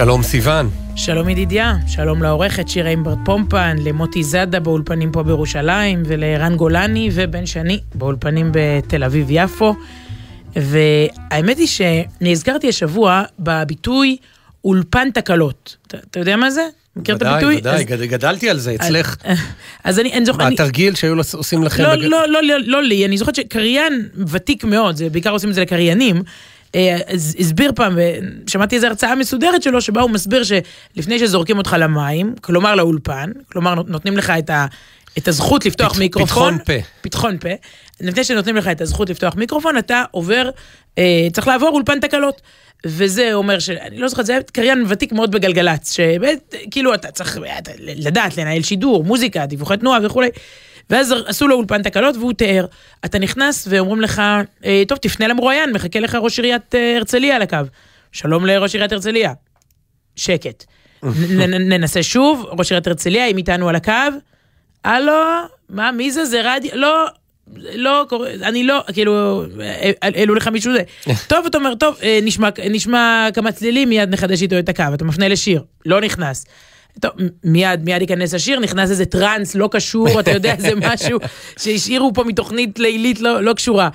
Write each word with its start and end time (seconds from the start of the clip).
שלום 0.00 0.22
סיון. 0.22 0.70
שלום 0.96 1.28
ידידיה, 1.28 1.74
שלום 1.86 2.22
לעורכת 2.22 2.68
שירה 2.68 2.90
אימברט 2.90 3.18
פומפן, 3.24 3.76
למוטי 3.80 4.24
זאדה 4.24 4.60
באולפנים 4.60 5.12
פה 5.12 5.22
בירושלים, 5.22 6.02
ולערן 6.06 6.56
גולני 6.56 7.10
ובן 7.12 7.46
שני 7.46 7.80
באולפנים 7.94 8.50
בתל 8.52 9.04
אביב-יפו. 9.04 9.74
והאמת 10.56 11.58
היא 11.58 11.66
שנזכרתי 11.66 12.68
השבוע 12.68 13.22
בביטוי 13.38 14.16
אולפן 14.64 15.10
תקלות. 15.10 15.76
אתה, 15.86 15.96
אתה 16.10 16.20
יודע 16.20 16.36
מה 16.36 16.50
זה? 16.50 16.62
מכיר 16.96 17.16
את 17.16 17.22
הביטוי? 17.22 17.56
ודאי, 17.56 17.84
ודאי, 17.88 18.06
גדלתי 18.06 18.50
על 18.50 18.58
זה 18.58 18.74
אצלך. 18.74 19.16
אז 19.84 19.98
אני, 19.98 20.12
אני 20.12 20.26
זוכר... 20.26 20.38
מה, 20.38 20.48
התרגיל 20.48 20.94
שהיו 20.94 21.16
עושים 21.32 21.62
לכם? 21.62 21.82
לא, 21.82 21.94
לא, 21.94 22.28
לא, 22.28 22.42
לא, 22.42 22.56
לא 22.66 22.82
לי, 22.82 23.06
אני 23.06 23.18
זוכרת 23.18 23.34
שקריין 23.34 24.08
ותיק 24.28 24.64
מאוד, 24.64 24.96
זה 24.96 25.10
בעיקר 25.10 25.30
עושים 25.30 25.50
את 25.50 25.54
זה 25.54 25.60
לקריינים. 25.60 26.22
אה, 26.74 26.98
הסביר 27.38 27.72
פעם, 27.76 27.98
ושמעתי 28.46 28.76
איזו 28.76 28.86
הרצאה 28.86 29.14
מסודרת 29.14 29.62
שלו, 29.62 29.80
שבה 29.80 30.00
הוא 30.00 30.10
מסביר 30.10 30.42
שלפני 30.42 31.18
שזורקים 31.18 31.58
אותך 31.58 31.76
למים, 31.78 32.34
כלומר 32.40 32.74
לאולפן, 32.74 33.30
כלומר 33.52 33.74
נותנים 33.74 34.16
לך 34.16 34.30
את, 34.38 34.50
ה, 34.50 34.66
את 35.18 35.28
הזכות 35.28 35.66
לפתוח 35.66 35.92
פת, 35.92 35.98
מיקרופון. 35.98 36.58
פתחון 36.58 36.76
פה. 36.76 36.86
פתחון 37.00 37.38
פה. 37.38 37.48
לפני 38.00 38.24
שנותנים 38.24 38.56
לך 38.56 38.68
את 38.68 38.80
הזכות 38.80 39.10
לפתוח 39.10 39.34
מיקרופון, 39.36 39.78
אתה 39.78 40.04
עובר, 40.10 40.50
אה, 40.98 41.28
צריך 41.32 41.48
לעבור 41.48 41.68
אולפן 41.68 42.00
תקלות. 42.00 42.40
וזה 42.86 43.34
אומר 43.34 43.58
ש... 43.58 43.70
אני 43.70 43.98
לא 43.98 44.08
זוכרת, 44.08 44.26
זה 44.26 44.32
היה 44.32 44.42
קריין 44.42 44.84
ותיק 44.88 45.12
מאוד 45.12 45.30
בגלגלצ, 45.30 45.92
שבאמת, 45.92 46.54
כאילו, 46.70 46.94
אתה 46.94 47.10
צריך 47.10 47.38
לדעת 47.78 48.36
לנהל 48.36 48.62
שידור, 48.62 49.04
מוזיקה, 49.04 49.46
דיווחי 49.46 49.76
תנועה 49.76 49.98
וכולי. 50.02 50.28
ואז 50.90 51.14
עשו 51.26 51.48
לו 51.48 51.56
אולפן 51.56 51.82
תקלות 51.82 52.16
והוא 52.16 52.32
תיאר. 52.32 52.66
אתה 53.04 53.18
נכנס 53.18 53.66
ואומרים 53.70 54.00
לך, 54.00 54.22
אה, 54.64 54.82
טוב, 54.88 54.98
תפנה 54.98 55.28
למרואיין, 55.28 55.72
מחכה 55.72 56.00
לך 56.00 56.14
ראש 56.14 56.38
עיריית 56.38 56.74
אה, 56.74 56.96
הרצליה 56.96 57.36
על 57.36 57.42
הקו. 57.42 57.56
שלום 58.12 58.46
לראש 58.46 58.74
עיריית 58.74 58.92
הרצליה. 58.92 59.32
שקט. 60.16 60.64
ננסה 61.48 62.02
שוב, 62.02 62.46
ראש 62.58 62.70
עיריית 62.72 62.86
הרצליה, 62.86 63.26
אם 63.26 63.36
איתנו 63.36 63.68
על 63.68 63.76
הקו. 63.76 63.92
הלו, 64.84 65.12
מה, 65.68 65.92
מי 65.92 66.10
זה? 66.10 66.24
זה 66.24 66.40
רדיו? 66.44 66.70
לא, 66.74 67.06
לא 67.56 68.06
קורה, 68.08 68.30
אני 68.42 68.64
לא, 68.64 68.84
כאילו, 68.92 69.44
העלו 70.02 70.34
לך 70.34 70.48
מישהו 70.48 70.72
זה. 70.72 70.82
טוב, 71.28 71.46
אתה 71.46 71.58
אומר, 71.58 71.74
טוב, 71.74 71.98
נשמע, 72.22 72.48
נשמע 72.70 73.28
כמה 73.34 73.52
צלילים, 73.52 73.88
מיד 73.88 74.12
נחדש 74.12 74.42
איתו 74.42 74.58
את 74.58 74.68
הקו, 74.68 74.84
אתה 74.94 75.04
מפנה 75.04 75.28
לשיר, 75.28 75.62
לא 75.86 76.00
נכנס. 76.00 76.44
טוב, 77.00 77.12
מיד, 77.44 77.84
מיד 77.84 78.00
ייכנס 78.00 78.34
השיר, 78.34 78.60
נכנס 78.60 78.90
איזה 78.90 79.06
טראנס 79.06 79.54
לא 79.54 79.68
קשור, 79.72 80.20
אתה 80.20 80.30
יודע, 80.30 80.54
זה 80.58 80.74
משהו 80.92 81.18
שהשאירו 81.58 82.14
פה 82.14 82.24
מתוכנית 82.24 82.78
לילית 82.78 83.20
לא, 83.20 83.42
לא 83.42 83.52
קשורה. 83.52 83.88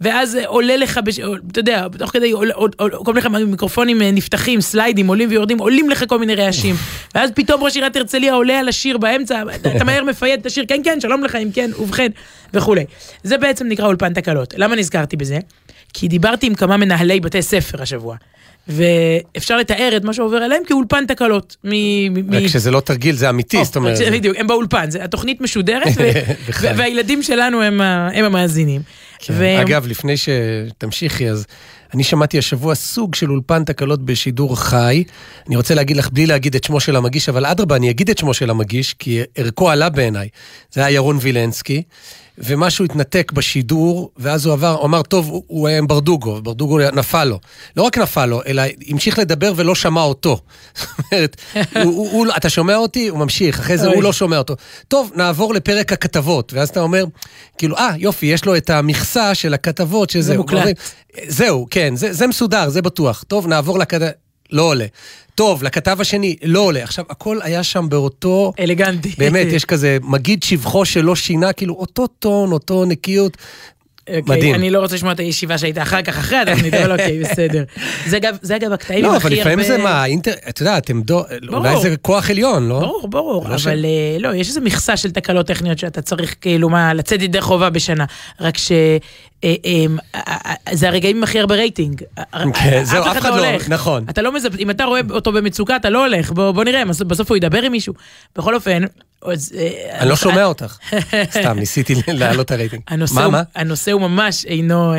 ואז 0.00 0.38
עולה 0.46 0.76
לך, 0.76 1.00
בש... 1.04 1.18
אתה 1.52 1.60
יודע, 1.60 1.86
תוך 1.98 2.10
כדי, 2.10 2.30
עול, 2.30 2.50
עול, 2.52 2.70
עול, 2.76 2.92
כל 3.04 3.12
מיני 3.14 3.44
מיקרופונים 3.44 4.02
נפתחים, 4.02 4.60
סליידים, 4.60 5.06
עולים 5.06 5.28
ויורדים, 5.30 5.58
עולים 5.58 5.90
לך 5.90 6.04
כל 6.08 6.18
מיני 6.18 6.34
רעשים. 6.34 6.74
ואז 7.14 7.30
פתאום 7.34 7.64
ראש 7.64 7.74
עיריית 7.74 7.96
הרצליה 7.96 8.34
עולה 8.34 8.58
על 8.58 8.68
השיר 8.68 8.98
באמצע, 8.98 9.42
אתה 9.76 9.84
מהר 9.84 10.04
מפייד 10.04 10.40
את 10.40 10.46
השיר, 10.46 10.64
כן, 10.68 10.80
כן, 10.84 11.00
שלום 11.00 11.24
לך, 11.24 11.36
אם 11.36 11.48
כן, 11.54 11.70
ובכן, 11.78 12.08
וכולי. 12.54 12.84
זה 13.22 13.38
בעצם 13.38 13.66
נקרא 13.68 13.86
אולפן 13.86 14.12
תקלות. 14.12 14.54
למה 14.56 14.76
נזכרתי 14.76 15.16
בזה? 15.16 15.38
כי 15.92 16.08
דיברתי 16.08 16.46
עם 16.46 16.54
כמה 16.54 16.76
מנהלי 16.76 17.20
בתי 17.20 17.42
ספר 17.42 17.82
השבוע. 17.82 18.16
ואפשר 18.68 19.56
לתאר 19.56 19.92
את 19.96 20.04
מה 20.04 20.12
שעובר 20.12 20.36
עליהם 20.36 20.62
כאולפן 20.66 21.06
תקלות. 21.06 21.56
רק 22.32 22.46
שזה 22.46 22.70
לא 22.70 22.80
תרגיל, 22.80 23.16
זה 23.16 23.30
אמיתי, 23.30 23.64
זאת 23.64 23.76
אומרת. 23.76 23.98
בדיוק, 24.12 24.36
הם 24.38 24.46
באולפן, 24.46 24.88
התוכנית 25.00 25.40
משודרת, 25.40 25.88
והילדים 26.76 27.22
שלנו 27.22 27.62
הם 27.62 27.80
המאזינים. 28.24 28.82
כן. 29.18 29.34
אגב, 29.60 29.86
לפני 29.86 30.14
שתמשיכי, 30.16 31.30
אז 31.30 31.46
אני 31.94 32.04
שמעתי 32.04 32.38
השבוע 32.38 32.74
סוג 32.74 33.14
של 33.14 33.30
אולפן 33.30 33.64
תקלות 33.64 34.04
בשידור 34.04 34.60
חי. 34.60 35.04
אני 35.48 35.56
רוצה 35.56 35.74
להגיד 35.74 35.96
לך, 35.96 36.10
בלי 36.10 36.26
להגיד 36.26 36.54
את 36.54 36.64
שמו 36.64 36.80
של 36.80 36.96
המגיש, 36.96 37.28
אבל 37.28 37.46
אדרבה, 37.46 37.76
אני 37.76 37.90
אגיד 37.90 38.10
את 38.10 38.18
שמו 38.18 38.34
של 38.34 38.50
המגיש, 38.50 38.94
כי 38.94 39.20
ערכו 39.36 39.70
עלה 39.70 39.88
בעיניי. 39.88 40.28
זה 40.72 40.84
היה 40.84 40.94
ירון 40.94 41.18
וילנסקי. 41.20 41.82
ומשהו 42.38 42.84
התנתק 42.84 43.32
בשידור, 43.32 44.10
ואז 44.16 44.46
הוא 44.46 44.52
עבר, 44.52 44.74
הוא 44.74 44.84
אמר, 44.84 45.02
טוב, 45.02 45.28
הוא, 45.28 45.42
הוא 45.46 45.68
היה 45.68 45.78
עם 45.78 45.86
ברדוגו, 45.86 46.42
ברדוגו 46.42 46.78
נפל 46.78 47.24
לו. 47.24 47.38
לא 47.76 47.82
רק 47.82 47.98
נפל 47.98 48.26
לו, 48.26 48.42
אלא 48.46 48.62
המשיך 48.88 49.18
לדבר 49.18 49.52
ולא 49.56 49.74
שמע 49.74 50.02
אותו. 50.02 50.38
זאת 50.76 50.88
אומרת, 51.12 51.36
הוא, 51.54 51.82
הוא, 51.82 52.10
הוא, 52.10 52.26
אתה 52.36 52.48
שומע 52.48 52.76
אותי? 52.76 53.08
הוא 53.08 53.18
ממשיך, 53.18 53.60
אחרי 53.60 53.78
זה 53.78 53.86
הוא 53.86 54.02
לא 54.02 54.12
שומע 54.12 54.38
אותו. 54.38 54.56
טוב, 54.88 55.12
נעבור 55.14 55.54
לפרק 55.54 55.92
הכתבות, 55.92 56.52
ואז 56.52 56.68
אתה 56.68 56.80
אומר, 56.80 57.04
כאילו, 57.58 57.76
אה, 57.76 57.90
יופי, 57.96 58.26
יש 58.26 58.44
לו 58.44 58.56
את 58.56 58.70
המכסה 58.70 59.34
של 59.34 59.54
הכתבות, 59.54 60.10
שזה... 60.10 60.22
זה 60.22 60.36
מוקלט. 60.36 60.76
זהו, 61.26 61.66
כן, 61.70 61.96
זה, 61.96 62.12
זה 62.12 62.26
מסודר, 62.26 62.68
זה 62.68 62.82
בטוח. 62.82 63.24
טוב, 63.28 63.46
נעבור 63.46 63.78
לכתבות. 63.78 64.22
לא 64.52 64.62
עולה. 64.62 64.86
טוב, 65.34 65.62
לכתב 65.62 65.96
השני, 66.00 66.36
לא 66.42 66.60
עולה. 66.60 66.82
עכשיו, 66.82 67.04
הכל 67.10 67.38
היה 67.42 67.62
שם 67.62 67.88
באותו... 67.88 68.52
אלגנטי. 68.60 69.14
באמת, 69.18 69.46
יש 69.46 69.64
כזה 69.64 69.98
מגיד 70.02 70.42
שבחו 70.42 70.84
שלא 70.84 71.16
שינה, 71.16 71.52
כאילו, 71.52 71.74
אותו 71.74 72.06
טון, 72.06 72.52
אותו 72.52 72.84
נקיות. 72.84 73.36
אוקיי, 74.08 74.22
מדהים. 74.26 74.54
אני 74.54 74.70
לא 74.70 74.78
רוצה 74.78 74.94
לשמוע 74.94 75.12
את 75.12 75.20
הישיבה 75.20 75.58
שהייתה 75.58 75.82
אחר 75.82 76.02
כך, 76.02 76.18
אחרי 76.18 76.38
התוכנית, 76.38 76.74
אבל 76.74 76.92
אוקיי, 76.92 77.20
בסדר. 77.20 77.64
זה 78.42 78.56
אגב, 78.56 78.72
הקטעים 78.72 79.04
לא, 79.04 79.16
הכי 79.16 79.26
הרבה... 79.26 79.36
לא, 79.36 79.42
אבל 79.42 79.50
לפעמים 79.50 79.62
זה 79.62 79.78
מה, 79.78 80.04
אינטר... 80.04 80.32
אתה 80.48 80.62
יודע, 80.62 80.78
אתם 80.78 81.02
דו... 81.02 81.24
אולי 81.48 81.80
זה 81.82 81.96
כוח 81.96 82.30
עליון, 82.30 82.68
לא? 82.68 82.80
ברור, 82.80 83.08
ברור, 83.08 83.48
לא 83.48 83.54
אבל. 83.54 83.84
אה, 83.84 84.16
לא, 84.18 84.34
יש 84.34 84.48
איזו 84.48 84.60
מכסה 84.60 84.96
של 84.96 85.10
תקלות 85.10 85.46
טכניות 85.46 85.78
שאתה 85.78 86.02
צריך 86.02 86.36
כאילו 86.40 86.68
מה, 86.68 86.94
לצאת 86.94 87.22
ידי 87.22 87.40
חובה 87.40 87.70
בשנה. 87.70 88.04
רק 88.40 88.58
ש... 88.58 88.72
אה, 89.44 89.54
אה, 90.14 90.54
זה 90.72 90.88
הרגעים 90.88 91.16
עם 91.16 91.22
הכי 91.22 91.40
הרבה 91.40 91.54
רייטינג. 91.54 92.02
כן, 92.54 92.84
זהו, 92.84 93.04
אף 93.04 93.18
אחד 93.18 93.30
לא, 93.30 93.46
הולך. 93.46 93.68
נכון. 93.68 94.04
אתה 94.10 94.22
לא 94.22 94.32
מזפ... 94.32 94.58
אם 94.58 94.70
אתה 94.70 94.84
רואה 94.84 95.00
אותו 95.10 95.32
במצוקה, 95.32 95.76
אתה 95.76 95.90
לא 95.90 96.04
הולך, 96.04 96.32
בוא 96.32 96.64
נראה, 96.64 96.84
בסוף 96.84 97.30
הוא 97.30 97.36
ידבר 97.36 97.62
עם 97.62 97.72
מישהו. 97.72 97.94
בכל 98.36 98.54
אופן, 98.54 98.82
אני 99.24 100.08
לא 100.08 100.16
שומע 100.16 100.44
אותך. 100.44 100.78
סתם, 101.40 101.58
ניסיתי 101.58 101.94
להעלות 102.08 102.46
את 102.46 102.50
הרייטינג. 102.50 102.82
הנושא 103.54 103.92
הוא 103.92 104.00
ממש 104.00 104.44
אינו 104.44 104.92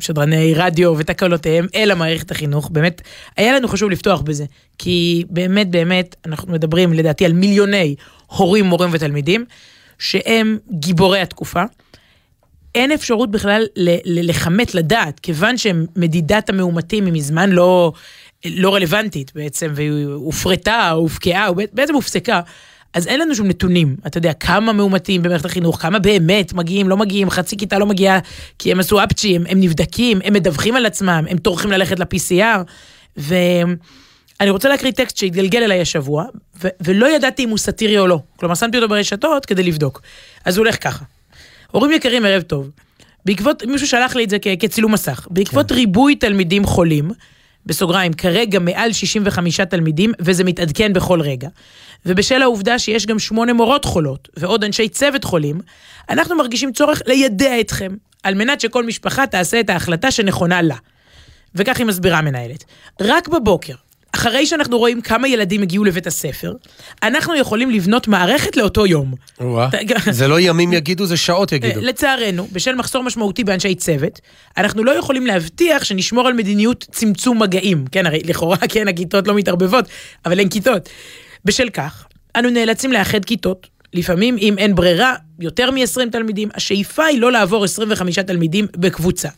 שדרני 0.00 0.54
רדיו 0.54 0.94
ותקלותיהם, 0.98 1.66
אלא 1.74 1.94
מערכת 1.94 2.30
החינוך. 2.30 2.70
באמת, 2.70 3.02
היה 3.36 3.52
לנו 3.52 3.68
חשוב 3.68 3.90
לפתוח 3.90 4.20
בזה. 4.20 4.44
כי 4.78 5.24
באמת, 5.30 5.70
באמת, 5.70 6.16
אנחנו 6.26 6.52
מדברים 6.52 6.92
לדעתי 6.92 7.24
על 7.24 7.32
מיליוני 7.32 7.94
הורים, 8.26 8.64
מורים 8.64 8.90
ותלמידים, 8.92 9.44
שהם 9.98 10.58
גיבורי 10.70 11.20
התקופה. 11.20 11.62
אין 12.74 12.92
אפשרות 12.92 13.30
בכלל 13.30 13.66
לכמת, 14.04 14.74
לדעת, 14.74 15.20
כיוון 15.20 15.56
שמדידת 15.56 16.48
המאומתים 16.48 17.04
היא 17.04 17.12
מזמן 17.12 17.50
לא, 17.50 17.92
לא 18.44 18.74
רלוונטית 18.74 19.32
בעצם, 19.34 19.72
והיא 19.74 20.06
הופרטה, 20.06 20.90
הופקעה, 20.90 21.48
בעצם 21.72 21.94
הופסקה. 21.94 22.40
אז 22.94 23.06
אין 23.06 23.20
לנו 23.20 23.34
שום 23.34 23.46
נתונים, 23.46 23.96
אתה 24.06 24.18
יודע, 24.18 24.32
כמה 24.32 24.72
מאומתים 24.72 25.22
במערכת 25.22 25.44
החינוך, 25.44 25.82
כמה 25.82 25.98
באמת 25.98 26.52
מגיעים, 26.52 26.88
לא 26.88 26.96
מגיעים, 26.96 27.30
חצי 27.30 27.56
כיתה 27.56 27.78
לא 27.78 27.86
מגיעה 27.86 28.18
כי 28.58 28.72
הם 28.72 28.80
עשו 28.80 29.04
אפצ'י, 29.04 29.36
הם, 29.36 29.44
הם 29.48 29.60
נבדקים, 29.60 30.20
הם 30.24 30.32
מדווחים 30.32 30.76
על 30.76 30.86
עצמם, 30.86 31.24
הם 31.28 31.38
טורחים 31.38 31.72
ללכת 31.72 31.98
ל-PCR, 32.00 32.60
ואני 33.16 34.50
רוצה 34.50 34.68
להקריא 34.68 34.92
טקסט 34.92 35.16
שהתגלגל 35.16 35.62
אליי 35.62 35.80
השבוע, 35.80 36.24
ו- 36.64 36.68
ולא 36.80 37.16
ידעתי 37.16 37.44
אם 37.44 37.48
הוא 37.48 37.58
סאטירי 37.58 37.98
או 37.98 38.06
לא, 38.06 38.18
כלומר 38.36 38.54
שמתי 38.54 38.76
אותו 38.76 38.88
ברשתות 38.88 39.46
כדי 39.46 39.62
לבדוק. 39.62 40.02
אז 40.44 40.56
הוא 40.56 40.64
הולך 40.64 40.82
ככה. 40.84 41.04
הורים 41.70 41.92
יקרים, 41.92 42.24
ערב 42.24 42.42
טוב. 42.42 42.70
בעקבות, 43.24 43.62
מישהו 43.64 43.86
שלח 43.88 44.16
לי 44.16 44.24
את 44.24 44.30
זה 44.30 44.36
כ- 44.42 44.48
כצילום 44.60 44.92
מסך, 44.92 45.26
בעקבות 45.30 45.68
כן. 45.68 45.74
ריבוי 45.74 46.14
תלמידים 46.14 46.64
חולים, 46.64 47.10
בסוגריים, 47.66 48.12
כרגע 48.12 48.58
מעל 48.58 48.92
65 48.92 49.60
תלמידים, 49.60 50.12
וזה 50.20 50.44
מתעדכן 50.44 50.92
בכל 50.92 51.20
רגע. 51.20 51.48
ובשל 52.06 52.42
העובדה 52.42 52.78
שיש 52.78 53.06
גם 53.06 53.18
שמונה 53.18 53.52
מורות 53.52 53.84
חולות, 53.84 54.28
ועוד 54.36 54.64
אנשי 54.64 54.88
צוות 54.88 55.24
חולים, 55.24 55.60
אנחנו 56.10 56.36
מרגישים 56.36 56.72
צורך 56.72 57.02
לידע 57.06 57.60
אתכם, 57.60 57.92
על 58.22 58.34
מנת 58.34 58.60
שכל 58.60 58.86
משפחה 58.86 59.26
תעשה 59.26 59.60
את 59.60 59.70
ההחלטה 59.70 60.10
שנכונה 60.10 60.62
לה. 60.62 60.76
וכך 61.54 61.78
היא 61.78 61.86
מסבירה 61.86 62.18
המנהלת. 62.18 62.64
רק 63.00 63.28
בבוקר, 63.28 63.74
אחרי 64.12 64.46
שאנחנו 64.46 64.78
רואים 64.78 65.00
כמה 65.00 65.28
ילדים 65.28 65.62
הגיעו 65.62 65.84
לבית 65.84 66.06
הספר, 66.06 66.52
אנחנו 67.02 67.36
יכולים 67.36 67.70
לבנות 67.70 68.08
מערכת 68.08 68.56
לאותו 68.56 68.86
יום. 68.86 69.14
זה 70.10 70.28
לא 70.28 70.40
ימים 70.40 70.72
יגידו, 70.72 71.06
זה 71.06 71.16
שעות 71.16 71.52
יגידו. 71.52 71.80
לצערנו, 71.80 72.48
בשל 72.52 72.74
מחסור 72.74 73.02
משמעותי 73.02 73.44
באנשי 73.44 73.74
צוות, 73.74 74.20
אנחנו 74.56 74.84
לא 74.84 74.90
יכולים 74.90 75.26
להבטיח 75.26 75.84
שנשמור 75.84 76.26
על 76.26 76.32
מדיניות 76.32 76.86
צמצום 76.90 77.42
מגעים. 77.42 77.84
כן, 77.92 78.06
הרי 78.06 78.20
לכאורה 78.24 78.56
כן, 78.72 78.88
הכיתות 78.88 79.28
לא 79.28 79.34
מתערבבות, 79.34 79.84
אבל 80.24 80.38
אין 80.38 80.48
כיתות. 80.48 80.88
בשל 81.44 81.70
כך, 81.70 82.06
אנו 82.36 82.50
נאלצים 82.50 82.92
לאחד 82.92 83.24
כיתות, 83.24 83.66
לפעמים 83.94 84.36
אם 84.38 84.58
אין 84.58 84.74
ברירה, 84.74 85.14
יותר 85.40 85.70
מ-20 85.70 86.10
תלמידים, 86.12 86.48
השאיפה 86.54 87.04
היא 87.04 87.20
לא 87.20 87.32
לעבור 87.32 87.64
25 87.64 88.18
תלמידים 88.18 88.66
בקבוצה. 88.76 89.28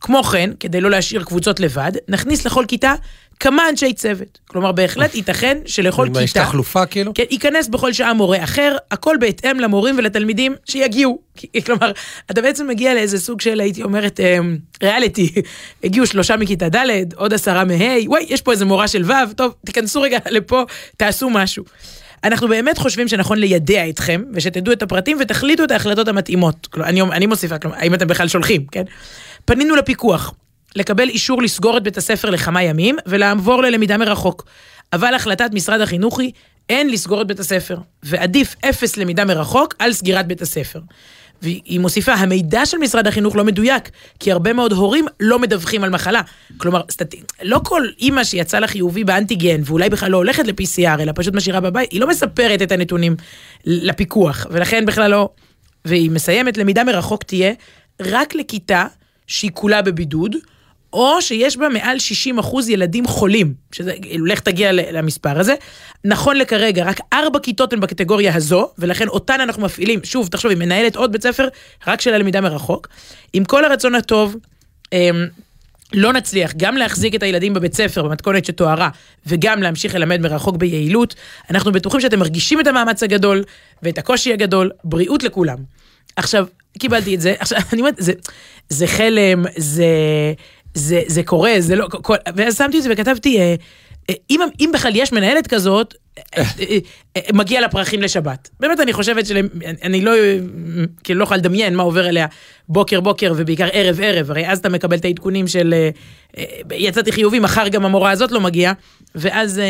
כמו 0.00 0.22
כן, 0.22 0.50
כדי 0.60 0.80
לא 0.80 0.90
להשאיר 0.90 1.24
קבוצות 1.24 1.60
לבד, 1.60 1.92
נכניס 2.08 2.46
לכל 2.46 2.64
כיתה 2.68 2.94
כמה 3.40 3.68
אנשי 3.68 3.92
צוות. 3.92 4.38
כלומר, 4.46 4.72
בהחלט 4.72 5.14
ייתכן 5.14 5.58
שלכל 5.66 6.08
מה, 6.08 6.22
יש 6.22 6.32
כיתה... 6.32 6.44
תחלופה 6.44 6.86
כאילו? 6.86 7.14
כן, 7.14 7.22
ייכנס 7.30 7.68
בכל 7.68 7.92
שעה 7.92 8.14
מורה 8.14 8.44
אחר, 8.44 8.76
הכל 8.90 9.16
בהתאם 9.20 9.60
למורים 9.60 9.98
ולתלמידים 9.98 10.54
שיגיעו. 10.64 11.18
כלומר, 11.66 11.92
אתה 12.30 12.42
בעצם 12.42 12.66
מגיע 12.66 12.94
לאיזה 12.94 13.18
סוג 13.18 13.40
של, 13.40 13.60
הייתי 13.60 13.82
אומרת, 13.82 14.20
אמ, 14.20 14.56
ריאליטי. 14.82 15.32
הגיעו 15.84 16.06
שלושה 16.06 16.36
מכיתה 16.36 16.68
ד', 16.68 17.12
עוד 17.14 17.34
עשרה 17.34 17.64
מה', 17.64 18.06
וואי, 18.06 18.26
יש 18.28 18.42
פה 18.42 18.52
איזה 18.52 18.64
מורה 18.64 18.88
של 18.88 19.04
ו', 19.10 19.34
טוב, 19.36 19.54
תיכנסו 19.66 20.02
רגע 20.02 20.18
לפה, 20.36 20.64
תעשו 20.96 21.30
משהו. 21.30 21.64
אנחנו 22.24 22.48
באמת 22.48 22.78
חושבים 22.78 23.08
שנכון 23.08 23.38
לידע 23.38 23.88
אתכם, 23.88 24.22
ושתדעו 24.32 24.72
את 24.72 24.82
הפרטים 24.82 25.16
ותחליטו 25.20 25.64
את 25.64 25.70
ההחלטות 25.70 26.08
המתאימות. 26.08 26.66
כלומר, 26.66 26.88
אני, 26.88 27.02
אני 27.02 27.26
מוסיפה, 27.26 27.58
כלומר, 27.58 27.76
האם 27.76 27.94
אתם 27.94 28.06
בכלל 28.06 28.28
שולחים, 28.28 28.66
כן? 28.72 28.82
פנינו 29.44 29.76
לפיקוח, 29.76 30.34
לקבל 30.76 31.08
אישור 31.08 31.42
לסגור 31.42 31.76
את 31.76 31.82
בית 31.82 31.96
הספר 31.96 32.30
לכמה 32.30 32.62
ימים 32.62 32.96
ולעבור 33.06 33.62
ללמידה 33.62 33.96
מרחוק. 33.96 34.44
אבל 34.92 35.14
החלטת 35.14 35.50
משרד 35.52 35.80
החינוך 35.80 36.20
היא 36.20 36.32
אין 36.68 36.90
לסגור 36.90 37.22
את 37.22 37.26
בית 37.26 37.40
הספר, 37.40 37.76
ועדיף 38.02 38.54
אפס 38.68 38.96
למידה 38.96 39.24
מרחוק 39.24 39.74
על 39.78 39.92
סגירת 39.92 40.26
בית 40.26 40.42
הספר. 40.42 40.80
והיא 41.42 41.80
מוסיפה, 41.80 42.12
המידע 42.12 42.66
של 42.66 42.78
משרד 42.78 43.06
החינוך 43.06 43.36
לא 43.36 43.44
מדויק, 43.44 43.90
כי 44.20 44.32
הרבה 44.32 44.52
מאוד 44.52 44.72
הורים 44.72 45.06
לא 45.20 45.38
מדווחים 45.38 45.84
על 45.84 45.90
מחלה. 45.90 46.20
כלומר, 46.56 46.82
סטט... 46.90 47.14
לא 47.42 47.60
כל 47.64 47.82
אימא 47.98 48.24
שיצא 48.24 48.58
לה 48.58 48.66
חיובי 48.66 49.04
באנטיגן, 49.04 49.60
ואולי 49.64 49.90
בכלל 49.90 50.10
לא 50.10 50.16
הולכת 50.16 50.46
ל-PCR, 50.46 51.00
אלא 51.00 51.12
פשוט 51.14 51.34
משאירה 51.34 51.60
בבית, 51.60 51.92
היא 51.92 52.00
לא 52.00 52.08
מספרת 52.08 52.62
את 52.62 52.72
הנתונים 52.72 53.16
לפיקוח, 53.64 54.46
ולכן 54.50 54.86
בכלל 54.86 55.10
לא... 55.10 55.28
והיא 55.84 56.10
מסיימת, 56.10 56.56
למידה 56.56 56.84
מרחוק 56.84 57.22
תהיה 57.22 57.52
רק 58.00 58.34
לכיתה 58.34 58.86
שהיא 59.26 59.50
כולה 59.54 59.82
בבידוד, 59.82 60.36
או 60.92 61.22
שיש 61.22 61.56
בה 61.56 61.68
מעל 61.68 61.98
60 61.98 62.38
אחוז 62.38 62.68
ילדים 62.68 63.06
חולים, 63.06 63.54
שזה, 63.72 63.94
לך 64.26 64.40
תגיע 64.40 64.72
למספר 64.72 65.40
הזה. 65.40 65.54
נכון 66.04 66.36
לכרגע, 66.36 66.84
רק 66.84 67.00
ארבע 67.12 67.38
כיתות 67.38 67.72
הן 67.72 67.80
בקטגוריה 67.80 68.34
הזו, 68.34 68.70
ולכן 68.78 69.08
אותן 69.08 69.40
אנחנו 69.40 69.62
מפעילים, 69.62 70.00
שוב, 70.04 70.28
תחשוב, 70.28 70.50
היא 70.50 70.58
מנהלת 70.58 70.96
עוד 70.96 71.12
בית 71.12 71.22
ספר 71.22 71.48
רק 71.86 72.00
של 72.00 72.14
הלמידה 72.14 72.40
מרחוק. 72.40 72.88
עם 73.32 73.44
כל 73.44 73.64
הרצון 73.64 73.94
הטוב, 73.94 74.36
אמ, 74.92 75.26
לא 75.92 76.12
נצליח 76.12 76.52
גם 76.56 76.76
להחזיק 76.76 77.14
את 77.14 77.22
הילדים 77.22 77.54
בבית 77.54 77.74
ספר 77.74 78.02
במתכונת 78.02 78.44
שתוארה, 78.44 78.88
וגם 79.26 79.62
להמשיך 79.62 79.94
ללמד 79.94 80.20
מרחוק 80.20 80.56
ביעילות. 80.56 81.14
אנחנו 81.50 81.72
בטוחים 81.72 82.00
שאתם 82.00 82.18
מרגישים 82.18 82.60
את 82.60 82.66
המאמץ 82.66 83.02
הגדול 83.02 83.44
ואת 83.82 83.98
הקושי 83.98 84.32
הגדול, 84.32 84.70
בריאות 84.84 85.22
לכולם. 85.22 85.56
עכשיו, 86.16 86.46
קיבלתי 86.78 87.14
את 87.14 87.20
זה, 87.20 87.34
עכשיו, 87.38 87.58
אני 87.72 87.80
אומרת, 87.80 87.94
זה, 87.98 88.12
זה 88.68 88.86
חלם, 88.86 89.44
זה, 89.56 89.86
זה, 90.74 91.02
זה 91.06 91.22
קורה, 91.22 91.54
זה 91.58 91.76
לא, 91.76 91.88
כל, 91.90 92.16
ואז 92.36 92.58
שמתי 92.58 92.78
את 92.78 92.82
זה 92.82 92.88
וכתבתי, 92.92 93.38
אה, 93.38 93.54
אה, 94.10 94.14
אם, 94.30 94.40
אם 94.60 94.70
בכלל 94.74 94.96
יש 94.96 95.12
מנהלת 95.12 95.46
כזאת, 95.46 95.94
אה, 96.36 96.42
מגיע 97.32 97.60
לה 97.60 97.68
פרחים 97.68 98.02
לשבת. 98.02 98.48
באמת, 98.60 98.80
אני 98.80 98.92
חושבת 98.92 99.26
שאני 99.26 100.00
לא, 100.00 100.12
כאילו 101.04 101.18
לא 101.18 101.24
יכולה 101.24 101.38
לדמיין 101.38 101.76
מה 101.76 101.82
עובר 101.82 102.08
אליה 102.08 102.26
בוקר 102.68 103.00
בוקר 103.00 103.32
ובעיקר 103.36 103.68
ערב 103.72 104.00
ערב, 104.02 104.30
הרי 104.30 104.48
אז 104.48 104.58
אתה 104.58 104.68
מקבל 104.68 104.96
את 104.96 105.04
העדכונים 105.04 105.48
של 105.48 105.74
יצאתי 106.72 107.12
חיובי, 107.12 107.38
מחר 107.38 107.68
גם 107.68 107.84
המורה 107.84 108.10
הזאת 108.10 108.32
לא 108.32 108.40
מגיעה, 108.40 108.72
ואז 109.14 109.60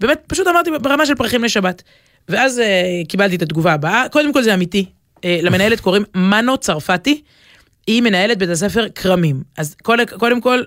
באמת 0.00 0.20
פשוט 0.26 0.46
אמרתי 0.46 0.70
ברמה 0.82 1.06
של 1.06 1.14
פרחים 1.14 1.44
לשבת. 1.44 1.82
ואז 2.28 2.60
קיבלתי 3.08 3.36
את 3.36 3.42
התגובה 3.42 3.72
הבאה, 3.72 4.04
קודם 4.12 4.32
כל 4.32 4.42
זה 4.42 4.54
אמיתי, 4.54 4.86
למנהלת 5.24 5.80
קוראים 5.80 6.04
מנו 6.14 6.56
צרפתי, 6.56 7.22
היא 7.86 8.02
מנהלת 8.02 8.38
בית 8.38 8.48
הספר 8.50 8.86
כרמים. 8.94 9.42
אז 9.58 9.74
קודם, 10.18 10.40
כל, 10.40 10.62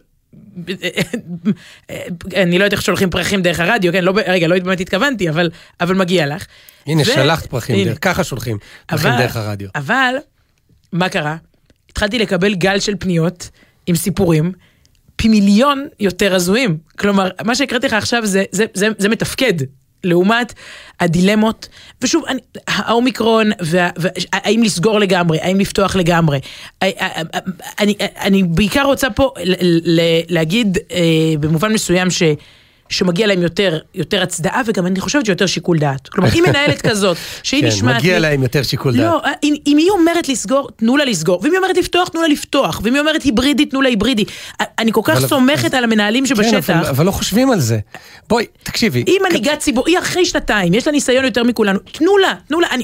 אני 2.36 2.60
לא 2.60 2.64
יודעת 2.64 2.74
איך 2.74 2.82
שולחים 2.82 3.10
פרחים 3.10 3.42
דרך 3.42 3.60
הרדיו, 3.60 3.92
כן, 3.92 4.04
לא, 4.04 4.14
רגע, 4.28 4.48
לא 4.48 4.60
באמת 4.60 4.80
התכוונתי, 4.80 5.30
אבל, 5.30 5.50
אבל 5.82 5.96
מגיע 5.96 6.36
לך. 6.36 6.46
הנה, 6.88 7.02
ו- 7.02 7.06
שלחת 7.06 7.46
פרחים, 7.46 7.76
הנה. 7.76 7.86
דרך- 7.90 7.98
ככה 8.02 8.24
שולחים 8.24 8.58
פרחים 8.88 9.08
אבל- 9.12 9.18
דרך 9.22 9.36
הרדיו. 9.36 9.70
אבל, 9.76 10.16
מה 10.94 11.10
קרה? 11.10 11.36
התחלתי 11.90 12.20
לקבל 12.20 12.56
גל 12.56 12.80
של 12.80 12.94
פניות 13.00 13.50
עם 13.88 13.96
סיפורים, 13.96 14.52
פי 15.16 15.28
מיליון 15.28 15.88
יותר 16.00 16.36
הזויים. 16.36 16.78
כלומר, 17.00 17.30
מה 17.46 17.56
שהקראתי 17.56 17.88
לך 17.88 17.94
עכשיו 17.94 18.26
זה, 18.26 18.44
זה, 18.52 18.66
זה, 18.74 18.88
זה 18.98 19.10
מתפקד. 19.10 19.54
לעומת 20.04 20.54
הדילמות, 21.00 21.68
ושוב, 22.02 22.24
אני, 22.28 22.40
האומיקרון, 22.68 23.52
וה- 23.62 23.90
וה- 23.98 24.10
האם 24.34 24.64
לסגור 24.64 25.00
לגמרי, 25.00 25.40
האם 25.42 25.60
לפתוח 25.60 25.96
לגמרי. 25.96 26.40
אני, 27.80 27.94
אני 28.22 28.44
בעיקר 28.44 28.84
רוצה 28.84 29.10
פה 29.10 29.32
להגיד 30.30 30.78
אה, 30.92 31.00
במובן 31.40 31.74
מסוים 31.74 32.10
ש... 32.12 32.24
שמגיע 32.90 33.28
להם 33.28 33.42
יותר, 33.42 33.80
יותר 33.96 34.24
הצדעה, 34.24 34.62
וגם 34.66 34.86
אני 34.86 35.00
חושבת 35.00 35.26
שיותר 35.26 35.46
שיקול 35.46 35.80
דעת. 35.80 36.08
כלומר, 36.10 36.30
אם 36.36 36.44
מנהלת 36.48 36.82
כזאת, 36.82 37.18
שהיא 37.44 37.62
כן, 37.62 37.68
נשמעת... 37.68 37.96
מגיע 37.96 38.14
לי- 38.14 38.20
להם 38.20 38.44
יותר 38.44 38.64
שיקול 38.64 38.94
דעת. 38.98 39.02
לא, 39.02 39.22
אם, 39.44 39.56
אם 39.68 39.78
היא 39.78 39.90
אומרת 39.90 40.30
לסגור, 40.30 40.70
תנו 40.76 40.98
לה 40.98 41.06
לסגור, 41.06 41.40
ואם 41.44 41.52
היא 41.52 41.58
אומרת 41.58 41.78
לפתוח, 41.78 42.08
תנו 42.08 42.22
לה 42.22 42.28
לפתוח, 42.28 42.82
ואם 42.84 42.94
היא 42.94 43.00
אומרת 43.00 43.24
היברידי, 43.24 43.66
תנו 43.66 43.82
לה 43.82 43.90
היברידי. 43.90 44.24
אני 44.80 44.92
כל 44.94 45.02
כך 45.04 45.18
אבל- 45.18 45.28
סומכת 45.28 45.74
על 45.74 45.84
המנהלים 45.84 46.24
כן, 46.24 46.30
שבשטח. 46.36 46.70
אבל- 46.70 46.86
אבל 46.90 47.06
לא 47.06 47.12
חושבים 47.12 47.52
על 47.52 47.60
זה. 47.60 47.80
בואי, 48.30 48.46
תקשיבי. 48.64 49.04
היא 49.08 49.20
מנהיגה 49.30 49.56
ציבור, 49.56 49.84
היא 49.88 50.00
אחרי 50.00 50.26
שנתיים, 50.26 50.74
יש 50.74 50.88
לה 50.88 50.92
ניסיון 50.94 51.26
יותר 51.26 51.44
מכולנו, 51.44 51.80
תנו 51.92 52.18
לה, 52.18 52.34
תנו 52.48 52.60
לה, 52.60 52.68
אני, 52.72 52.84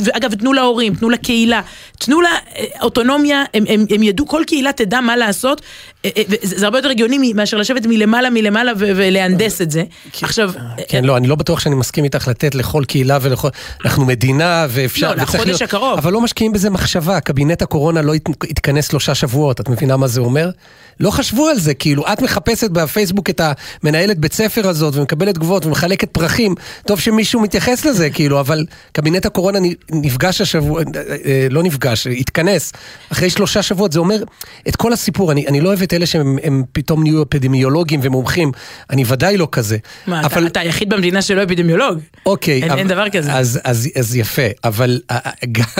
ואגב, 0.00 0.34
תנו 0.34 0.52
תנו 0.94 1.10
לקהילה, 1.10 1.60
תנו 1.98 2.20
לה 2.20 2.28
אה, 2.56 2.64
אוטונומיה, 2.82 3.44
הם, 3.54 3.64
הם, 3.68 3.84
הם 3.94 4.02
ידעו, 4.02 4.26
כל 4.26 4.42
קהילה 4.46 4.72
תדע 4.72 5.00
מה 5.00 5.16
לעשות, 5.16 5.62
זה 6.42 6.64
הרבה 6.64 6.78
יותר 6.78 6.90
הגיוני 6.90 7.32
מאשר 7.32 7.56
לשבת 7.56 7.86
מלמעלה 7.86 8.30
מלמעלה 8.30 8.72
ולהנדס 8.76 9.60
את 9.60 9.70
זה. 9.70 9.82
עכשיו, 10.22 10.52
אה, 10.56 10.84
כן, 10.88 11.04
לא, 11.04 11.16
אני 11.16 11.28
לא 11.28 11.34
בטוח 11.34 11.60
שאני 11.60 11.74
מסכים 11.74 12.04
איתך 12.04 12.28
לתת 12.28 12.54
לכל 12.54 12.84
קהילה 12.88 13.18
ולכל... 13.22 13.48
אנחנו 13.84 14.04
מדינה 14.04 14.66
ואפשר... 14.70 15.14
לא, 15.14 15.22
לחודש 15.22 15.62
הקרוב. 15.62 15.98
אבל 15.98 16.12
לא 16.12 16.20
משקיעים 16.20 16.52
בזה 16.52 16.70
מחשבה, 16.70 17.20
קבינט 17.20 17.62
הקורונה 17.62 18.02
לא 18.02 18.14
יתכנס 18.44 18.88
שלושה 18.88 19.14
שבועות, 19.14 19.60
את 19.60 19.68
מבינה 19.68 19.96
מה 19.96 20.06
זה 20.06 20.20
אומר? 20.20 20.50
לא 21.00 21.10
חשבו 21.10 21.48
על 21.48 21.58
זה, 21.58 21.74
כאילו, 21.74 22.12
את 22.12 22.22
מחפשת 22.22 22.70
בפייסבוק 22.70 23.30
את 23.30 23.40
המנהלת 23.82 24.18
בית 24.18 24.32
ספר 24.32 24.68
הזאת 24.68 24.96
ומקבלת 24.96 25.34
תגובות 25.34 25.66
ומחלקת 25.66 26.10
פרחים, 26.10 26.54
טוב 26.86 27.00
שמישהו 27.00 27.40
מתייחס 27.40 27.84
לזה, 27.84 28.10
כאילו, 28.10 28.40
אבל 28.40 28.64
קבינט 28.92 29.26
הקורונה 29.26 29.58
נפגש 29.90 30.40
השבוע, 30.40 30.82
אה, 30.82 31.02
אה, 31.24 31.46
לא 31.50 31.62
נפגש, 31.62 32.06
התכנס 32.06 32.72
אחרי 33.12 33.30
שלושה 33.30 33.62
שבועות, 33.62 33.92
זה 33.92 33.98
אומר 33.98 34.22
את 34.68 34.76
כל 34.76 34.92
הסיפור, 34.92 35.32
אני, 35.32 35.46
אני 35.46 35.60
לא 35.60 35.68
אוהב 35.68 35.82
את 35.90 35.94
אלה 35.94 36.06
שהם 36.06 36.38
הם 36.42 36.62
פתאום 36.72 37.02
נהיו 37.02 37.22
אפידמיולוגים 37.22 38.00
ומומחים, 38.02 38.52
אני 38.90 39.04
ודאי 39.06 39.36
לא 39.36 39.48
כזה. 39.52 39.76
מה, 40.06 40.26
אתה, 40.26 40.46
אתה 40.46 40.60
היחיד 40.60 40.88
במדינה 40.90 41.22
שלא 41.22 41.42
אפידמיולוג. 41.44 41.98
אוקיי. 42.26 42.62
אין- 42.62 42.70
אבל- 42.70 42.78
אין 42.78 42.88
דבר 42.88 43.08
כזה. 43.08 43.32
אז, 43.32 43.60
אז, 43.64 43.88
אז 43.98 44.16
יפה, 44.16 44.42
אבל 44.64 45.00
אה, 45.10 45.18
אה, 45.26 45.30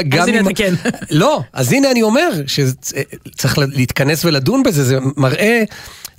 גם 0.09 0.29
הנה 0.29 0.41
אם... 0.41 0.47
אתה 0.47 0.55
כן. 0.55 0.75
לא, 1.11 1.41
אז 1.53 1.73
הנה 1.73 1.91
אני 1.91 2.03
אומר 2.03 2.29
שצריך 2.47 3.59
להתכנס 3.59 4.25
ולדון 4.25 4.63
בזה, 4.63 4.85
זה 4.85 4.99
מראה 5.17 5.63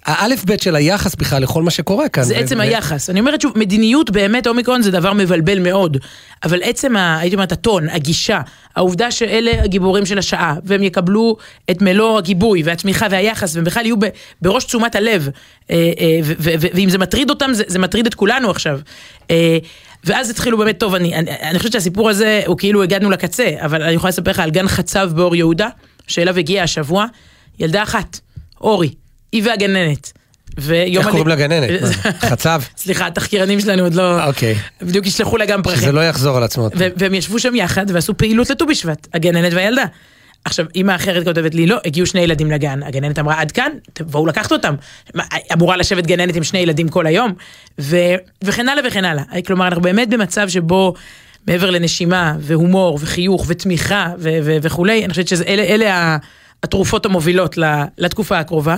האלף 0.06 0.46
בית 0.46 0.62
של 0.62 0.76
היחס 0.76 1.16
בכלל 1.16 1.44
לכל 1.44 1.64
מה 1.64 1.72
שקורה 1.72 2.10
כאן. 2.10 2.24
זה 2.24 2.34
ו- 2.34 2.38
עצם 2.38 2.58
ו- 2.58 2.62
היחס. 2.62 3.10
אני 3.10 3.20
אומרת 3.20 3.42
שוב, 3.42 3.54
מדיניות 3.56 4.10
באמת, 4.10 4.48
אומיקרון 4.48 4.82
זה 4.82 4.92
דבר 4.92 5.14
מבלבל 5.14 5.60
מאוד. 5.60 5.98
אבל 6.44 6.60
עצם, 6.64 6.96
ה, 6.96 7.20
הייתי 7.20 7.36
אומרת, 7.36 7.52
הטון, 7.52 7.90
הגישה, 7.90 8.42
העובדה 8.76 9.12
שאלה 9.12 9.64
הגיבורים 9.64 10.06
של 10.06 10.18
השעה, 10.18 10.56
והם 10.64 10.84
יקבלו 10.84 11.38
את 11.72 11.82
מלוא 11.82 12.18
הגיבוי 12.18 12.64
והתמיכה 12.64 13.08
והיחס, 13.12 13.56
והם 13.56 13.64
בכלל 13.64 13.86
יהיו 13.86 14.00
ב, 14.00 14.06
בראש 14.42 14.64
תשומת 14.64 14.96
הלב, 14.96 15.30
אה, 15.70 15.76
אה, 15.76 16.20
ו- 16.24 16.34
ו- 16.40 16.54
ו- 16.60 16.68
ואם 16.74 16.90
זה 16.90 16.98
מטריד 16.98 17.30
אותם, 17.30 17.54
זה, 17.54 17.64
זה 17.68 17.80
מטריד 17.80 18.06
את 18.06 18.14
כולנו 18.14 18.50
עכשיו. 18.50 18.80
אה, 19.32 19.58
ואז 20.04 20.30
התחילו 20.30 20.58
באמת, 20.58 20.80
טוב, 20.80 20.96
אני, 20.96 21.16
אני, 21.16 21.32
אני 21.32 21.58
חושבת 21.58 21.74
שהסיפור 21.74 22.10
הזה, 22.10 22.42
הוא 22.46 22.58
כאילו 22.58 22.84
הגענו 22.84 23.10
לקצה, 23.10 23.50
אבל 23.60 23.84
אני 23.84 23.94
יכולה 23.94 24.10
לספר 24.10 24.32
לך 24.32 24.40
על 24.40 24.50
גן 24.50 24.68
חצב 24.68 25.12
באור 25.16 25.36
יהודה, 25.36 25.70
שאליו 26.08 26.38
הגיעה 26.38 26.64
השבוע, 26.64 27.06
ילדה 27.60 27.84
אחת, 27.84 28.20
אורי, 28.62 28.90
היא 29.32 29.44
והגננת. 29.46 30.12
ויום 30.58 31.04
איך 31.04 31.12
קוראים 31.12 31.28
לגננת? 31.28 31.82
מה, 31.82 32.12
חצב? 32.30 32.62
סליחה, 32.78 33.08
התחקירנים 33.08 33.60
שלנו 33.60 33.84
עוד 33.84 33.94
לא... 33.94 34.28
אוקיי. 34.28 34.56
בדיוק 34.82 35.06
ישלחו 35.06 35.38
לה 35.38 35.46
גם 35.46 35.62
שזה 35.64 35.76
פרחים. 35.76 35.96
לא 35.96 36.02
יחזור 36.02 36.38
על 36.38 36.44
עצמו. 36.44 36.70
והם 36.76 37.14
ישבו 37.14 37.40
שם 37.40 37.56
יחד 37.56 37.86
ועשו 37.90 38.18
פעילות 38.18 38.50
לט"ו 38.50 38.66
בשבט, 38.66 39.08
הגננת 39.14 39.54
והילדה. 39.54 39.84
עכשיו, 40.46 40.66
אימא 40.76 40.96
אחרת 40.96 41.24
כותבת 41.24 41.56
לי, 41.56 41.68
לא, 41.68 41.78
הגיעו 41.86 42.08
שני 42.08 42.22
ילדים 42.22 42.52
לגן. 42.52 42.84
הגננת 42.84 43.20
אמרה, 43.20 43.42
עד 43.42 43.52
כאן, 43.52 43.72
תבואו 43.94 44.26
לקחת 44.26 44.52
אותם. 44.52 44.76
אמורה 45.54 45.78
לשבת 45.78 46.08
גננת 46.08 46.36
עם 46.36 46.44
שני 46.44 46.60
ילדים 46.60 46.90
כל 46.90 47.06
היום? 47.06 47.34
ו- 47.80 48.16
וכן 48.44 48.70
הלאה 48.70 48.84
וכן 48.88 49.06
הלאה. 49.06 49.24
כלומר, 49.48 49.68
אנחנו 49.68 49.82
באמת 49.82 50.10
במצב 50.10 50.50
שבו... 50.50 50.94
מעבר 51.48 51.70
לנשימה 51.70 52.36
והומור 52.40 53.00
וחיוך 53.02 53.46
ותמיכה 53.48 54.14
ו- 54.20 54.40
ו- 54.44 54.58
וכולי, 54.62 55.06
אני 55.06 55.10
חושבת 55.10 55.28
שאלה 55.28 55.64
אלה 55.64 56.18
התרופות 56.64 57.06
המובילות 57.06 57.58
לתקופה 57.98 58.40
הקרובה. 58.40 58.76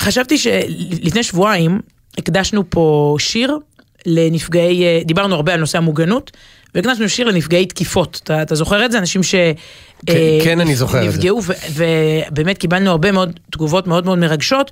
וחשבתי 0.00 0.38
שלפני 0.38 1.22
שבועיים 1.22 1.80
הקדשנו 2.18 2.70
פה 2.70 3.16
שיר 3.18 3.58
לנפגעי, 4.06 4.84
אה, 4.84 5.00
דיברנו 5.04 5.34
הרבה 5.34 5.54
על 5.54 5.60
נושא 5.60 5.78
המוגנות, 5.78 6.30
והקדשנו 6.74 7.08
שיר 7.08 7.28
לנפגעי 7.28 7.66
תקיפות. 7.66 8.20
אתה, 8.24 8.42
אתה 8.42 8.54
זוכר 8.54 8.84
את 8.84 8.92
זה? 8.92 8.98
אנשים 8.98 9.22
ש... 9.22 9.34
כן, 10.06 10.12
אה, 10.14 10.38
כן, 10.44 10.60
אני 10.60 10.76
זוכר 10.76 10.98
את 10.98 11.12
זה. 11.12 11.18
נפגעו, 11.18 11.40
ובאמת 11.74 12.58
קיבלנו 12.58 12.90
הרבה 12.90 13.12
מאוד 13.12 13.40
תגובות 13.50 13.86
מאוד 13.86 14.04
מאוד 14.04 14.18
מרגשות, 14.18 14.70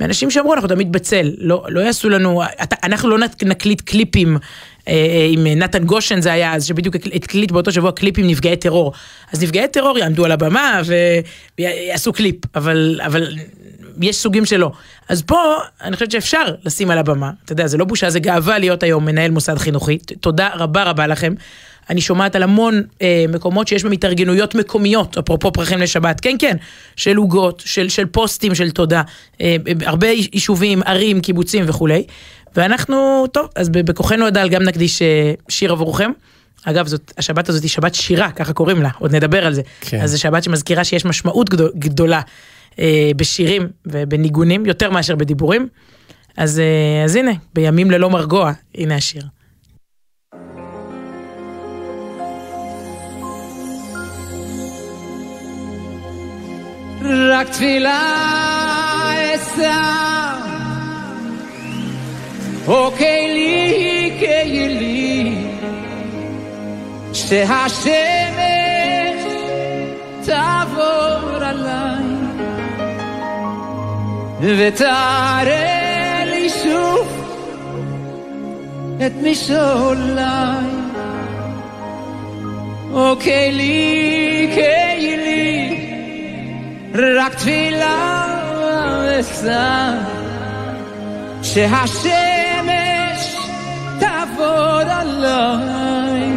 מאנשים 0.00 0.30
שאמרו 0.30 0.54
אנחנו 0.54 0.68
תמיד 0.68 0.92
בצל, 0.92 1.30
לא, 1.38 1.64
לא 1.68 1.80
יעשו 1.80 2.08
לנו, 2.08 2.42
אתה, 2.62 2.76
אנחנו 2.82 3.08
לא 3.08 3.26
נקליט 3.42 3.80
קליפים 3.80 4.38
עם 5.30 5.46
נתן 5.46 5.84
גושן 5.84 6.20
זה 6.20 6.32
היה 6.32 6.54
אז, 6.54 6.64
שבדיוק 6.64 6.96
הקליט 7.14 7.50
באותו 7.50 7.72
שבוע 7.72 7.92
קליפ 7.92 8.18
עם 8.18 8.26
נפגעי 8.26 8.56
טרור. 8.56 8.92
אז 9.32 9.42
נפגעי 9.42 9.68
טרור 9.68 9.98
יעמדו 9.98 10.24
על 10.24 10.32
הבמה 10.32 10.80
ויעשו 11.58 12.12
קליפ, 12.12 12.36
אבל, 12.54 13.00
אבל 13.06 13.36
יש 14.00 14.16
סוגים 14.16 14.44
שלא. 14.44 14.72
אז 15.08 15.22
פה 15.22 15.36
אני 15.82 15.96
חושבת 15.96 16.10
שאפשר 16.10 16.44
לשים 16.64 16.90
על 16.90 16.98
הבמה, 16.98 17.30
אתה 17.44 17.52
יודע, 17.52 17.66
זה 17.66 17.78
לא 17.78 17.84
בושה, 17.84 18.10
זה 18.10 18.20
גאווה 18.20 18.58
להיות 18.58 18.82
היום 18.82 19.04
מנהל 19.04 19.30
מוסד 19.30 19.58
חינוכי. 19.58 19.98
תודה 19.98 20.48
רבה 20.54 20.84
רבה 20.84 21.06
לכם. 21.06 21.34
אני 21.90 22.00
שומעת 22.00 22.36
על 22.36 22.42
המון 22.42 22.82
אה, 23.02 23.24
מקומות 23.28 23.68
שיש 23.68 23.82
בהם 23.82 23.92
התארגנויות 23.92 24.54
מקומיות, 24.54 25.18
אפרופו 25.18 25.52
פרחים 25.52 25.78
לשבת, 25.78 26.20
כן 26.20 26.36
כן, 26.38 26.56
של 26.96 27.16
עוגות, 27.16 27.62
של, 27.66 27.88
של 27.88 28.06
פוסטים 28.06 28.54
של 28.54 28.70
תודה, 28.70 29.02
אה, 29.40 29.56
הרבה 29.86 30.06
יישובים, 30.06 30.82
ערים, 30.82 31.20
קיבוצים 31.20 31.64
וכולי. 31.66 32.04
ואנחנו, 32.56 33.26
טוב, 33.32 33.48
אז 33.56 33.68
בכוחנו 33.68 34.26
הדל 34.26 34.48
גם 34.48 34.62
נקדיש 34.62 35.02
אה, 35.02 35.32
שיר 35.48 35.72
עבורכם. 35.72 36.10
אגב, 36.64 36.86
זאת, 36.86 37.12
השבת 37.18 37.48
הזאת 37.48 37.62
היא 37.62 37.70
שבת 37.70 37.94
שירה, 37.94 38.30
ככה 38.30 38.52
קוראים 38.52 38.82
לה, 38.82 38.88
עוד 38.98 39.14
נדבר 39.14 39.46
על 39.46 39.54
זה. 39.54 39.62
כן. 39.80 40.00
אז 40.00 40.10
זו 40.10 40.20
שבת 40.20 40.44
שמזכירה 40.44 40.84
שיש 40.84 41.04
משמעות 41.04 41.50
גדול, 41.50 41.70
גדולה 41.78 42.20
אה, 42.78 43.10
בשירים 43.16 43.68
ובניגונים, 43.86 44.66
יותר 44.66 44.90
מאשר 44.90 45.14
בדיבורים. 45.14 45.68
אז, 46.36 46.58
אה, 46.58 47.04
אז 47.04 47.16
הנה, 47.16 47.32
בימים 47.54 47.90
ללא 47.90 48.10
מרגוע, 48.10 48.52
הנה 48.74 48.94
השיר. 48.94 49.22
רק 57.30 57.48
תפילה 57.48 58.00
אשא, 59.34 59.72
או 62.70 62.90
כלי 62.98 64.16
כלי, 64.18 65.34
שהשמש 67.12 67.90
תעבור 70.24 71.44
עליי, 71.44 72.04
ותראה 74.40 76.22
לי 76.26 76.48
שוב 76.48 77.08
את 79.06 79.12
משעולי, 79.22 80.22
או 82.92 83.16
כלי 83.20 84.50
כלי. 84.54 85.76
רק 86.94 87.34
תפילה 87.34 88.26
אשא 89.20 89.92
שהשמש 91.42 92.29
עליי 95.24 96.32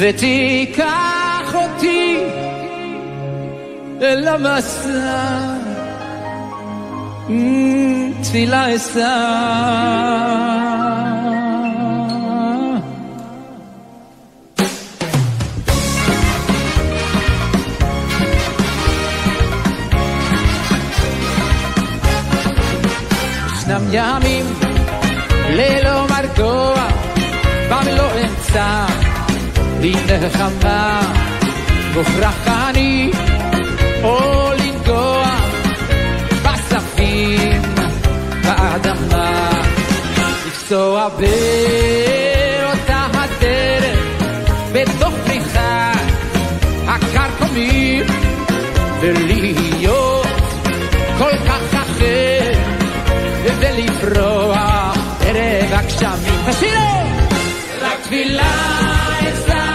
ותיקח 0.00 1.54
אותי 1.54 2.18
אל 4.02 4.28
המסע. 4.28 5.58
תפילה 8.22 8.76
אשא. 8.76 10.18
ימים 23.92 24.46
ללא 25.50 26.07
מרגוע, 26.38 26.88
במלוא 27.70 28.10
אמצע, 28.24 28.86
לי 29.80 29.94
נחמה, 30.22 31.00
מוכרח 31.94 32.48
אני 32.48 33.10
או 34.02 34.50
לנגוע 34.58 35.36
בספים, 36.42 37.62
באדמה, 38.42 39.50
לפסוע 40.46 41.08
באותה 41.08 43.06
הדרך, 43.12 43.98
בתוך 44.72 45.14
פריחה 45.26 45.92
הקרקומים, 46.86 48.06
ולהיות 49.00 50.26
כל 51.18 51.36
כך 51.46 51.74
אחר. 51.74 52.58
ולברוח 53.60 54.77
ערב 55.50 55.72
הגשמים. 55.72 56.40
תשירו! 56.50 57.02
רק 57.80 58.00
תפילה 58.02 58.52
אצלה 59.28 59.67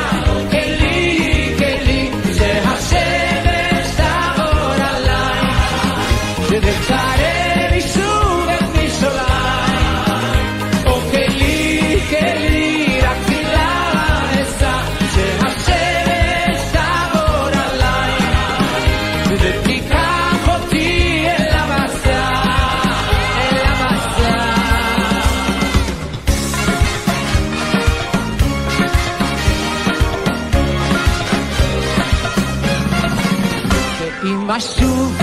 אם 34.53 34.57
אשוב 34.57 35.17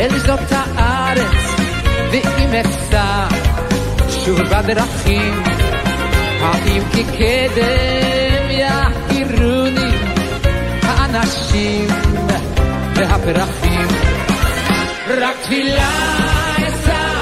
אל 0.00 0.18
זאת 0.18 0.52
הארץ, 0.52 1.54
ואם 2.12 2.54
אפסע 2.54 3.26
שוב 4.24 4.42
בדרכים, 4.42 5.42
האם 6.40 6.82
כקדם 6.92 8.50
יכירוני 8.50 9.90
האנשים 10.82 11.86
והפרחים? 12.94 13.86
רק 15.08 15.36
תפילה 15.42 15.90
אשא 16.56 17.18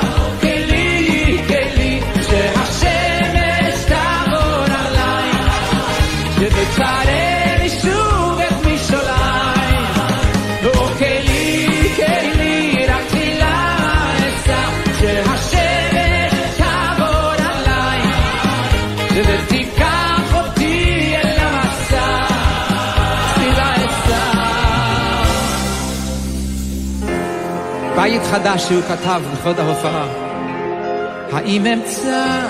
בית 28.06 28.22
חדש 28.22 28.62
שהוא 28.62 28.82
כתב 28.82 29.22
לכבוד 29.32 29.60
ההופעה. 29.60 30.06
האם 31.32 31.66
אמצא 31.66 32.46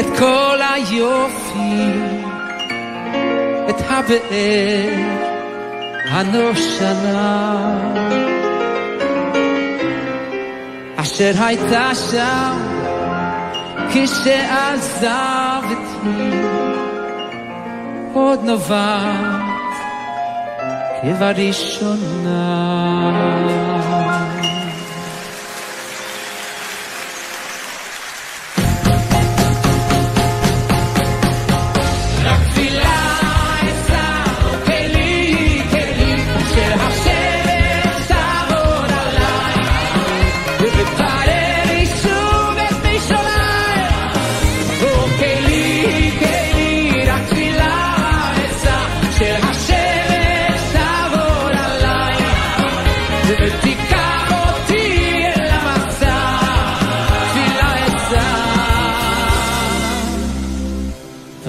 את 0.00 0.06
כל 0.18 0.58
היופי, 0.74 1.92
את 3.68 3.80
הבאר 3.80 4.94
הנושנה, 6.10 7.78
אשר 10.96 11.32
הייתה 11.40 11.90
שם 12.10 12.58
כשעזבתי, 13.90 15.06
עוד 18.12 18.40
נובעת 18.44 19.55
כבראשונה. 21.01 22.41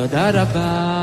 תודה 0.10 0.30
רבה. 0.42 0.97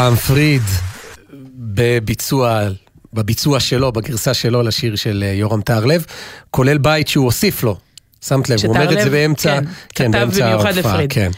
אברהם 0.00 0.16
פריד, 0.16 0.62
בביצוע, 1.54 2.68
בביצוע 3.12 3.60
שלו, 3.60 3.92
בגרסה 3.92 4.34
שלו 4.34 4.62
לשיר 4.62 4.96
של 4.96 5.24
אה, 5.26 5.32
יורם 5.32 5.62
טהרלב, 5.62 6.04
כולל 6.50 6.78
בית 6.78 7.08
שהוא 7.08 7.24
הוסיף 7.24 7.62
לו. 7.62 7.76
שמת 8.26 8.48
לב, 8.48 8.58
הוא 8.64 8.74
אומר 8.74 8.92
את 8.92 9.04
זה 9.04 9.10
באמצע, 9.10 9.58
כן, 9.60 9.64
כן, 9.94 10.10
באמצע 10.10 10.46
ההופעה. 10.46 11.08
כן. 11.08 11.30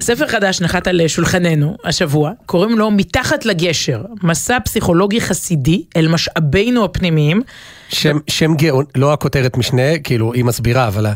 ספר 0.00 0.26
חדש 0.26 0.60
נחת 0.60 0.86
על 0.86 1.08
שולחננו 1.08 1.76
השבוע, 1.84 2.32
קוראים 2.46 2.78
לו 2.78 2.90
מתחת 2.90 3.44
לגשר, 3.44 4.02
מסע 4.22 4.58
פסיכולוגי 4.64 5.20
חסידי 5.20 5.82
אל 5.96 6.08
משאבינו 6.08 6.84
הפנימיים. 6.84 7.42
שם, 7.94 8.18
שם 8.28 8.54
גאון, 8.54 8.84
לא 8.94 9.12
הכותרת 9.12 9.56
משנה, 9.56 9.98
כאילו 9.98 10.32
היא 10.32 10.44
מסבירה, 10.44 10.88
אבל 10.88 11.06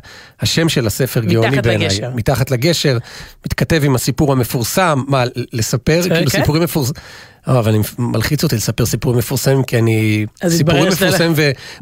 השם 0.40 0.68
של 0.68 0.86
הספר 0.86 1.20
גאוני 1.20 1.62
בעיניי. 1.62 1.88
מתחת 2.14 2.50
לגשר, 2.50 2.98
מתכתב 3.46 3.80
עם 3.84 3.94
הסיפור 3.94 4.32
המפורסם, 4.32 5.02
מה, 5.08 5.24
לספר, 5.52 6.02
כן, 6.02 6.14
כאילו 6.14 6.30
כן. 6.30 6.40
סיפורים 6.40 6.62
מפורסמים. 6.62 7.02
אה, 7.48 7.58
אבל 7.58 7.74
אני 7.74 7.82
מלחיץ 7.98 8.44
אותי 8.44 8.56
לספר 8.56 8.86
סיפורים 8.86 9.18
מפורסמים, 9.18 9.62
כי 9.62 9.78
אני... 9.78 10.26
סיפורים 10.48 10.86
מפורסמים 10.88 11.32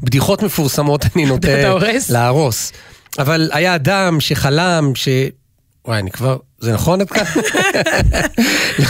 ובדיחות 0.00 0.42
מפורסמות 0.42 1.04
אני 1.16 1.26
נוטה? 1.30 1.48
להרוס. 2.10 2.72
אבל 3.18 3.50
היה 3.52 3.74
אדם 3.74 4.20
שחלם 4.20 4.92
ש... 4.94 5.08
וואי, 5.86 5.98
אני 5.98 6.10
כבר... 6.10 6.36
זה 6.60 6.72
נכון 6.72 7.00
עד 7.00 7.10
כאן? 7.10 7.24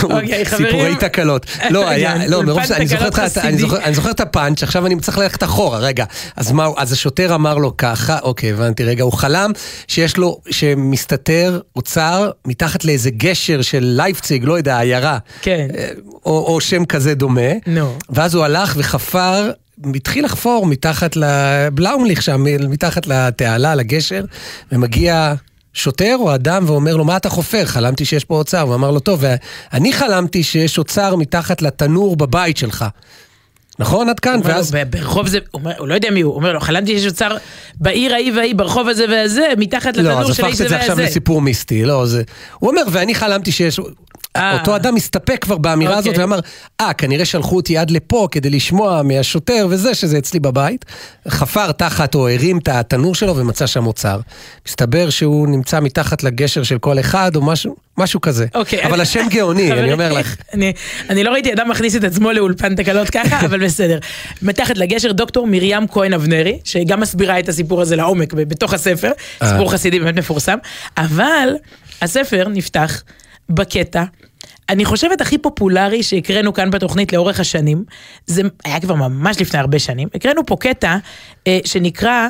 אוקיי, 0.03 0.45
חברים. 0.45 0.65
סיפורי 0.71 0.95
תקלות. 0.99 1.45
לא, 1.69 1.87
היה, 1.89 2.27
לא, 2.27 2.43
מרוב 2.43 2.65
שאני 2.65 2.87
זוכר 2.87 3.05
ה- 3.21 3.47
אני. 3.47 3.93
זוכר- 3.93 4.11
את 4.11 4.19
הפאנץ', 4.19 4.63
עכשיו 4.63 4.85
אני 4.85 4.99
צריך 4.99 5.17
ללכת 5.17 5.43
אחורה, 5.43 5.79
רגע. 5.79 6.05
אז 6.35 6.51
מה, 6.51 6.67
אז 6.77 6.91
השוטר 6.91 7.35
אמר 7.35 7.57
לו 7.57 7.77
ככה, 7.77 8.19
אוקיי, 8.19 8.51
הבנתי, 8.51 8.83
רגע, 8.83 9.03
הוא 9.03 9.13
חלם 9.13 9.51
שיש 9.87 10.17
לו, 10.17 10.37
שמסתתר 10.49 11.59
אוצר 11.75 12.31
מתחת 12.45 12.85
לאיזה 12.85 13.09
גשר 13.09 13.61
של 13.61 13.83
לייפציג, 13.97 14.43
לא 14.45 14.57
יודע, 14.57 14.79
עיירה. 14.79 15.17
כן. 15.41 15.67
או, 16.25 16.45
או 16.47 16.61
שם 16.61 16.85
כזה 16.85 17.15
דומה. 17.15 17.41
נו. 17.67 17.97
ואז 18.09 18.35
הוא 18.35 18.43
הלך 18.43 18.73
וחפר, 18.77 19.51
התחיל 19.95 20.25
לחפור 20.25 20.65
מתחת 20.65 21.15
לבלאומליך 21.15 22.21
שם, 22.21 22.43
מתחת 22.69 23.07
לתעלה, 23.07 23.75
לגשר, 23.75 24.23
ומגיע 24.71 25.33
שוטר 25.77 26.15
או 26.19 26.35
אדם 26.35 26.63
ואומר 26.67 26.95
לו, 26.95 27.05
מה 27.05 27.17
אתה 27.17 27.29
חופר? 27.29 27.65
חלמתי 27.65 28.05
שיש 28.05 28.25
פה 28.25 28.35
אוצר. 28.35 28.61
הוא 28.61 28.75
אמר 28.75 28.91
לו, 28.91 28.99
טוב, 28.99 29.23
אני 29.73 29.93
חלמתי 29.93 30.43
שיש 30.43 30.77
אוצר 30.77 31.15
מתחת 31.15 31.61
לתנור 31.61 32.15
בבית 32.15 32.57
שלך. 32.57 32.85
נכון 33.79 34.09
עד 34.09 34.19
כאן? 34.19 34.37
לו, 34.39 34.45
ואז... 34.45 34.71
"ב- 34.71 34.83
ברחוב 34.89 35.27
זה, 35.27 35.37
הוא 35.51 35.59
אומר- 35.61 35.77
הוא 35.77 35.87
לא 35.87 35.93
יודע 35.93 36.09
מי 36.11 36.21
הוא, 36.21 36.31
הוא 36.31 36.37
אומר 36.39 36.53
לו, 36.53 36.59
חלמתי 36.59 36.99
שיש 36.99 37.05
אוצר 37.11 37.37
בעיר 37.75 38.13
ההיא 38.13 38.33
וההיא, 38.35 38.55
ברחוב 38.55 38.87
הזה 38.87 39.05
והזה, 39.09 39.45
מתחת 39.57 39.97
לא, 39.97 40.01
אז 40.11 40.17
לתנור 40.19 40.33
של 40.33 40.45
האיש 40.45 40.55
הפכת 40.55 40.57
זה 40.57 40.63
את 40.65 40.69
זה 40.69 40.75
עכשיו 40.77 40.97
והזה. 40.97 41.09
לסיפור 41.09 41.41
מיסטי, 41.41 41.85
לא, 41.85 42.05
זה... 42.05 42.23
הוא 42.59 42.69
אומר, 42.69 42.81
ואני 42.91 43.15
חלמתי 43.15 43.51
שיש... 43.51 43.79
אה. 44.35 44.59
אותו 44.59 44.75
אדם 44.75 44.95
מסתפק 44.95 45.37
כבר 45.41 45.57
באמירה 45.57 45.97
הזאת 45.97 46.07
אוקיי. 46.07 46.23
ואמר, 46.23 46.39
אה, 46.81 46.93
כנראה 46.93 47.25
שלחו 47.25 47.55
אותי 47.55 47.77
עד 47.77 47.91
לפה 47.91 48.27
כדי 48.31 48.49
לשמוע 48.49 49.01
מהשוטר 49.03 49.67
וזה, 49.69 49.95
שזה 49.95 50.17
אצלי 50.17 50.39
בבית. 50.39 50.85
חפר 51.27 51.71
תחת 51.71 52.15
או 52.15 52.29
הרים 52.29 52.57
את 52.57 52.67
התנור 52.67 53.15
שלו 53.15 53.37
ומצא 53.37 53.67
שם 53.67 53.87
אוצר. 53.87 54.19
מסתבר 54.67 55.09
שהוא 55.09 55.47
נמצא 55.47 55.79
מתחת 55.79 56.23
לגשר 56.23 56.63
של 56.63 56.77
כל 56.77 56.99
אחד 56.99 57.35
או 57.35 57.41
משהו, 57.41 57.75
משהו 57.97 58.21
כזה. 58.21 58.45
אוקיי. 58.55 58.85
אבל 58.85 59.01
השם 59.01 59.25
גאוני, 59.29 59.71
אני 59.71 59.93
אומר 59.93 60.13
לך. 60.13 60.35
אני, 60.53 60.73
אני 61.09 61.23
לא 61.23 61.31
ראיתי 61.31 61.53
אדם 61.53 61.69
מכניס 61.69 61.95
את 61.95 62.03
עצמו 62.03 62.31
לאולפן 62.31 62.75
תקלות 62.75 63.09
ככה, 63.09 63.39
אבל 63.45 63.65
בסדר. 63.65 63.99
מתחת 64.41 64.77
לגשר 64.77 65.11
דוקטור 65.11 65.47
מרים 65.47 65.87
כהן 65.87 66.13
אבנרי, 66.13 66.59
שגם 66.63 66.99
מסבירה 66.99 67.39
את 67.39 67.49
הסיפור 67.49 67.81
הזה 67.81 67.95
לעומק 67.95 68.33
בתוך 68.33 68.73
הספר, 68.73 69.11
אה. 69.41 69.49
סיפור 69.49 69.71
חסידי 69.71 69.99
באמת 69.99 70.15
מפורסם, 70.15 70.57
אבל 70.97 71.49
הספר 72.01 72.47
נפתח 72.49 73.03
בקטע. 73.49 74.03
אני 74.69 74.85
חושבת 74.85 75.21
הכי 75.21 75.37
פופולרי 75.37 76.03
שהקראנו 76.03 76.53
כאן 76.53 76.71
בתוכנית 76.71 77.13
לאורך 77.13 77.39
השנים, 77.39 77.83
זה 78.25 78.41
היה 78.65 78.79
כבר 78.79 78.95
ממש 78.95 79.41
לפני 79.41 79.59
הרבה 79.59 79.79
שנים, 79.79 80.07
הקראנו 80.15 80.45
פה 80.45 80.55
קטע 80.59 80.97
אה, 81.47 81.59
שנקרא 81.65 82.27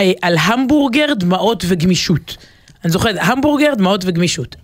אה, 0.00 0.12
על 0.22 0.36
המבורגר, 0.40 1.06
דמעות 1.14 1.64
וגמישות. 1.68 2.36
אני 2.84 2.92
זוכרת, 2.92 3.16
המבורגר, 3.20 3.74
דמעות 3.74 4.04
וגמישות. 4.06 4.56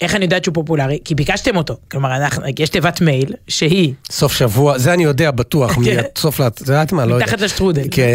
ואיך 0.00 0.14
אני 0.14 0.24
יודעת 0.24 0.44
שהוא 0.44 0.54
פופולרי? 0.54 0.98
כי 1.04 1.14
ביקשתם 1.14 1.56
אותו. 1.56 1.76
כלומר, 1.90 2.16
אנחנו, 2.16 2.42
יש 2.58 2.68
תיבת 2.68 3.00
מייל 3.00 3.32
שהיא 3.48 3.92
סוף 4.10 4.32
שבוע, 4.32 4.78
זה 4.78 4.92
אני 4.92 5.04
יודע 5.04 5.30
בטוח, 5.30 5.72
כן. 5.84 6.00
מסוף, 6.16 6.40
את 6.40 6.60
יודעת 6.60 6.92
מה, 6.92 7.06
לא 7.06 7.14
יודע. 7.14 7.26
מתחת 7.26 7.40
לשטרודל. 7.40 7.82
כן, 7.90 8.14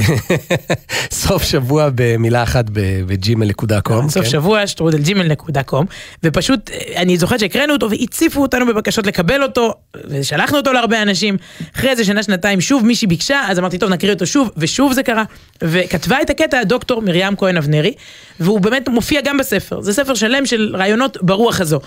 סוף 1.11 1.43
שבוע 1.43 1.89
במילה 1.95 2.43
אחת 2.43 2.65
בג'ימל.קום. 2.73 4.09
סוף 4.09 4.25
שבוע, 4.25 4.67
שטרודלג'ימל.קום, 4.67 5.85
ופשוט, 6.23 6.69
אה, 6.69 7.01
אני 7.01 7.17
זוכרת 7.17 7.39
שהקראנו 7.39 7.73
אותו 7.73 7.89
והציפו 7.89 8.41
אותנו 8.41 8.65
בבקשות 8.65 9.07
לקבל 9.07 9.43
אותו, 9.43 9.73
ושלחנו 10.09 10.57
אותו 10.57 10.73
להרבה 10.73 11.01
אנשים. 11.01 11.37
אחרי 11.75 11.89
איזה 11.89 12.03
שנה, 12.03 12.23
שנתיים, 12.23 12.61
שוב 12.61 12.85
מישהי 12.85 13.07
ביקשה, 13.07 13.41
אז 13.47 13.59
אמרתי, 13.59 13.77
טוב, 13.77 13.89
נקריא 13.89 14.13
אותו 14.13 14.25
שוב, 14.25 14.49
ושוב 14.57 14.93
זה 14.93 15.03
קרה. 15.03 15.23
וכתבה 15.61 16.21
את 16.21 16.29
הקטע 16.29 16.59
הדוקטור 16.59 17.01
מרים 17.01 17.35
כהן 17.35 17.57
אבנרי, 17.57 17.93
והוא 18.39 18.59
באמת 18.61 18.89
מופיע 18.89 19.21
גם 19.21 19.37
בספר. 19.37 19.81
זה 19.81 19.93
ספר 19.93 20.13
שלם 20.13 20.45
של 20.45 20.75
רעיונות 20.77 21.17
ברוח 21.21 21.61
הזו. 21.73 21.79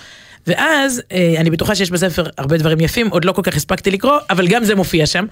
ואז, 0.47 1.03
אה, 1.13 1.35
אני 1.39 1.51
בטוחה 1.51 1.75
שיש 1.75 1.91
בספר 1.91 2.25
הרבה 2.39 2.57
דברים 2.57 2.81
יפים, 2.81 3.09
עוד 3.09 3.25
לא 3.25 3.33
כל 3.33 3.43
כך 3.43 3.57
הספקתי 3.57 3.91
לקרוא, 3.91 4.19
אבל 4.31 4.49
גם 4.49 4.65
זה 4.65 4.75
מופיע 4.75 5.07
שם. 5.07 5.25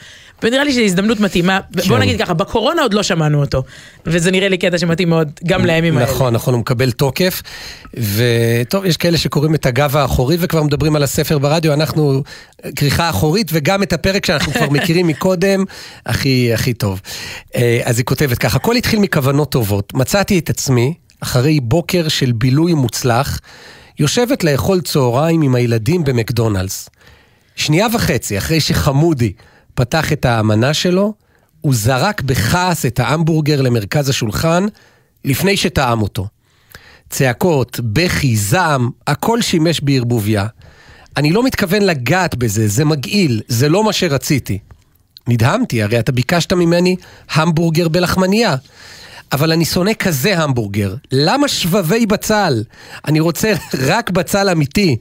ונראה 0.42 0.64
לי 0.64 0.72
שזו 0.72 0.80
הזדמנות 0.80 1.20
מתאימה. 1.20 1.60
בוא 1.70 1.82
כן. 1.82 1.98
נגיד 1.98 2.20
ככה, 2.22 2.34
בקורונה 2.34 2.82
עוד 2.82 2.94
לא 2.94 3.02
שמענו 3.02 3.40
אותו. 3.40 3.62
וזה 4.06 4.30
נראה 4.30 4.48
לי 4.48 4.58
קטע 4.58 4.78
שמתאים 4.78 5.08
מאוד 5.08 5.30
גם 5.46 5.66
לימים 5.66 5.98
האלה. 5.98 6.10
נכון, 6.10 6.34
נכון, 6.34 6.54
הוא 6.54 6.60
מקבל 6.60 6.90
תוקף. 6.90 7.42
וטוב, 7.94 8.84
יש 8.84 8.96
כאלה 8.96 9.18
שקוראים 9.18 9.54
את 9.54 9.66
הגב 9.66 9.96
האחורי 9.96 10.36
וכבר 10.40 10.62
מדברים 10.62 10.96
על 10.96 11.02
הספר 11.02 11.38
ברדיו, 11.38 11.72
אנחנו 11.72 12.22
כריכה 12.76 13.10
אחורית, 13.10 13.50
וגם 13.52 13.82
את 13.82 13.92
הפרק 13.92 14.26
שאנחנו 14.26 14.52
כבר 14.52 14.70
מכירים 14.80 15.06
מקודם, 15.06 15.64
הכי, 16.06 16.54
הכי 16.54 16.74
טוב. 16.74 17.00
אה, 17.56 17.80
אז 17.84 17.98
היא 17.98 18.04
כותבת 18.04 18.38
ככה, 18.38 18.56
הכל 18.56 18.76
התחיל 18.76 18.98
מכוונות 18.98 19.52
טובות. 19.52 19.94
מצאתי 19.94 20.38
את 20.38 20.50
עצמי, 20.50 20.94
אחרי 21.20 21.60
בוקר 21.60 22.08
של 22.08 22.32
בילוי 22.32 22.74
מוצלח, 22.74 23.40
יושבת 24.00 24.44
לאכול 24.44 24.80
צהריים 24.80 25.42
עם 25.42 25.54
הילדים 25.54 26.04
במקדונלדס. 26.04 26.88
שנייה 27.56 27.86
וחצי 27.94 28.38
אחרי 28.38 28.60
שחמודי 28.60 29.32
פתח 29.74 30.12
את 30.12 30.24
האמנה 30.24 30.74
שלו, 30.74 31.14
הוא 31.60 31.74
זרק 31.74 32.22
בכעס 32.22 32.86
את 32.86 33.00
ההמבורגר 33.00 33.62
למרכז 33.62 34.08
השולחן 34.08 34.66
לפני 35.24 35.56
שטעם 35.56 36.02
אותו. 36.02 36.26
צעקות, 37.10 37.80
בכי, 37.82 38.36
זעם, 38.36 38.90
הכל 39.06 39.42
שימש 39.42 39.80
בערבוביה. 39.80 40.46
אני 41.16 41.32
לא 41.32 41.42
מתכוון 41.42 41.82
לגעת 41.82 42.34
בזה, 42.34 42.68
זה 42.68 42.84
מגעיל, 42.84 43.40
זה 43.48 43.68
לא 43.68 43.84
מה 43.84 43.92
שרציתי. 43.92 44.58
נדהמתי, 45.28 45.82
הרי 45.82 45.98
אתה 45.98 46.12
ביקשת 46.12 46.52
ממני 46.52 46.96
המבורגר 47.30 47.88
בלחמנייה. 47.88 48.56
אבל 49.32 49.52
אני 49.52 49.64
שונא 49.64 49.92
כזה 49.98 50.38
המבורגר. 50.38 50.94
למה 51.12 51.48
שבבי 51.48 52.06
בצל? 52.06 52.64
אני 53.08 53.20
רוצה 53.20 53.52
רק 53.88 54.10
בצל 54.10 54.48
אמיתי. 54.48 54.96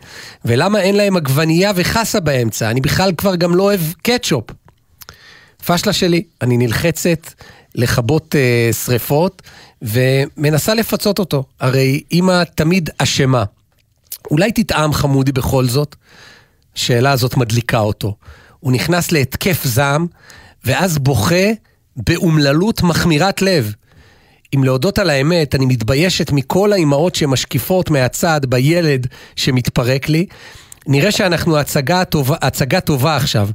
ולמה 0.45 0.81
אין 0.81 0.95
להם 0.95 1.17
עגבנייה 1.17 1.71
וחסה 1.75 2.19
באמצע? 2.19 2.71
אני 2.71 2.81
בכלל 2.81 3.11
כבר 3.17 3.35
גם 3.35 3.55
לא 3.55 3.63
אוהב 3.63 3.81
קטשופ. 4.01 4.43
פשלה 5.65 5.93
שלי, 5.93 6.23
אני 6.41 6.57
נלחצת 6.57 7.33
לכבות 7.75 8.35
אה, 8.35 8.73
שריפות 8.73 9.41
ומנסה 9.81 10.73
לפצות 10.73 11.19
אותו. 11.19 11.43
הרי 11.59 12.01
אמא 12.11 12.43
תמיד 12.55 12.89
אשמה. 12.97 13.43
אולי 14.31 14.51
תטעם 14.51 14.93
חמודי 14.93 15.31
בכל 15.31 15.65
זאת? 15.65 15.95
השאלה 16.75 17.11
הזאת 17.11 17.37
מדליקה 17.37 17.79
אותו. 17.79 18.15
הוא 18.59 18.71
נכנס 18.71 19.11
להתקף 19.11 19.61
זעם, 19.63 20.07
ואז 20.65 20.97
בוכה 20.97 21.45
באומללות 21.97 22.81
מחמירת 22.81 23.41
לב. 23.41 23.73
אם 24.55 24.63
להודות 24.63 24.99
על 24.99 25.09
האמת, 25.09 25.55
אני 25.55 25.65
מתביישת 25.65 26.31
מכל 26.31 26.73
האימהות 26.73 27.15
שמשקיפות 27.15 27.89
מהצד 27.89 28.41
בילד 28.47 29.07
שמתפרק 29.35 30.09
לי. 30.09 30.25
נראה 30.87 31.11
שאנחנו 31.11 31.57
הצגה 31.57 32.05
טובה, 32.05 32.35
הצגה 32.41 32.79
טובה 32.79 33.15
עכשיו. 33.15 33.49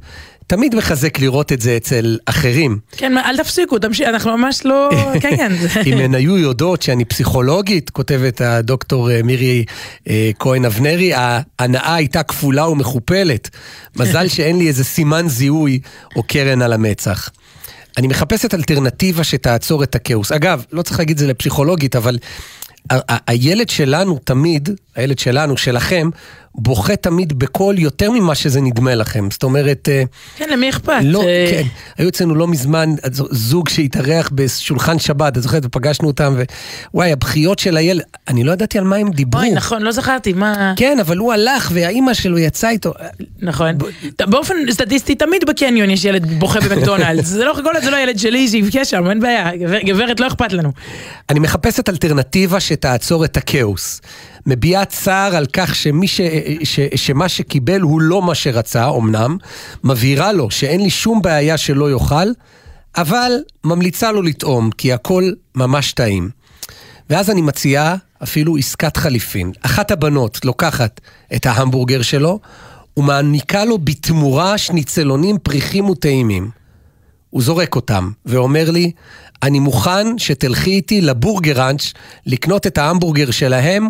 תמיד 0.47 0.75
מחזק 0.75 1.19
לראות 1.19 1.51
את 1.51 1.61
זה 1.61 1.77
אצל 1.77 2.17
אחרים. 2.25 2.79
כן, 2.91 3.17
אל 3.17 3.37
תפסיקו, 3.37 3.79
תמשיך, 3.79 4.07
אנחנו 4.09 4.37
ממש 4.37 4.65
לא... 4.65 4.89
כן, 5.21 5.37
כן. 5.37 5.51
אם 5.85 5.97
הן 5.97 6.15
היו 6.15 6.37
יודעות 6.37 6.81
שאני 6.81 7.05
פסיכולוגית, 7.05 7.89
כותבת 7.89 8.41
הדוקטור 8.41 9.11
אה, 9.11 9.23
מירי 9.23 9.65
אה, 10.09 10.31
כהן 10.39 10.65
אבנרי, 10.65 11.11
ההנאה 11.15 11.95
הייתה 11.95 12.23
כפולה 12.23 12.67
ומכופלת. 12.67 13.49
מזל 13.95 14.27
שאין 14.27 14.57
לי 14.57 14.67
איזה 14.67 14.83
סימן 14.83 15.27
זיהוי 15.27 15.79
או 16.15 16.23
קרן 16.23 16.61
על 16.61 16.73
המצח. 16.73 17.29
אני 17.97 18.07
מחפשת 18.07 18.53
אלטרנטיבה 18.53 19.23
שתעצור 19.23 19.83
את 19.83 19.95
הכאוס. 19.95 20.31
אגב, 20.31 20.65
לא 20.71 20.81
צריך 20.81 20.99
להגיד 20.99 21.13
את 21.13 21.19
זה 21.19 21.27
לפסיכולוגית, 21.27 21.95
אבל 21.95 22.17
הילד 23.27 23.69
שלנו 23.69 24.19
תמיד, 24.23 24.69
הילד 24.95 25.19
שלנו, 25.19 25.57
שלכם, 25.57 26.09
בוכה 26.57 26.95
תמיד 26.95 27.39
בקול 27.39 27.79
יותר 27.79 28.11
ממה 28.11 28.35
שזה 28.35 28.61
נדמה 28.61 28.95
לכם. 28.95 29.27
זאת 29.31 29.43
אומרת... 29.43 29.89
אה, 29.91 30.03
כן, 30.37 30.49
למי 30.49 30.69
אכפת? 30.69 30.93
לא, 31.03 31.23
אה, 31.23 31.47
כן. 31.51 31.63
היו 31.97 32.09
אצלנו 32.09 32.35
לא 32.35 32.47
מזמן 32.47 32.89
זוג 33.31 33.69
שהתארח 33.69 34.29
בשולחן 34.33 34.99
שבת, 34.99 35.37
את 35.37 35.43
זוכרת? 35.43 35.65
ופגשנו 35.65 36.07
אותם, 36.07 36.35
ווואי, 36.93 37.11
הבכיות 37.11 37.59
של 37.59 37.77
הילד, 37.77 38.01
אני 38.27 38.43
לא 38.43 38.51
ידעתי 38.51 38.77
על 38.77 38.83
מה 38.83 38.95
הם 38.95 39.11
דיברו. 39.11 39.41
אוי, 39.41 39.51
נכון, 39.51 39.81
לא 39.81 39.91
זכרתי, 39.91 40.33
מה... 40.33 40.73
כן, 40.77 40.97
אבל 41.01 41.17
הוא 41.17 41.33
הלך, 41.33 41.69
והאימא 41.73 42.13
שלו 42.13 42.37
יצאה 42.39 42.69
איתו. 42.69 42.93
נכון. 43.41 43.71
באופן 44.27 44.53
סטטיסטי, 44.71 45.15
תמיד 45.15 45.41
בקניון 45.47 45.89
יש 45.89 46.05
ילד 46.05 46.39
בוכה 46.39 46.59
במקדונלדס. 46.59 47.25
זה 47.27 47.45
לא, 47.45 47.53
כל 47.63 47.81
זה 47.83 47.89
לא 47.91 47.97
ילד 47.97 48.19
שלי 48.19 48.47
שיבכה 48.47 48.85
שם, 48.85 49.09
אין 49.09 49.19
בעיה. 49.19 49.55
גבר- 49.57 49.81
גברת, 49.85 50.19
לא 50.19 50.27
אכפת 50.27 50.53
לנו. 50.53 50.71
אני 51.29 51.39
מחפשת 51.39 51.89
אלטרנטיבה 51.89 52.59
שתעצור 52.59 53.25
את 53.25 53.37
הכאוס. 53.37 54.01
מביעה 54.45 54.85
צער 54.85 55.35
על 55.35 55.45
כך 55.53 55.75
שמי 55.75 56.07
ש... 56.07 56.21
ש... 56.63 56.79
שמה 56.95 57.29
שקיבל 57.29 57.81
הוא 57.81 58.01
לא 58.01 58.21
מה 58.21 58.35
שרצה, 58.35 58.89
אמנם, 58.89 59.37
מבהירה 59.83 60.31
לו 60.31 60.51
שאין 60.51 60.81
לי 60.81 60.89
שום 60.89 61.21
בעיה 61.21 61.57
שלא 61.57 61.91
יאכל, 61.91 62.27
אבל 62.97 63.31
ממליצה 63.63 64.11
לו 64.11 64.21
לטעום, 64.21 64.69
כי 64.71 64.93
הכל 64.93 65.31
ממש 65.55 65.93
טעים. 65.93 66.29
ואז 67.09 67.29
אני 67.29 67.41
מציעה 67.41 67.95
אפילו 68.23 68.57
עסקת 68.57 68.97
חליפין. 68.97 69.51
אחת 69.61 69.91
הבנות 69.91 70.45
לוקחת 70.45 71.01
את 71.35 71.45
ההמבורגר 71.45 72.01
שלו 72.01 72.39
ומעניקה 72.97 73.65
לו 73.65 73.77
בתמורה 73.77 74.57
שניצלונים 74.57 75.37
פריחים 75.37 75.89
וטעימים. 75.89 76.49
הוא 77.29 77.41
זורק 77.41 77.75
אותם, 77.75 78.11
ואומר 78.25 78.71
לי, 78.71 78.91
אני 79.43 79.59
מוכן 79.59 80.17
שתלכי 80.17 80.71
איתי 80.71 81.01
לבורגראנץ' 81.01 81.93
לקנות 82.25 82.67
את 82.67 82.77
ההמבורגר 82.77 83.31
שלהם, 83.31 83.87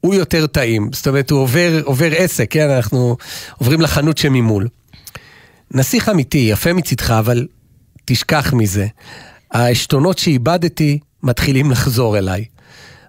הוא 0.00 0.14
יותר 0.14 0.46
טעים. 0.46 0.90
זאת 0.92 1.08
אומרת, 1.08 1.30
הוא 1.30 1.40
עובר, 1.40 1.80
עובר 1.84 2.12
עסק, 2.16 2.46
כן? 2.50 2.70
אנחנו 2.70 3.16
עוברים 3.58 3.80
לחנות 3.80 4.18
שממול. 4.18 4.68
נסיך 5.70 6.08
אמיתי, 6.08 6.38
יפה 6.38 6.72
מצידך, 6.72 7.10
אבל 7.10 7.46
תשכח 8.04 8.52
מזה. 8.52 8.86
העשתונות 9.50 10.18
שאיבדתי 10.18 10.98
מתחילים 11.22 11.70
לחזור 11.70 12.18
אליי. 12.18 12.44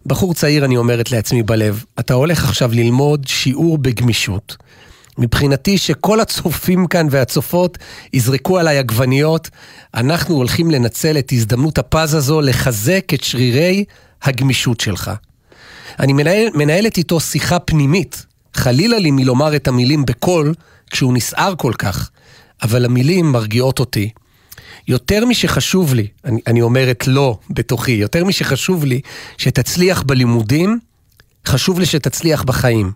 בחור 0.05 0.33
צעיר, 0.33 0.65
אני 0.65 0.77
אומרת 0.77 1.11
לעצמי 1.11 1.43
בלב, 1.43 1.83
אתה 1.99 2.13
הולך 2.13 2.43
עכשיו 2.43 2.71
ללמוד 2.73 3.27
שיעור 3.27 3.77
בגמישות. 3.77 4.57
מבחינתי 5.17 5.77
שכל 5.77 6.19
הצופים 6.19 6.87
כאן 6.87 7.07
והצופות 7.11 7.77
יזרקו 8.13 8.59
עליי 8.59 8.77
עגבניות, 8.77 9.49
אנחנו 9.93 10.35
הולכים 10.35 10.71
לנצל 10.71 11.17
את 11.17 11.31
הזדמנות 11.31 11.77
הפז 11.77 12.13
הזו 12.13 12.41
לחזק 12.41 13.13
את 13.13 13.23
שרירי 13.23 13.85
הגמישות 14.23 14.79
שלך. 14.79 15.11
אני 15.99 16.13
מנהל, 16.13 16.47
מנהלת 16.53 16.97
איתו 16.97 17.19
שיחה 17.19 17.59
פנימית. 17.59 18.25
חלילה 18.53 18.99
לי 18.99 19.11
מלומר 19.11 19.55
את 19.55 19.67
המילים 19.67 20.05
בקול 20.05 20.53
כשהוא 20.91 21.13
נסער 21.13 21.53
כל 21.57 21.73
כך, 21.77 22.09
אבל 22.61 22.85
המילים 22.85 23.31
מרגיעות 23.31 23.79
אותי. 23.79 24.09
יותר 24.87 25.25
משחשוב 25.25 25.93
לי, 25.93 26.07
אני, 26.25 26.41
אני 26.47 26.61
אומרת 26.61 27.07
לא 27.07 27.37
בתוכי, 27.49 27.91
יותר 27.91 28.25
משחשוב 28.25 28.85
לי 28.85 29.01
שתצליח 29.37 30.03
בלימודים, 30.03 30.79
חשוב 31.45 31.79
לי 31.79 31.85
שתצליח 31.85 32.43
בחיים. 32.43 32.91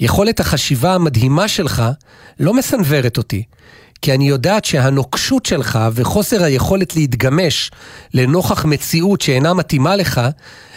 יכולת 0.00 0.40
החשיבה 0.40 0.94
המדהימה 0.94 1.48
שלך 1.48 1.82
לא 2.40 2.54
מסנוורת 2.54 3.16
אותי, 3.16 3.42
כי 4.02 4.14
אני 4.14 4.28
יודעת 4.28 4.64
שהנוקשות 4.64 5.46
שלך 5.46 5.78
וחוסר 5.92 6.42
היכולת 6.42 6.96
להתגמש 6.96 7.70
לנוכח 8.14 8.64
מציאות 8.64 9.20
שאינה 9.20 9.54
מתאימה 9.54 9.96
לך, 9.96 10.20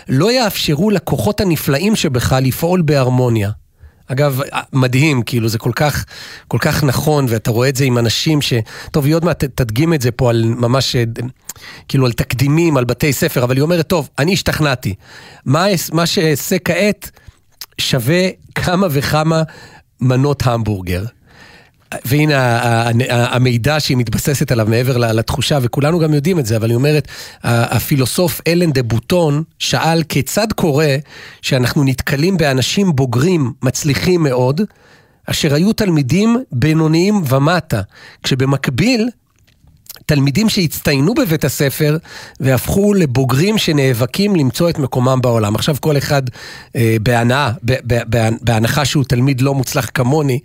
לא 0.10 0.32
יאפשרו 0.32 0.90
לכוחות 0.90 1.42
הנפלאים 1.42 1.96
שבך 1.96 2.36
לפעול 2.42 2.82
בהרמוניה. 2.82 3.52
אגב, 4.08 4.42
מדהים, 4.74 5.22
כאילו, 5.22 5.48
זה 5.48 5.58
כל 5.58 5.72
כך, 5.76 6.06
כל 6.48 6.58
כך 6.62 6.84
נכון, 6.84 7.26
ואתה 7.30 7.52
רואה 7.52 7.70
את 7.70 7.76
זה 7.76 7.84
עם 7.84 7.98
אנשים 7.98 8.42
ש... 8.42 8.54
טוב, 8.92 9.06
היא 9.06 9.16
עוד 9.16 9.26
מעט 9.26 9.44
תדגים 9.44 9.94
את 9.94 10.02
זה 10.02 10.12
פה 10.12 10.30
על 10.30 10.46
ממש, 10.58 10.96
כאילו, 11.88 12.06
על 12.06 12.12
תקדימים, 12.12 12.78
על 12.78 12.86
בתי 12.86 13.14
ספר, 13.14 13.44
אבל 13.44 13.56
היא 13.56 13.62
אומרת, 13.62 13.88
טוב, 13.88 14.10
אני 14.20 14.34
השתכנעתי. 14.34 14.96
מה, 15.46 15.66
מה 15.94 16.06
שאעשה 16.06 16.60
כעת 16.60 17.12
שווה 17.78 18.28
כמה 18.56 18.88
וכמה 18.92 19.44
מנות 20.02 20.48
המבורגר. 20.48 21.06
והנה 22.06 22.90
המידע 23.10 23.80
שהיא 23.80 23.98
מתבססת 23.98 24.52
עליו 24.52 24.68
מעבר 24.70 24.98
לתחושה, 24.98 25.60
וכולנו 25.62 26.00
גם 26.00 26.14
יודעים 26.14 26.40
את 26.40 26.46
זה, 26.46 26.58
אבל 26.58 26.70
היא 26.70 26.76
אומרת, 26.76 27.08
הפילוסוף 27.44 28.42
אלן 28.48 28.72
דה 28.72 28.84
בוטון 28.84 29.44
שאל 29.60 30.04
כיצד 30.04 30.48
קורה 30.56 30.96
שאנחנו 31.42 31.84
נתקלים 31.84 32.38
באנשים 32.38 32.96
בוגרים 32.96 33.52
מצליחים 33.64 34.24
מאוד, 34.24 34.62
אשר 35.26 35.54
היו 35.54 35.74
תלמידים 35.74 36.38
בינוניים 36.52 37.22
ומטה, 37.30 37.82
כשבמקביל 38.24 39.10
תלמידים 40.06 40.50
שהצטיינו 40.50 41.14
בבית 41.14 41.46
הספר 41.46 41.98
והפכו 42.40 42.94
לבוגרים 42.94 43.58
שנאבקים 43.58 44.36
למצוא 44.36 44.70
את 44.70 44.80
מקומם 44.80 45.20
בעולם. 45.22 45.56
עכשיו 45.56 45.76
כל 45.80 45.98
אחד 45.98 46.22
אה, 46.76 46.96
בהנאה, 47.02 47.52
בהנחה 48.42 48.86
שהוא 48.86 49.04
תלמיד 49.04 49.42
לא 49.42 49.54
מוצלח 49.54 49.90
כמוני, 49.94 50.40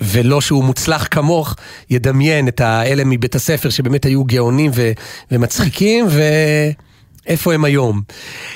ולא 0.00 0.40
שהוא 0.40 0.64
מוצלח 0.64 1.08
כמוך, 1.10 1.56
ידמיין 1.90 2.48
את 2.48 2.60
האלה 2.60 3.02
מבית 3.06 3.34
הספר 3.34 3.70
שבאמת 3.70 4.04
היו 4.04 4.24
גאונים 4.24 4.70
ו- 4.74 4.92
ומצחיקים, 5.30 6.06
ואיפה 7.26 7.54
הם 7.54 7.64
היום. 7.64 8.02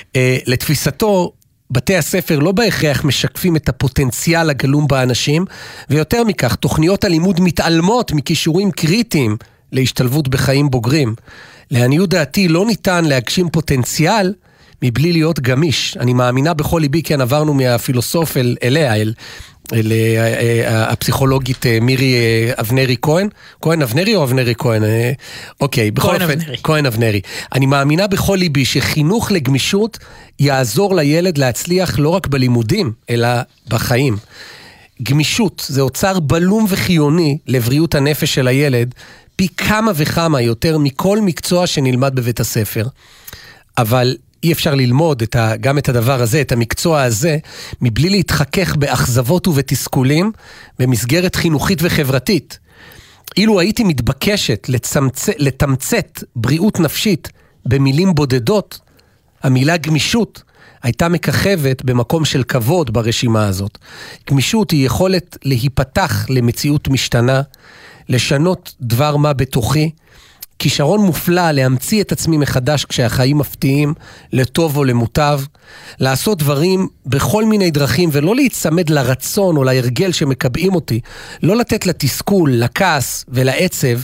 Uh, 0.00 0.16
לתפיסתו, 0.46 1.32
בתי 1.70 1.96
הספר 1.96 2.38
לא 2.38 2.52
בהכרח 2.52 3.04
משקפים 3.04 3.56
את 3.56 3.68
הפוטנציאל 3.68 4.50
הגלום 4.50 4.86
באנשים, 4.88 5.44
ויותר 5.90 6.24
מכך, 6.24 6.54
תוכניות 6.54 7.04
הלימוד 7.04 7.40
מתעלמות 7.40 8.12
מכישורים 8.12 8.70
קריטיים 8.70 9.36
להשתלבות 9.72 10.28
בחיים 10.28 10.70
בוגרים. 10.70 11.14
לעניות 11.70 12.10
דעתי, 12.10 12.48
לא 12.48 12.66
ניתן 12.66 13.04
להגשים 13.04 13.50
פוטנציאל 13.50 14.34
מבלי 14.82 15.12
להיות 15.12 15.40
גמיש. 15.40 15.96
אני 15.96 16.12
מאמינה 16.12 16.54
בכל 16.54 16.78
ליבי, 16.78 17.02
כן 17.02 17.20
עברנו 17.20 17.54
מהפילוסוף 17.54 18.36
אל, 18.36 18.56
אליה, 18.62 18.96
אל... 18.96 19.14
הפסיכולוגית 20.66 21.66
מירי 21.80 22.14
אבנרי 22.60 22.96
כהן, 23.02 23.28
כהן 23.62 23.82
אבנרי 23.82 24.14
או 24.14 24.24
אבנרי 24.24 24.54
כהן? 24.58 24.82
אוקיי, 25.60 25.90
בכל 25.90 26.14
אופן, 26.14 26.38
כהן 26.62 26.86
אבנרי. 26.86 27.20
אני 27.52 27.66
מאמינה 27.66 28.06
בכל 28.06 28.36
ליבי 28.36 28.64
שחינוך 28.64 29.32
לגמישות 29.32 29.98
יעזור 30.40 30.94
לילד 30.94 31.38
להצליח 31.38 31.98
לא 31.98 32.08
רק 32.08 32.26
בלימודים, 32.26 32.92
אלא 33.10 33.28
בחיים. 33.68 34.16
גמישות 35.02 35.64
זה 35.68 35.80
אוצר 35.80 36.20
בלום 36.20 36.66
וחיוני 36.68 37.38
לבריאות 37.46 37.94
הנפש 37.94 38.34
של 38.34 38.48
הילד, 38.48 38.94
פי 39.36 39.48
כמה 39.56 39.92
וכמה 39.94 40.40
יותר 40.40 40.78
מכל 40.78 41.20
מקצוע 41.20 41.66
שנלמד 41.66 42.14
בבית 42.14 42.40
הספר. 42.40 42.86
אבל 43.78 44.16
אי 44.42 44.52
אפשר 44.52 44.74
ללמוד 44.74 45.22
את 45.22 45.36
ה, 45.36 45.56
גם 45.56 45.78
את 45.78 45.88
הדבר 45.88 46.22
הזה, 46.22 46.40
את 46.40 46.52
המקצוע 46.52 47.02
הזה, 47.02 47.38
מבלי 47.80 48.10
להתחכך 48.10 48.76
באכזבות 48.76 49.48
ובתסכולים 49.48 50.32
במסגרת 50.78 51.34
חינוכית 51.34 51.78
וחברתית. 51.82 52.58
אילו 53.36 53.60
הייתי 53.60 53.84
מתבקשת 53.84 54.66
לצמצ... 54.68 55.28
לתמצת 55.38 56.24
בריאות 56.36 56.80
נפשית 56.80 57.28
במילים 57.66 58.14
בודדות, 58.14 58.80
המילה 59.42 59.76
גמישות 59.76 60.42
הייתה 60.82 61.08
מככבת 61.08 61.82
במקום 61.84 62.24
של 62.24 62.42
כבוד 62.42 62.92
ברשימה 62.92 63.46
הזאת. 63.46 63.78
גמישות 64.30 64.70
היא 64.70 64.86
יכולת 64.86 65.36
להיפתח 65.44 66.26
למציאות 66.28 66.88
משתנה, 66.88 67.42
לשנות 68.08 68.74
דבר 68.80 69.16
מה 69.16 69.32
בתוכי, 69.32 69.90
כישרון 70.62 71.00
מופלא 71.00 71.50
להמציא 71.50 72.02
את 72.02 72.12
עצמי 72.12 72.36
מחדש 72.36 72.84
כשהחיים 72.84 73.38
מפתיעים, 73.38 73.94
לטוב 74.32 74.76
או 74.76 74.84
למוטב, 74.84 75.40
לעשות 76.00 76.38
דברים 76.38 76.88
בכל 77.06 77.44
מיני 77.44 77.70
דרכים 77.70 78.08
ולא 78.12 78.34
להיצמד 78.34 78.90
לרצון 78.90 79.56
או 79.56 79.64
להרגל 79.64 80.12
שמקבעים 80.12 80.74
אותי, 80.74 81.00
לא 81.42 81.56
לתת 81.56 81.86
לתסכול, 81.86 82.52
לכעס 82.52 83.24
ולעצב 83.28 84.00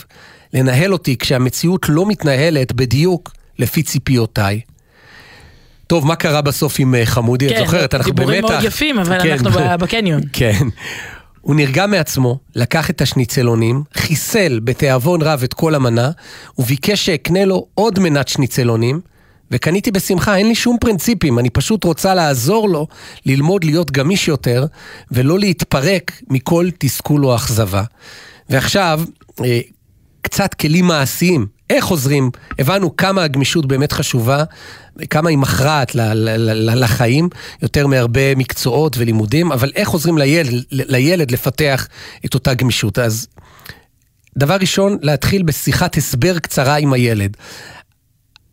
לנהל 0.54 0.92
אותי 0.92 1.16
כשהמציאות 1.16 1.86
לא 1.88 2.06
מתנהלת 2.06 2.72
בדיוק 2.72 3.32
לפי 3.58 3.82
ציפיותיי. 3.82 4.60
טוב, 5.86 6.06
מה 6.06 6.16
קרה 6.16 6.40
בסוף 6.40 6.76
עם 6.78 6.94
חמודי? 7.04 7.48
כן, 7.48 7.54
את 7.54 7.66
זוכרת? 7.66 7.94
אנחנו 7.94 8.12
במתח. 8.12 8.30
דיבורים 8.30 8.44
מאוד 8.44 8.64
יפים, 8.64 8.98
אבל 8.98 9.22
כן, 9.22 9.30
אנחנו 9.32 9.60
בקניון. 9.78 10.22
כן. 10.32 10.58
הוא 11.40 11.54
נרגע 11.56 11.86
מעצמו, 11.86 12.38
לקח 12.54 12.90
את 12.90 13.00
השניצלונים, 13.00 13.82
חיסל 13.94 14.60
בתיאבון 14.64 15.22
רב 15.22 15.42
את 15.42 15.54
כל 15.54 15.74
המנה, 15.74 16.10
וביקש 16.58 17.06
שאקנה 17.06 17.44
לו 17.44 17.66
עוד 17.74 17.98
מנת 17.98 18.28
שניצלונים, 18.28 19.00
וקניתי 19.50 19.90
בשמחה, 19.90 20.36
אין 20.36 20.48
לי 20.48 20.54
שום 20.54 20.76
פרינציפים, 20.80 21.38
אני 21.38 21.50
פשוט 21.50 21.84
רוצה 21.84 22.14
לעזור 22.14 22.68
לו 22.68 22.86
ללמוד 23.26 23.64
להיות 23.64 23.90
גמיש 23.90 24.28
יותר, 24.28 24.66
ולא 25.10 25.38
להתפרק 25.38 26.12
מכל 26.30 26.68
תסכול 26.78 27.26
או 27.26 27.36
אכזבה. 27.36 27.82
ועכשיו, 28.50 29.00
אה, 29.44 29.60
קצת 30.22 30.54
כלים 30.54 30.84
מעשיים, 30.86 31.46
איך 31.70 31.86
עוזרים, 31.86 32.30
הבנו 32.58 32.96
כמה 32.96 33.22
הגמישות 33.22 33.66
באמת 33.66 33.92
חשובה, 33.92 34.44
כמה 35.10 35.30
היא 35.30 35.38
מכרעת 35.38 35.92
לחיים, 35.94 37.28
יותר 37.62 37.86
מהרבה 37.86 38.34
מקצועות 38.34 38.96
ולימודים, 38.98 39.52
אבל 39.52 39.72
איך 39.74 39.88
עוזרים 39.88 40.18
לילד, 40.18 40.64
לילד 40.70 41.30
לפתח 41.30 41.88
את 42.24 42.34
אותה 42.34 42.54
גמישות. 42.54 42.98
אז 42.98 43.26
דבר 44.38 44.56
ראשון, 44.60 44.98
להתחיל 45.02 45.42
בשיחת 45.42 45.96
הסבר 45.96 46.38
קצרה 46.38 46.76
עם 46.76 46.92
הילד. 46.92 47.36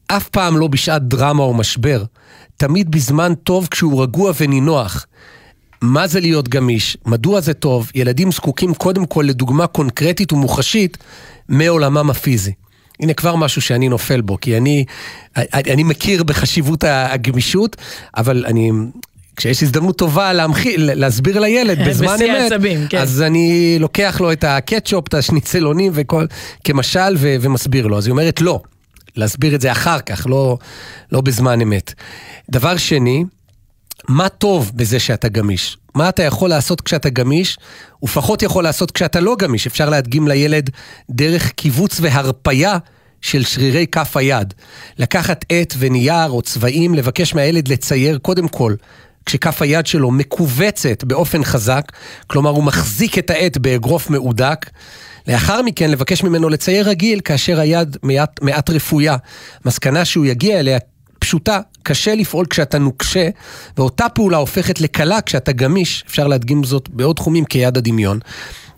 אף 0.07 0.29
פעם 0.29 0.57
לא 0.57 0.67
בשעת 0.67 1.07
דרמה 1.07 1.43
או 1.43 1.53
משבר, 1.53 2.03
תמיד 2.57 2.91
בזמן 2.91 3.33
טוב 3.43 3.67
כשהוא 3.71 4.03
רגוע 4.03 4.31
ונינוח. 4.39 5.05
מה 5.81 6.07
זה 6.07 6.19
להיות 6.19 6.49
גמיש? 6.49 6.97
מדוע 7.05 7.41
זה 7.41 7.53
טוב? 7.53 7.91
ילדים 7.95 8.31
זקוקים 8.31 8.73
קודם 8.73 9.05
כל 9.05 9.25
לדוגמה 9.27 9.67
קונקרטית 9.67 10.33
ומוחשית 10.33 10.97
מעולמם 11.49 12.09
הפיזי. 12.09 12.53
הנה 12.99 13.13
כבר 13.13 13.35
משהו 13.35 13.61
שאני 13.61 13.89
נופל 13.89 14.21
בו, 14.21 14.37
כי 14.41 14.57
אני, 14.57 14.85
אני 15.37 15.83
מכיר 15.83 16.23
בחשיבות 16.23 16.83
הגמישות, 16.87 17.75
אבל 18.17 18.45
אני, 18.47 18.71
כשיש 19.35 19.63
הזדמנות 19.63 19.97
טובה 19.97 20.33
להמחיא, 20.33 20.77
להסביר 20.77 21.39
לילד 21.39 21.79
בזמן 21.87 22.17
אמת, 22.29 22.51
העצבים, 22.51 22.87
כן. 22.89 22.97
אז 22.97 23.21
אני 23.21 23.77
לוקח 23.79 24.21
לו 24.21 24.31
את 24.31 24.43
הקטשופ, 24.43 25.07
את 25.07 25.13
השניצלונים 25.13 25.91
וכל, 25.95 26.25
כמשל 26.63 27.15
ו, 27.17 27.35
ומסביר 27.41 27.87
לו. 27.87 27.97
אז 27.97 28.05
היא 28.05 28.11
אומרת 28.11 28.41
לא, 28.41 28.59
להסביר 29.15 29.55
את 29.55 29.61
זה 29.61 29.71
אחר 29.71 29.99
כך, 29.99 30.27
לא, 30.29 30.57
לא 31.11 31.21
בזמן 31.21 31.61
אמת. 31.61 31.93
דבר 32.49 32.77
שני, 32.77 33.23
מה 34.07 34.29
טוב 34.29 34.71
בזה 34.75 34.99
שאתה 34.99 35.29
גמיש? 35.29 35.77
מה 35.95 36.09
אתה 36.09 36.23
יכול 36.23 36.49
לעשות 36.49 36.81
כשאתה 36.81 37.09
גמיש, 37.09 37.57
ופחות 38.03 38.41
יכול 38.41 38.63
לעשות 38.63 38.91
כשאתה 38.91 39.19
לא 39.19 39.35
גמיש? 39.39 39.67
אפשר 39.67 39.89
להדגים 39.89 40.27
לילד 40.27 40.69
דרך 41.09 41.51
קיבוץ 41.51 41.97
והרפייה 42.01 42.77
של 43.21 43.43
שרירי 43.43 43.87
כף 43.87 44.17
היד. 44.17 44.53
לקחת 44.97 45.45
עט 45.49 45.73
ונייר 45.77 46.29
או 46.29 46.41
צבעים, 46.41 46.93
לבקש 46.95 47.35
מהילד 47.35 47.67
לצייר 47.67 48.17
קודם 48.17 48.47
כל. 48.47 48.75
כשכף 49.25 49.61
היד 49.61 49.87
שלו 49.87 50.11
מכווצת 50.11 51.03
באופן 51.03 51.43
חזק, 51.43 51.91
כלומר 52.27 52.49
הוא 52.49 52.63
מחזיק 52.63 53.17
את 53.17 53.29
העט 53.29 53.57
באגרוף 53.57 54.09
מהודק, 54.09 54.69
לאחר 55.27 55.61
מכן 55.61 55.91
לבקש 55.91 56.23
ממנו 56.23 56.49
לצייר 56.49 56.89
רגיל 56.89 57.19
כאשר 57.19 57.59
היד 57.59 57.97
מעט, 58.03 58.41
מעט 58.41 58.69
רפויה. 58.69 59.17
מסקנה 59.65 60.05
שהוא 60.05 60.25
יגיע 60.25 60.59
אליה 60.59 60.77
פשוטה, 61.25 61.59
קשה 61.83 62.15
לפעול 62.15 62.45
כשאתה 62.45 62.79
נוקשה, 62.79 63.29
ואותה 63.77 64.09
פעולה 64.09 64.37
הופכת 64.37 64.81
לקלה 64.81 65.21
כשאתה 65.21 65.51
גמיש, 65.51 66.03
אפשר 66.07 66.27
להדגים 66.27 66.63
זאת 66.63 66.89
בעוד 66.89 67.15
תחומים 67.15 67.45
כיד 67.45 67.77
הדמיון. 67.77 68.19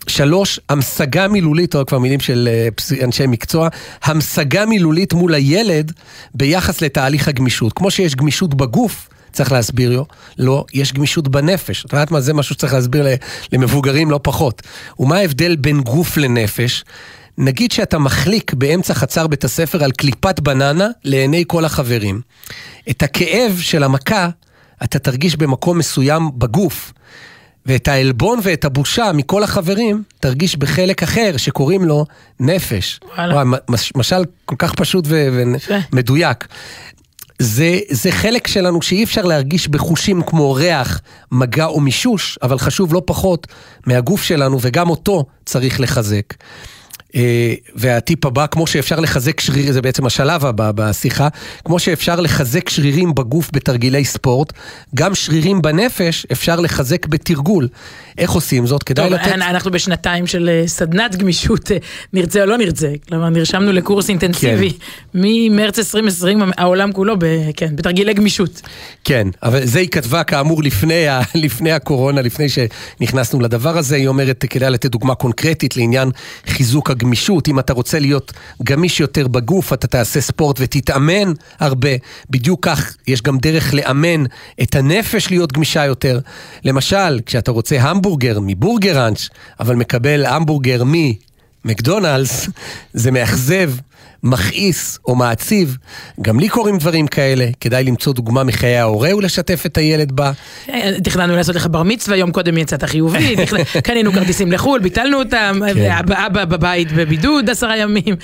שלוש, 0.06 0.60
המשגה 0.68 1.28
מילולית, 1.28 1.74
או 1.74 1.86
כבר 1.86 1.98
מילים 1.98 2.20
של 2.20 2.48
אה, 2.52 3.04
אנשי 3.04 3.26
מקצוע, 3.26 3.68
המשגה 4.02 4.66
מילולית 4.66 5.12
מול 5.12 5.34
הילד 5.34 5.92
ביחס 6.34 6.82
לתהליך 6.82 7.28
הגמישות. 7.28 7.72
כמו 7.72 7.90
שיש 7.90 8.14
גמישות 8.14 8.54
בגוף, 8.54 9.08
צריך 9.32 9.52
להסביר 9.52 9.90
לו, 9.90 10.06
לא, 10.38 10.64
יש 10.74 10.92
גמישות 10.92 11.28
בנפש. 11.28 11.84
את 11.84 11.92
יודעת 11.92 12.10
מה, 12.10 12.20
זה 12.20 12.34
משהו 12.34 12.54
שצריך 12.54 12.72
להסביר 12.72 13.06
למבוגרים 13.52 14.10
לא 14.10 14.20
פחות. 14.22 14.62
ומה 14.98 15.16
ההבדל 15.16 15.56
בין 15.56 15.80
גוף 15.80 16.16
לנפש? 16.16 16.84
נגיד 17.38 17.72
שאתה 17.72 17.98
מחליק 17.98 18.54
באמצע 18.54 18.94
חצר 18.94 19.26
בית 19.26 19.44
הספר 19.44 19.84
על 19.84 19.92
קליפת 19.92 20.40
בננה 20.40 20.88
לעיני 21.04 21.44
כל 21.46 21.64
החברים. 21.64 22.20
את 22.90 23.02
הכאב 23.02 23.58
של 23.60 23.82
המכה 23.82 24.28
אתה 24.84 24.98
תרגיש 24.98 25.36
במקום 25.36 25.78
מסוים 25.78 26.30
בגוף. 26.34 26.92
ואת 27.66 27.88
העלבון 27.88 28.40
ואת 28.42 28.64
הבושה 28.64 29.12
מכל 29.14 29.42
החברים 29.42 30.02
תרגיש 30.20 30.56
בחלק 30.56 31.02
אחר 31.02 31.36
שקוראים 31.36 31.84
לו 31.84 32.04
נפש. 32.40 33.00
וואלה. 33.16 33.42
משל 33.96 34.24
כל 34.44 34.56
כך 34.58 34.74
פשוט. 34.74 35.04
ומדויק. 35.08 36.46
זה, 37.38 37.78
זה 37.90 38.12
חלק 38.12 38.46
שלנו 38.46 38.82
שאי 38.82 39.04
אפשר 39.04 39.22
להרגיש 39.22 39.68
בחושים 39.68 40.22
כמו 40.22 40.54
ריח, 40.54 41.00
מגע 41.32 41.64
או 41.64 41.80
מישוש, 41.80 42.38
אבל 42.42 42.58
חשוב 42.58 42.94
לא 42.94 43.02
פחות 43.06 43.46
מהגוף 43.86 44.22
שלנו, 44.22 44.58
וגם 44.60 44.90
אותו 44.90 45.24
צריך 45.44 45.80
לחזק. 45.80 46.34
אה, 47.16 47.54
והטיפ 47.76 48.24
הבא, 48.26 48.46
כמו 48.50 48.66
שאפשר 48.66 49.00
לחזק 49.00 49.40
שרירים, 49.40 49.72
זה 49.72 49.82
בעצם 49.82 50.06
השלב 50.06 50.44
הבא 50.46 50.70
בשיחה, 50.74 51.28
כמו 51.64 51.78
שאפשר 51.78 52.20
לחזק 52.20 52.68
שרירים 52.68 53.14
בגוף 53.14 53.50
בתרגילי 53.52 54.04
ספורט, 54.04 54.52
גם 54.94 55.14
שרירים 55.14 55.62
בנפש 55.62 56.26
אפשר 56.32 56.60
לחזק 56.60 57.06
בתרגול. 57.06 57.68
איך 58.18 58.30
עושים 58.30 58.66
זאת? 58.66 58.82
כדאי 58.82 59.10
טוב, 59.10 59.14
לתת... 59.18 59.32
אנ- 59.32 59.42
אנחנו 59.42 59.70
בשנתיים 59.70 60.26
של 60.26 60.48
אה, 60.48 60.68
סדנת 60.68 61.16
גמישות, 61.16 61.72
אה, 61.72 61.76
נרצה 62.12 62.40
או 62.40 62.46
לא 62.46 62.56
נרצה. 62.58 62.88
כלומר, 63.08 63.28
נרשמנו 63.28 63.72
לקורס 63.72 64.08
אינטנסיבי. 64.08 64.72
ממרץ 65.14 65.78
2020, 65.78 66.42
העולם 66.56 66.92
כולו, 66.92 67.14
ב- 67.18 67.24
כן, 67.56 67.76
בתרגילי 67.76 68.14
גמישות. 68.14 68.60
כן, 69.04 69.28
אבל 69.42 69.64
זה 69.66 69.78
היא 69.78 69.88
כתבה 69.88 70.24
כאמור 70.24 70.62
לפני, 70.62 71.08
ה, 71.08 71.20
לפני 71.34 71.72
הקורונה, 71.72 72.22
לפני 72.22 72.46
שנכנסנו 72.48 73.40
לדבר 73.40 73.78
הזה, 73.78 73.96
היא 73.96 74.08
אומרת, 74.08 74.44
כדאי 74.50 74.70
לתת 74.70 74.90
דוגמה 74.90 75.14
קונקרטית 75.14 75.76
לעניין 75.76 76.10
חיזוק 76.46 76.90
הגמישות. 76.98 77.48
אם 77.48 77.58
אתה 77.58 77.72
רוצה 77.72 77.98
להיות 77.98 78.32
גמיש 78.62 79.00
יותר 79.00 79.28
בגוף, 79.28 79.72
אתה 79.72 79.86
תעשה 79.86 80.20
ספורט 80.20 80.56
ותתאמן 80.60 81.32
הרבה. 81.58 81.90
בדיוק 82.30 82.58
כך, 82.62 82.96
יש 83.06 83.22
גם 83.22 83.38
דרך 83.38 83.74
לאמן 83.74 84.24
את 84.62 84.74
הנפש 84.74 85.30
להיות 85.30 85.52
גמישה 85.52 85.84
יותר. 85.84 86.20
למשל, 86.64 87.20
כשאתה 87.26 87.50
רוצה 87.50 87.76
המבורגר 87.80 88.38
מבורגראנץ', 88.42 89.28
אבל 89.60 89.76
מקבל 89.76 90.26
המבורגר 90.26 90.82
ממקדונלדס, 91.64 92.48
זה 92.92 93.10
מאכזב. 93.10 93.72
מכעיס 94.22 94.98
או 95.06 95.14
מעציב, 95.14 95.76
גם 96.22 96.40
לי 96.40 96.48
קורים 96.48 96.78
דברים 96.78 97.06
כאלה, 97.06 97.46
כדאי 97.60 97.84
למצוא 97.84 98.12
דוגמה 98.12 98.44
מחיי 98.44 98.76
ההורה 98.76 99.16
ולשתף 99.16 99.62
את 99.66 99.76
הילד 99.76 100.12
בה. 100.12 100.32
תכננו 101.04 101.36
לעשות 101.36 101.56
לך 101.56 101.66
בר 101.66 101.82
מצווה, 101.82 102.16
יום 102.16 102.32
קודם 102.32 102.58
יצאת 102.58 102.84
חיובי, 102.84 103.36
קנינו 103.86 104.12
כרטיסים 104.12 104.52
לחו"ל, 104.52 104.80
ביטלנו 104.80 105.18
אותם, 105.18 105.60
כן. 105.74 105.90
אבא 106.10 106.44
בבית 106.44 106.92
בבידוד 106.92 107.50
עשרה 107.50 107.76
ימים, 107.76 108.16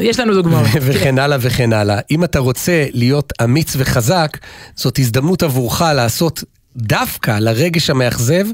יש 0.00 0.20
לנו 0.20 0.34
דוגמאות. 0.34 0.66
וכן 0.86 1.18
הלאה 1.18 1.38
וכן 1.40 1.72
הלאה. 1.72 1.98
אם 2.10 2.24
אתה 2.24 2.38
רוצה 2.38 2.86
להיות 2.92 3.32
אמיץ 3.44 3.74
וחזק, 3.76 4.38
זאת 4.74 4.98
הזדמנות 4.98 5.42
עבורך 5.42 5.80
לעשות 5.94 6.44
דווקא 6.76 7.38
לרגש 7.40 7.90
המאכזב, 7.90 8.44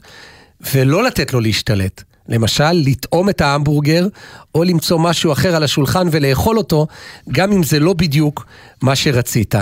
ולא 0.75 1.05
לתת 1.05 1.33
לו 1.33 1.41
להשתלט. 1.41 2.03
למשל, 2.29 2.73
לטעום 2.73 3.29
את 3.29 3.41
ההמבורגר, 3.41 4.07
או 4.55 4.65
למצוא 4.65 4.99
משהו 4.99 5.33
אחר 5.33 5.57
על 5.57 5.63
השולחן 5.63 6.09
ולאכול 6.11 6.59
אותו, 6.59 6.87
גם 7.29 7.53
אם 7.53 7.63
זה 7.63 7.81
לא 7.81 7.93
בדיוק 7.93 8.47
מה 8.83 8.97
שרצית. 8.97 9.55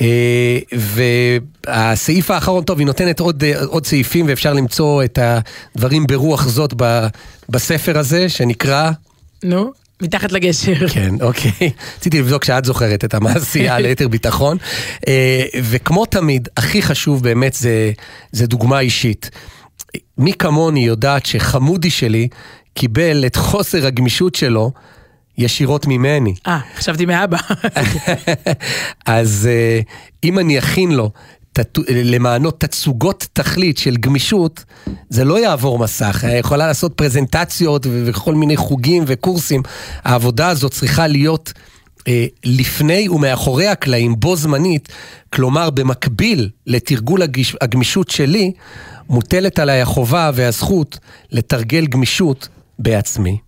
אה, 0.00 0.58
והסעיף 0.72 2.30
האחרון, 2.30 2.64
טוב, 2.64 2.78
היא 2.78 2.86
נותנת 2.86 3.20
עוד, 3.20 3.44
אה, 3.44 3.64
עוד 3.64 3.86
סעיפים, 3.86 4.26
ואפשר 4.28 4.52
למצוא 4.52 5.04
את 5.04 5.18
הדברים 5.22 6.06
ברוח 6.06 6.48
זאת 6.48 6.74
בספר 7.48 7.98
הזה, 7.98 8.28
שנקרא... 8.28 8.90
נו, 9.42 9.72
מתחת 10.02 10.32
לגשר. 10.32 10.88
כן, 10.88 11.14
אוקיי. 11.20 11.70
רציתי 11.98 12.18
לבדוק 12.18 12.44
שאת 12.44 12.64
זוכרת 12.64 13.04
את 13.04 13.14
המעשייה 13.14 13.78
ליתר 13.78 14.08
ביטחון. 14.08 14.56
אה, 15.08 15.42
וכמו 15.62 16.06
תמיד, 16.06 16.48
הכי 16.56 16.82
חשוב 16.82 17.22
באמת 17.22 17.54
זה, 17.54 17.92
זה 18.32 18.46
דוגמה 18.46 18.80
אישית. 18.80 19.30
מי 20.18 20.32
כמוני 20.32 20.80
יודעת 20.80 21.26
שחמודי 21.26 21.90
שלי 21.90 22.28
קיבל 22.74 23.26
את 23.26 23.36
חוסר 23.36 23.86
הגמישות 23.86 24.34
שלו 24.34 24.72
ישירות 25.38 25.86
ממני. 25.86 26.34
אה, 26.46 26.60
חשבתי 26.76 27.06
מאבא. 27.06 27.38
אז 29.06 29.48
אה, 29.50 29.80
אם 30.24 30.38
אני 30.38 30.58
אכין 30.58 30.92
לו 30.92 31.10
למענו 31.88 32.50
תצוגות 32.50 33.26
תכלית 33.32 33.78
של 33.78 33.96
גמישות, 33.96 34.64
זה 35.10 35.24
לא 35.24 35.38
יעבור 35.38 35.78
מסך. 35.78 36.24
יכולה 36.38 36.66
לעשות 36.66 36.92
פרזנטציות 36.94 37.86
וכל 37.90 38.34
מיני 38.34 38.56
חוגים 38.56 39.04
וקורסים. 39.06 39.62
העבודה 40.04 40.48
הזאת 40.48 40.72
צריכה 40.72 41.06
להיות 41.06 41.52
לפני 42.44 43.08
ומאחורי 43.08 43.66
הקלעים, 43.66 44.20
בו 44.20 44.36
זמנית, 44.36 44.88
כלומר 45.32 45.70
במקביל 45.70 46.50
לתרגול 46.66 47.22
הגיש, 47.22 47.56
הגמישות 47.60 48.10
שלי, 48.10 48.52
מוטלת 49.08 49.58
עליי 49.58 49.80
החובה 49.80 50.30
והזכות 50.34 50.98
לתרגל 51.32 51.86
גמישות 51.86 52.48
בעצמי. 52.78 53.38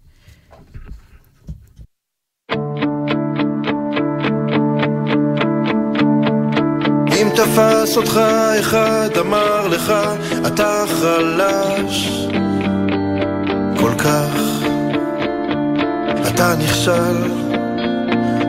אם 7.13 7.29
תפס 7.37 7.97
אותך 7.97 8.21
אחד 8.61 9.11
אמר 9.21 9.69
לך 9.69 9.93
אתה 10.47 10.85
חלש 11.01 12.27
כך, 14.07 14.41
אתה 16.29 16.55
נכשל, 16.59 17.17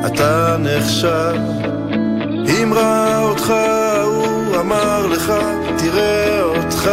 אתה 0.07 0.55
נכשל. 0.59 1.37
אם 2.47 2.73
ראה 2.75 3.19
אותך, 3.19 3.53
הוא 4.05 4.55
אמר 4.59 5.07
לך, 5.07 5.33
תראה 5.77 6.41
אותך. 6.41 6.89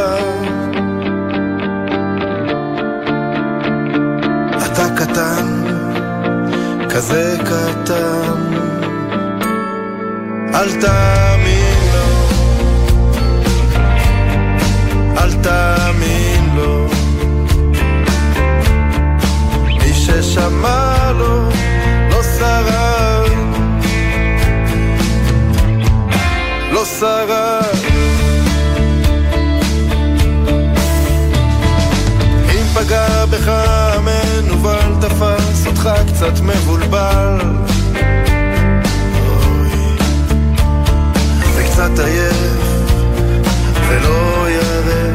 אתה 4.67 4.89
קטן, 4.97 5.47
כזה 6.91 7.37
קטן, 7.41 8.55
אל 10.55 10.81
תאמין 10.81 11.81
לו, 11.95 12.09
אל 15.19 15.33
תאמין 15.33 16.51
לו, 16.57 16.89
מי 19.67 19.95
ששמע 19.95 21.13
לו 21.19 21.49
לא 22.11 22.23
שרד, 22.23 22.94
שרד. 26.85 27.77
אם 32.55 32.67
פגע 32.75 33.27
בך 33.27 33.49
המנוול 33.49 34.95
תפס 35.01 35.67
אותך 35.67 35.91
קצת 36.07 36.41
מבולבל. 36.41 37.39
אוי, 39.15 39.71
וקצת 41.57 41.99
עייף 41.99 42.65
ולא 43.89 44.49
ירא 44.51 45.15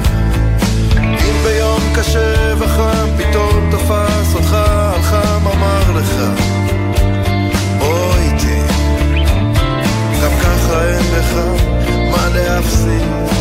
אם 1.03 1.43
ביום 1.43 1.81
קשה 1.95 2.53
וחם 2.59 3.07
פתאום 3.17 3.69
תפס 3.71 4.35
אותך 4.35 4.53
על 4.53 5.01
חם 5.01 5.47
אמר 5.47 5.91
לך 5.95 6.15
בוא 7.79 8.13
איתי 8.15 8.61
גם 10.23 10.31
ככה 10.43 10.83
אין 10.83 11.03
לך 11.17 11.58
מה 12.61 13.38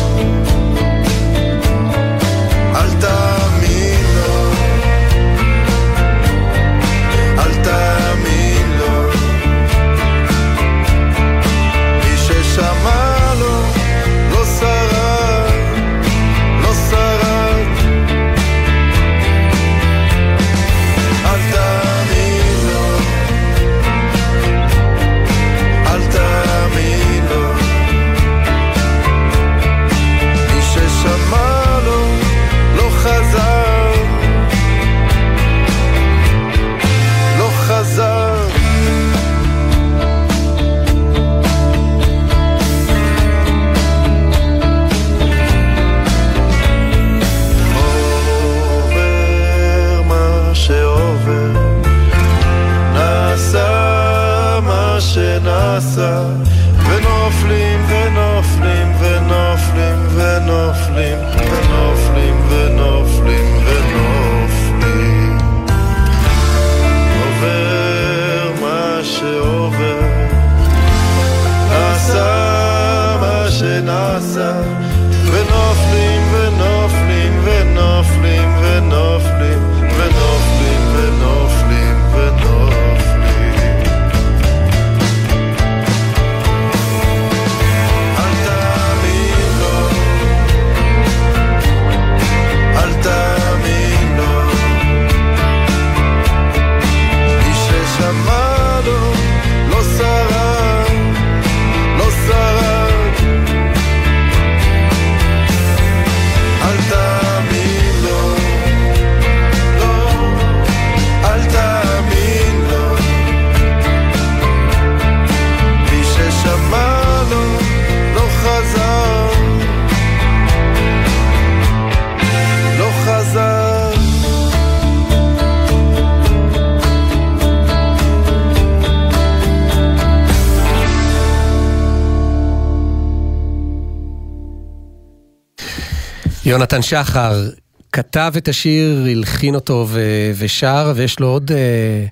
יונתן 136.49 136.81
שחר 136.81 137.49
כתב 137.91 138.33
את 138.37 138.47
השיר, 138.47 139.05
הלחין 139.11 139.55
אותו 139.55 139.85
ו- 139.89 140.31
ושר, 140.37 140.93
ויש 140.95 141.19
לו 141.19 141.27
עוד, 141.27 141.51
אה, 141.51 142.05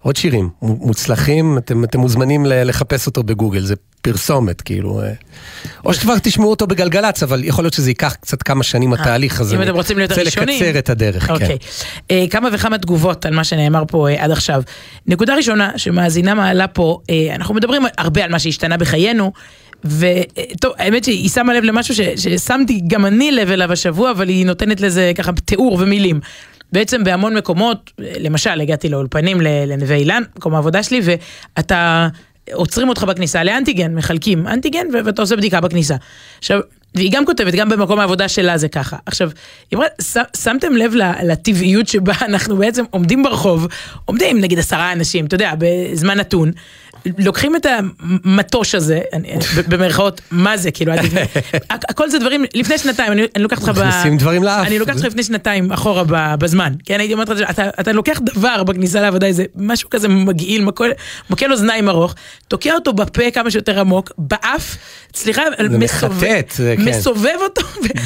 עוד 0.00 0.16
שירים 0.16 0.50
מוצלחים, 0.62 1.58
אתם, 1.58 1.84
אתם 1.84 2.00
מוזמנים 2.00 2.46
לחפש 2.46 3.06
אותו 3.06 3.22
בגוגל, 3.22 3.60
זה 3.60 3.74
פרסומת, 4.02 4.60
כאילו. 4.60 5.02
אה. 5.02 5.12
או 5.84 5.94
שכבר 5.94 6.18
תשמעו 6.22 6.50
אותו 6.50 6.66
בגלגלצ, 6.66 7.22
אבל 7.22 7.44
יכול 7.44 7.64
להיות 7.64 7.74
שזה 7.74 7.90
ייקח 7.90 8.14
קצת 8.20 8.42
כמה 8.42 8.62
שנים 8.62 8.92
התהליך 8.92 9.40
הזה. 9.40 9.56
אם 9.56 9.62
אתם 9.62 9.74
רוצים 9.74 9.98
להיות 9.98 10.10
רוצה 10.10 10.22
הראשונים. 10.22 10.62
לקצר 10.62 10.78
את 10.78 10.90
הדרך, 10.90 11.30
אוקיי. 11.30 11.48
כן. 11.48 11.56
אה, 12.10 12.24
כמה 12.30 12.48
וכמה 12.52 12.78
תגובות 12.78 13.26
על 13.26 13.34
מה 13.34 13.44
שנאמר 13.44 13.82
פה 13.88 14.08
אה, 14.08 14.24
עד 14.24 14.30
עכשיו. 14.30 14.62
נקודה 15.06 15.34
ראשונה 15.34 15.70
שמאזינה 15.76 16.34
מעלה 16.34 16.68
פה, 16.68 16.98
אה, 17.10 17.34
אנחנו 17.34 17.54
מדברים 17.54 17.82
הרבה 17.98 18.24
על 18.24 18.30
מה 18.30 18.38
שהשתנה 18.38 18.76
בחיינו. 18.76 19.32
וטוב, 19.84 20.72
האמת 20.78 21.04
שהיא 21.04 21.28
שמה 21.28 21.54
לב 21.54 21.64
למשהו 21.64 21.94
ש, 21.94 22.00
ששמתי 22.00 22.80
גם 22.86 23.06
אני 23.06 23.32
לב 23.32 23.50
אליו 23.50 23.72
השבוע, 23.72 24.10
אבל 24.10 24.28
היא 24.28 24.46
נותנת 24.46 24.80
לזה 24.80 25.12
ככה 25.14 25.32
תיאור 25.32 25.78
ומילים. 25.80 26.20
בעצם 26.72 27.04
בהמון 27.04 27.36
מקומות, 27.36 27.90
למשל 27.98 28.60
הגעתי 28.60 28.88
לאולפנים 28.88 29.40
לנווה 29.40 29.96
אילן, 29.96 30.22
מקום 30.36 30.54
העבודה 30.54 30.82
שלי, 30.82 31.00
ואתה, 31.04 32.08
עוצרים 32.52 32.88
אותך 32.88 33.02
בכניסה 33.04 33.44
לאנטיגן, 33.44 33.94
מחלקים 33.94 34.46
אנטיגן 34.46 34.86
ו- 34.92 34.98
ואתה 35.04 35.22
עושה 35.22 35.36
בדיקה 35.36 35.60
בכניסה. 35.60 35.96
עכשיו, 36.38 36.60
והיא 36.94 37.12
גם 37.12 37.26
כותבת, 37.26 37.54
גם 37.54 37.68
במקום 37.68 38.00
העבודה 38.00 38.28
שלה 38.28 38.58
זה 38.58 38.68
ככה. 38.68 38.96
עכשיו, 39.06 39.30
היא 39.70 39.76
אומרת, 39.76 39.90
"ש- 40.02 40.42
שמתם 40.42 40.72
לב 40.76 40.94
לטבעיות 41.22 41.88
שבה 41.88 42.12
אנחנו 42.22 42.56
בעצם 42.56 42.84
עומדים 42.90 43.22
ברחוב, 43.22 43.66
עומדים 44.04 44.40
נגיד 44.40 44.58
עשרה 44.58 44.92
אנשים, 44.92 45.26
אתה 45.26 45.34
יודע, 45.34 45.52
בזמן 45.58 46.18
נתון, 46.18 46.52
לוקחים 47.18 47.56
את 47.56 47.66
המטוש 48.24 48.74
הזה, 48.74 49.00
אני- 49.12 49.28
במרכאות, 49.68 50.20
מה 50.30 50.56
זה, 50.56 50.70
כאילו, 50.70 50.92
הכל 51.70 52.10
זה 52.10 52.18
דברים, 52.18 52.44
לפני 52.54 52.78
שנתיים, 52.78 53.12
אני 53.12 53.22
אני 53.36 53.42
לוקחת 53.42 53.68
אותך 53.68 53.78
ב... 53.78 53.84
מכניסים 53.84 54.16
דברים 54.18 54.42
לאף. 54.42 54.66
אני 54.66 54.78
לוקחת 54.78 54.96
אותך 54.96 55.06
לפני 55.06 55.22
שנתיים 55.22 55.72
אחורה 55.72 56.04
ב- 56.06 56.34
בזמן, 56.38 56.72
כן, 56.84 57.00
הייתי 57.00 57.12
אומרת 57.14 57.28
לך, 57.28 57.50
אתה, 57.50 57.68
אתה 57.80 57.92
לוקח 57.92 58.20
דבר 58.22 58.62
בכניסה 58.62 59.00
לעבודה, 59.00 59.26
איזה 59.26 59.44
משהו 59.56 59.90
כזה 59.90 60.08
מגעיל, 60.08 60.64
מקל, 61.30 61.52
אוזניים 61.52 61.88
ארוך, 61.88 62.14
תוקע 62.48 62.74
אותו 62.74 62.92
בפה 62.92 63.30
כמה 63.30 63.50
שיותר 63.50 63.80
עמוק, 63.80 64.12
באף, 64.18 64.76
סליחה, 65.14 65.42
מסובב, 65.70 66.40
כן. 66.48 66.74
מסובב 66.78 67.36
אותו. 67.42 67.62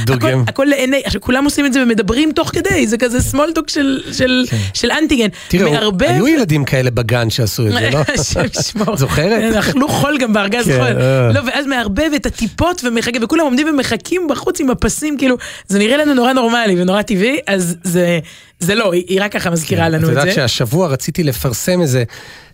הכל, 0.49 0.65
לעיני, 0.65 1.03
עכשיו 1.05 1.21
כולם 1.21 1.45
עושים 1.45 1.67
את 1.67 1.73
זה 1.73 1.83
ומדברים 1.83 2.33
תוך 2.33 2.49
כדי, 2.49 2.87
זה 2.87 2.99
כזה 2.99 3.21
סמולטוק 3.23 3.69
של, 3.71 4.03
של, 4.13 4.45
של 4.75 4.91
אנטיגן, 4.91 5.29
כן. 5.49 5.65
מערבב, 5.65 6.03
היו 6.03 6.29
ילדים 6.29 6.65
כאלה 6.65 6.91
בגן 6.91 7.31
שעשו 7.31 7.67
את 7.67 7.73
זה, 7.73 7.91
לא? 7.91 8.01
לא. 8.91 8.97
זוכרת? 8.97 9.57
אכלו 9.61 9.89
חול 9.89 10.19
גם 10.21 10.33
בארגז 10.33 10.65
כן, 10.65 10.77
חול. 10.79 11.03
אה. 11.03 11.33
לא, 11.33 11.41
ואז 11.47 11.67
מערבב 11.67 12.11
את 12.17 12.27
הטיפות 12.27 12.81
ומחכה, 12.85 13.11
וכולם 13.23 13.45
עומדים 13.45 13.69
ומחכים 13.69 14.27
בחוץ 14.31 14.61
עם 14.61 14.71
הפסים, 14.71 15.19
כאילו, 15.19 15.37
זה 15.67 15.79
נראה 15.79 15.97
לנו 15.97 16.15
נורא 16.15 16.33
נורמלי 16.33 16.83
ונורא 16.83 17.03
טבעי, 17.03 17.39
אז 17.47 17.77
זה, 17.85 18.19
זה 18.61 18.75
לא, 18.75 18.93
היא, 18.93 19.23
רק 19.23 19.33
ככה 19.33 19.51
מזכירה 19.51 19.89
לנו 19.89 19.99
כן, 20.07 20.13
את 20.13 20.19
את 20.19 20.23
יודעת 20.23 20.25
זה. 20.29 20.35
שהשבוע 20.35 20.89
רציתי 20.89 21.23
לפרסם 21.25 21.81
איזה 21.81 22.05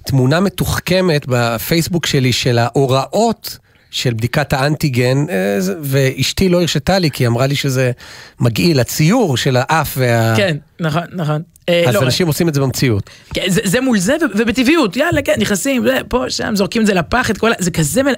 תמונה 0.06 0.40
מתוחכמת 0.40 1.24
בפייסבוק 1.28 2.06
שלי 2.06 2.32
של 2.32 2.58
ההוראות 2.58 3.58
של 3.90 4.14
בדיקת 4.14 4.52
האנטיגן, 4.52 5.24
אה, 5.30 5.60
זה- 5.60 5.74
ואשתי 5.82 6.48
לא 6.48 6.60
הרשתה 6.60 6.98
לי, 6.98 7.10
כי 7.10 7.22
היא 7.24 7.28
אמרה 7.28 7.46
לי 7.46 7.56
שזה 7.56 7.90
מגעיל, 8.40 8.80
הציור 8.80 9.36
של 9.36 9.56
האף 9.60 9.94
וה... 9.96 10.34
כן, 10.36 10.56
נכון, 10.80 11.02
נכון. 11.12 11.42
אה, 11.68 11.84
אז 11.88 11.94
לא, 11.94 12.02
אנשים 12.02 12.26
עושים 12.26 12.48
את 12.48 12.54
זה 12.54 12.60
במציאות. 12.60 13.10
כן, 13.34 13.42
זה, 13.48 13.80
מול 13.80 13.98
זה 13.98 14.16
ובטבעיות, 14.34 14.96
יאללה, 14.96 15.22
כן, 15.22 15.34
נכנסים, 15.38 15.84
פה, 16.08 16.24
שם, 16.28 16.56
זורקים 16.56 16.82
את 16.82 16.86
זה 16.86 16.94
לפח, 16.94 17.30
את 17.30 17.38
כל 17.38 17.52
ה... 17.52 17.54
זה 17.58 17.70
כזה 17.70 18.02
מל... 18.02 18.12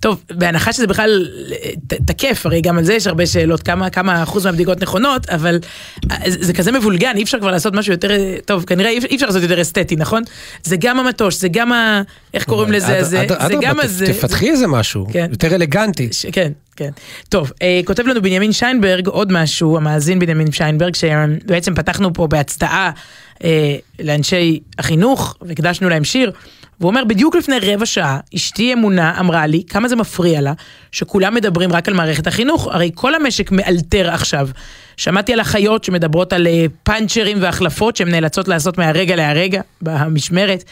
טוב, 0.00 0.22
בהנחה 0.30 0.72
שזה 0.72 0.86
בכלל 0.86 1.28
אה, 1.52 1.70
תקף, 2.06 2.46
הרי 2.46 2.60
גם 2.60 2.78
על 2.78 2.84
זה 2.84 2.94
יש 2.94 3.06
הרבה 3.06 3.26
שאלות, 3.26 3.62
כמה, 3.62 4.22
אחוז 4.22 4.46
מהבדיקות 4.46 4.82
נכונות, 4.82 5.30
אבל 5.30 5.58
אה, 6.10 6.16
זה, 6.30 6.38
זה 6.40 6.52
כזה 6.52 6.72
מבולגן, 6.72 7.16
אי 7.16 7.22
אפשר 7.22 7.38
כבר 7.38 7.50
לעשות 7.50 7.74
משהו 7.74 7.92
יותר, 7.92 8.10
אה, 8.10 8.36
טוב, 8.44 8.64
כנראה 8.64 8.90
אי, 8.90 9.16
אפשר 9.16 9.26
לעשות 9.26 9.42
יותר 9.42 9.60
אסתטי, 9.60 9.96
נכון? 9.96 10.22
זה 10.62 10.76
גם 10.76 11.00
המטוש, 11.00 11.34
זה 11.34 11.48
גם 11.48 11.72
ה... 11.72 12.02
איך 12.34 12.44
קוראים 12.44 12.72
לזה, 12.72 13.02
זה, 13.02 13.24
גם 13.60 13.80
הזה. 13.80 14.06
תפתחי 14.06 14.50
איזה 14.50 14.66
משהו, 14.66 15.06
כן. 15.12 15.28
יותר 15.30 15.54
אלגנטי. 15.54 16.08
כן, 16.32 16.52
כן. 16.76 16.90
טוב, 17.28 17.52
אה, 17.62 17.80
כותב 17.84 18.06
לנו 18.06 18.22
בנימין 18.22 18.52
שיינברג 18.52 19.06
עוד 19.06 19.32
משהו, 19.32 19.76
המאזין 19.76 20.18
בנימין 20.18 20.52
שיינברג, 20.52 20.94
שבעצם 20.94 21.74
פתחנו 21.74 22.14
פה 22.14 22.26
בהצדעה 22.26 22.90
אה, 23.44 23.76
לאנשי 24.00 24.60
החינוך, 24.78 25.36
והקדשנו 25.40 25.88
להם 25.88 26.04
שיר, 26.04 26.32
והוא 26.80 26.90
אומר, 26.90 27.04
בדיוק 27.04 27.36
לפני 27.36 27.56
רבע 27.62 27.86
שעה, 27.86 28.18
אשתי 28.34 28.72
אמונה 28.72 29.20
אמרה 29.20 29.46
לי 29.46 29.62
כמה 29.68 29.88
זה 29.88 29.96
מפריע 29.96 30.40
לה, 30.40 30.52
שכולם 30.96 31.34
מדברים 31.34 31.72
רק 31.72 31.88
על 31.88 31.94
מערכת 31.94 32.26
החינוך, 32.26 32.68
הרי 32.72 32.90
כל 32.94 33.14
המשק 33.14 33.52
מאלתר 33.52 34.10
עכשיו. 34.10 34.48
שמעתי 34.96 35.32
על 35.32 35.40
אחיות 35.40 35.84
שמדברות 35.84 36.32
על 36.32 36.46
אה, 36.46 36.66
פאנצ'רים 36.82 37.38
והחלפות 37.40 37.96
שהן 37.96 38.08
נאלצות 38.10 38.48
לעשות 38.48 38.78
מהרגע 38.78 39.16
להרגע 39.16 39.60
במשמרת. 39.82 40.64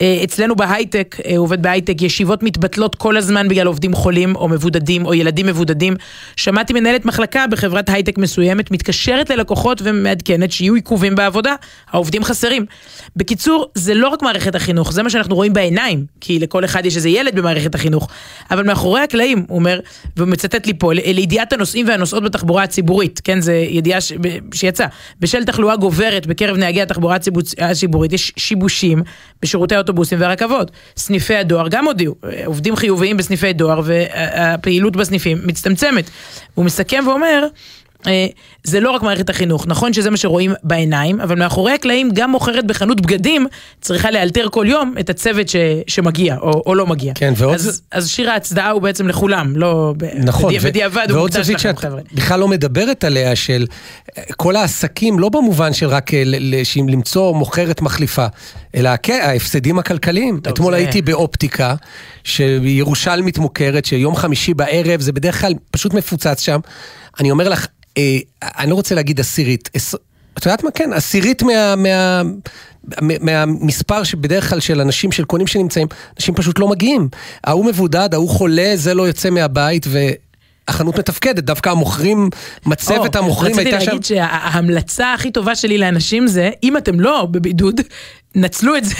אה, 0.00 0.20
אצלנו 0.24 0.56
בהייטק, 0.56 1.16
אה, 1.26 1.38
עובד 1.38 1.62
בהייטק, 1.62 2.02
ישיבות 2.02 2.42
מתבטלות 2.42 2.94
כל 2.94 3.16
הזמן 3.16 3.48
בגלל 3.48 3.66
עובדים 3.66 3.94
חולים 3.94 4.36
או 4.36 4.48
מבודדים 4.48 5.06
או 5.06 5.14
ילדים 5.14 5.46
מבודדים. 5.46 5.96
שמעתי 6.36 6.72
מנהלת 6.72 7.04
מחלקה 7.04 7.46
בחברת 7.46 7.88
הייטק 7.88 8.18
מסוימת 8.18 8.70
מתקשרת 8.70 9.30
ללקוחות 9.30 9.80
ומעדכנת 9.84 10.52
שיהיו 10.52 10.74
עיכובים 10.74 11.14
בעבודה, 11.14 11.54
העובדים 11.90 12.24
חסרים. 12.24 12.66
בקיצור, 13.16 13.66
זה 13.74 13.94
לא 13.94 14.08
רק 14.08 14.22
מערכת 14.22 14.54
החינוך, 14.54 14.92
זה 14.92 15.02
מה 15.02 15.10
שאנחנו 15.10 15.34
רואים 15.34 15.52
בעיניים, 15.52 16.04
כי 16.20 16.38
לכל 16.38 16.64
אחד 16.64 16.86
יש 16.86 16.96
איזה 16.96 17.08
ילד 17.08 17.34
במערכת 17.36 17.74
החינוך, 17.74 18.08
אבל 18.50 18.66
מאחורי 18.66 19.00
הקלעים, 19.00 19.46
אומר, 19.68 19.80
והוא 20.16 20.28
מצטט 20.28 20.66
לי 20.66 20.72
פה, 20.78 20.94
"ל- 20.94 21.12
לידיעת 21.12 21.52
הנוסעים 21.52 21.88
והנוסעות 21.88 22.22
בתחבורה 22.22 22.62
הציבורית, 22.62 23.20
כן, 23.24 23.40
זה 23.40 23.54
ידיעה 23.54 24.00
ש... 24.00 24.12
שיצאה, 24.54 24.86
בשל 25.20 25.44
תחלואה 25.44 25.76
גוברת 25.76 26.26
בקרב 26.26 26.56
נהגי 26.56 26.82
התחבורה 26.82 27.16
הציבורית, 27.58 28.12
יש 28.12 28.32
שיבושים 28.36 29.02
בשירותי 29.42 29.74
האוטובוסים 29.74 30.20
והרכבות. 30.20 30.70
סניפי 30.96 31.36
הדואר 31.36 31.68
גם 31.68 31.86
הודיעו, 31.86 32.14
אה, 32.24 32.42
עובדים 32.46 32.76
חיוביים 32.76 33.16
בסניפי 33.16 33.52
דואר 33.52 33.80
והפעילות 33.84 34.96
בסניפים 34.96 35.38
מצטמצמת. 35.44 36.10
הוא 36.54 36.64
מסכם 36.64 37.04
ואומר, 37.06 37.46
זה 38.64 38.80
לא 38.80 38.90
רק 38.90 39.02
מערכת 39.02 39.30
החינוך, 39.30 39.66
נכון 39.66 39.92
שזה 39.92 40.10
מה 40.10 40.16
שרואים 40.16 40.52
בעיניים, 40.62 41.20
אבל 41.20 41.38
מאחורי 41.38 41.72
הקלעים 41.72 42.10
גם 42.14 42.30
מוכרת 42.30 42.66
בחנות 42.66 43.00
בגדים 43.00 43.46
צריכה 43.80 44.10
לאלתר 44.10 44.46
כל 44.50 44.66
יום 44.68 44.94
את 45.00 45.10
הצוות 45.10 45.48
ש, 45.48 45.56
שמגיע 45.86 46.36
או, 46.40 46.62
או 46.66 46.74
לא 46.74 46.86
מגיע. 46.86 47.12
כן, 47.14 47.32
ועוד 47.36 47.54
אז, 47.54 47.62
זה- 47.62 47.80
אז 47.92 48.08
שיר 48.08 48.30
ההצדעה 48.30 48.70
הוא 48.70 48.82
בעצם 48.82 49.08
לכולם, 49.08 49.52
לא 49.56 49.94
נכון, 50.14 50.48
בדי, 50.54 50.58
ו- 50.58 50.68
בדיעבד 50.68 51.06
הוא 51.10 51.16
ועוד 51.16 51.30
מוקדש 51.30 51.46
זווית 51.46 51.58
לכם 51.58 51.68
שאת 51.68 51.78
חבר'ה. 51.78 52.00
בכלל 52.14 52.40
לא 52.40 52.48
מדברת 52.48 53.04
עליה, 53.04 53.36
של 53.36 53.66
אה, 54.18 54.22
כל 54.36 54.56
העסקים, 54.56 55.18
לא 55.18 55.28
במובן 55.28 55.72
של 55.72 55.86
רק 55.88 56.14
אה, 56.14 56.22
ל- 56.24 56.54
ל- 56.54 56.62
למצוא 56.90 57.34
מוכרת 57.34 57.82
מחליפה, 57.82 58.26
אלא 58.74 58.90
כן, 59.02 59.20
ההפסדים 59.22 59.78
הכלכליים. 59.78 60.40
טוב, 60.42 60.52
אתמול 60.52 60.72
זה- 60.72 60.76
הייתי 60.78 61.02
באופטיקה, 61.02 61.74
שירושלמית 62.24 63.38
מוכרת, 63.38 63.84
שיום 63.84 64.16
חמישי 64.16 64.54
בערב, 64.54 65.00
זה 65.00 65.12
בדרך 65.12 65.40
כלל 65.40 65.52
פשוט 65.70 65.94
מפוצץ 65.94 66.40
שם. 66.40 66.60
אני 67.20 67.30
אומר 67.30 67.48
לך, 67.48 67.66
אה, 67.66 67.77
אני 68.58 68.70
לא 68.70 68.74
רוצה 68.74 68.94
להגיד 68.94 69.20
עשירית, 69.20 69.70
עש- 69.74 69.94
את 70.38 70.46
יודעת 70.46 70.64
מה? 70.64 70.70
כן, 70.70 70.92
עשירית 70.92 71.42
מה... 71.42 71.76
מה 71.76 72.22
מה- 73.00 73.14
מהמספר 73.20 74.02
שבדרך 74.04 74.50
כלל 74.50 74.60
של 74.60 74.80
אנשים, 74.80 75.12
של 75.12 75.24
קונים 75.24 75.46
שנמצאים, 75.46 75.86
אנשים 76.16 76.34
פשוט 76.34 76.58
לא 76.58 76.68
מגיעים. 76.68 77.08
ההוא 77.44 77.64
מבודד, 77.66 78.08
ההוא 78.14 78.28
חולה, 78.28 78.72
זה 78.74 78.94
לא 78.94 79.08
יוצא 79.08 79.30
מהבית, 79.30 79.86
והחנות 80.68 80.98
מתפקדת. 80.98 81.44
דווקא 81.44 81.70
המוכרים, 81.70 82.30
מצבת 82.66 83.16
או, 83.16 83.22
המוכרים 83.22 83.58
הייתה 83.58 83.70
שם... 83.70 83.76
רציתי 83.76 83.86
להגיד 83.90 84.04
שההמלצה 84.04 85.12
הכי 85.14 85.30
טובה 85.30 85.54
שלי 85.54 85.78
לאנשים 85.78 86.26
זה, 86.26 86.50
אם 86.62 86.76
אתם 86.76 87.00
לא 87.00 87.26
בבידוד, 87.30 87.80
נצלו 88.34 88.76
את 88.76 88.84
זה. 88.84 88.94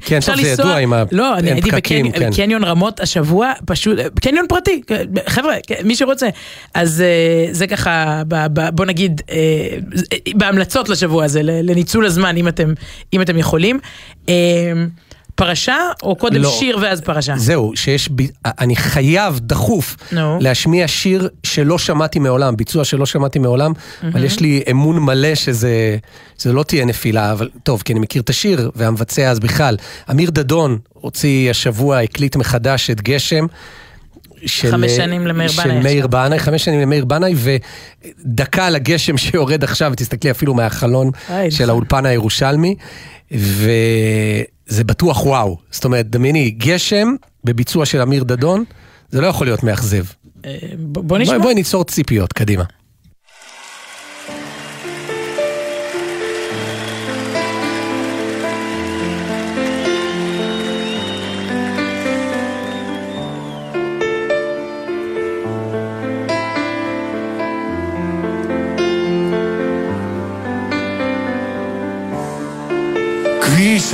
כן, 0.00 0.18
טוב, 0.26 0.36
זה 0.40 0.48
ידוע 0.48 0.76
עם 0.76 0.92
ה- 0.92 1.02
לא, 1.12 1.38
אני 1.38 1.50
הייתי 1.52 1.70
בקניון- 1.70 2.12
כן. 2.12 2.30
בקניון 2.30 2.64
רמות 2.64 3.00
השבוע, 3.00 3.52
פשוט, 3.66 3.98
קניון 4.20 4.46
פרטי, 4.48 4.80
חבר'ה, 5.26 5.54
כן, 5.66 5.74
מי 5.84 5.96
שרוצה. 5.96 6.28
אז 6.74 7.00
אה, 7.00 7.06
זה 7.52 7.66
ככה, 7.66 8.22
ב- 8.28 8.46
ב- 8.60 8.68
בוא 8.76 8.84
נגיד, 8.84 9.20
אה, 9.30 9.36
בהמלצות 10.34 10.88
לשבוע 10.88 11.24
הזה, 11.24 11.40
לניצול 11.42 12.06
הזמן, 12.06 12.36
אם 12.36 12.48
אתם, 12.48 12.72
אם 13.12 13.20
אתם 13.22 13.38
יכולים. 13.38 13.78
פרשה, 15.34 15.76
או 16.02 16.16
קודם 16.16 16.42
לא. 16.42 16.50
שיר 16.50 16.78
ואז 16.82 17.00
פרשה? 17.00 17.34
זהו, 17.36 17.72
שיש, 17.74 18.08
ב... 18.14 18.22
אני 18.44 18.76
חייב, 18.76 19.38
דחוף, 19.42 19.96
נו. 20.12 20.38
להשמיע 20.40 20.88
שיר 20.88 21.28
שלא 21.42 21.78
שמעתי 21.78 22.18
מעולם, 22.18 22.56
ביצוע 22.56 22.84
שלא 22.84 23.06
שמעתי 23.06 23.38
מעולם, 23.38 23.72
אבל 24.02 24.24
יש 24.24 24.40
לי 24.40 24.62
אמון 24.70 24.98
מלא 24.98 25.34
שזה 25.34 25.96
זה 26.38 26.52
לא 26.52 26.62
תהיה 26.62 26.84
נפילה, 26.84 27.32
אבל 27.32 27.48
טוב, 27.62 27.82
כי 27.84 27.92
אני 27.92 28.00
מכיר 28.00 28.22
את 28.22 28.30
השיר, 28.30 28.70
והמבצע 28.74 29.30
אז 29.30 29.40
בכלל. 29.40 29.76
אמיר 30.10 30.30
דדון 30.30 30.78
הוציא 30.92 31.50
השבוע, 31.50 31.98
הקליט 32.00 32.36
מחדש 32.36 32.90
את 32.90 33.00
גשם. 33.00 33.46
של, 34.46 34.70
חמש 34.70 34.90
שנים 34.90 35.26
למאיר 35.26 35.48
של 35.48 35.62
בנאי 35.62 35.80
מאיר 35.80 36.04
עכשיו. 36.04 36.10
בנאי, 36.10 36.38
חמש 36.38 36.64
שנים 36.64 36.80
למאיר 36.80 37.04
בנאי, 37.04 37.34
ודקה 37.36 38.66
על 38.66 38.76
הגשם 38.76 39.16
שיורד 39.16 39.64
עכשיו, 39.64 39.92
תסתכלי 39.96 40.30
אפילו 40.30 40.54
מהחלון 40.54 41.10
של 41.28 41.34
נכון. 41.50 41.68
האולפן 41.68 42.06
הירושלמי, 42.06 42.74
וזה 43.30 44.84
בטוח 44.84 45.26
וואו. 45.26 45.58
זאת 45.70 45.84
אומרת, 45.84 46.10
דמייני, 46.10 46.50
גשם 46.50 47.14
בביצוע 47.44 47.86
של 47.86 48.00
אמיר 48.00 48.24
דדון, 48.24 48.64
זה 49.10 49.20
לא 49.20 49.26
יכול 49.26 49.46
להיות 49.46 49.62
מאכזב. 49.62 50.04
אה, 50.44 50.56
בוא 50.78 51.18
נשמע. 51.18 51.32
בואי, 51.34 51.42
בואי 51.42 51.54
ניצור 51.54 51.84
ציפיות, 51.84 52.32
קדימה. 52.32 52.64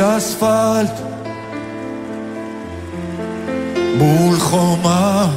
אספלט 0.00 1.00
מול 3.98 4.36
חומה. 4.36 5.30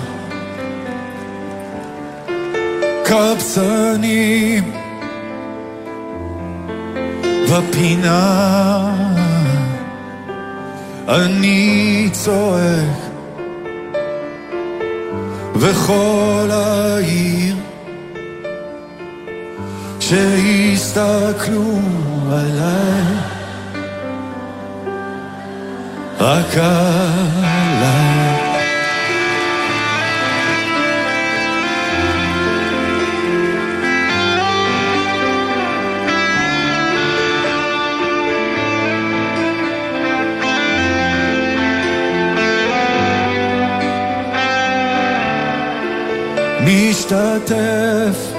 קבצנים. 3.04 4.72
בפינה. 7.52 8.96
אני 11.08 12.10
צועק. 12.12 12.98
וכל 15.56 16.50
העיר. 16.52 17.56
שהסתכלו 20.00 21.80
עליי 22.32 23.43
רק 26.20 26.58
עליי. 26.58 28.14
משתתף 46.66 48.34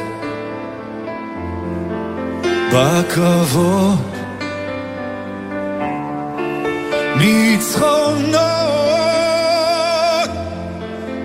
בקרבות 2.72 4.13
ניצחונות, 7.18 8.40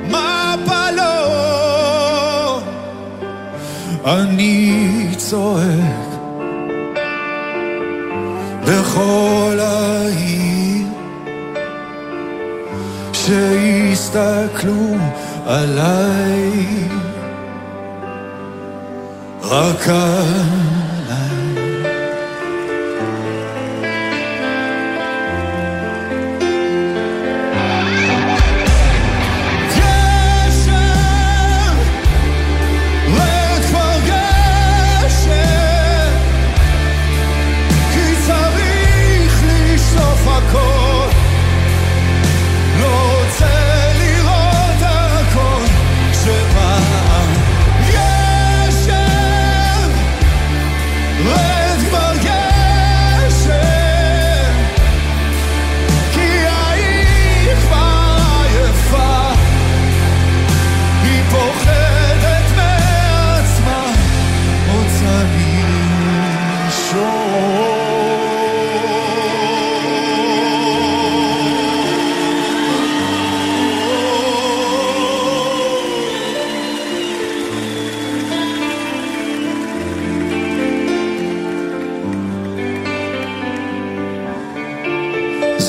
מפלות, 0.07 1.09
אני 4.05 5.09
צועק 5.17 6.09
בכל 8.65 9.57
העיר 9.59 10.87
שיסתכלו 13.13 14.95
עליי 15.45 16.51
רק 19.41 19.79
כאן. 19.79 20.78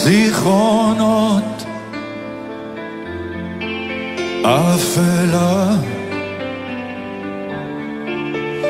זיכרונות 0.05 1.65
אפלה 4.43 5.77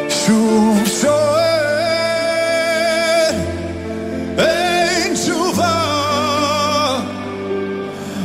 שוב 0.09 0.83
שואל, 1.01 1.24
אין 4.39 5.14
תשובה. 5.14 5.81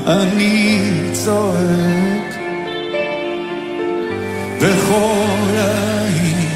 אני 0.07 0.79
צועק 1.13 2.35
בכל 4.61 5.55
העיר 5.57 6.51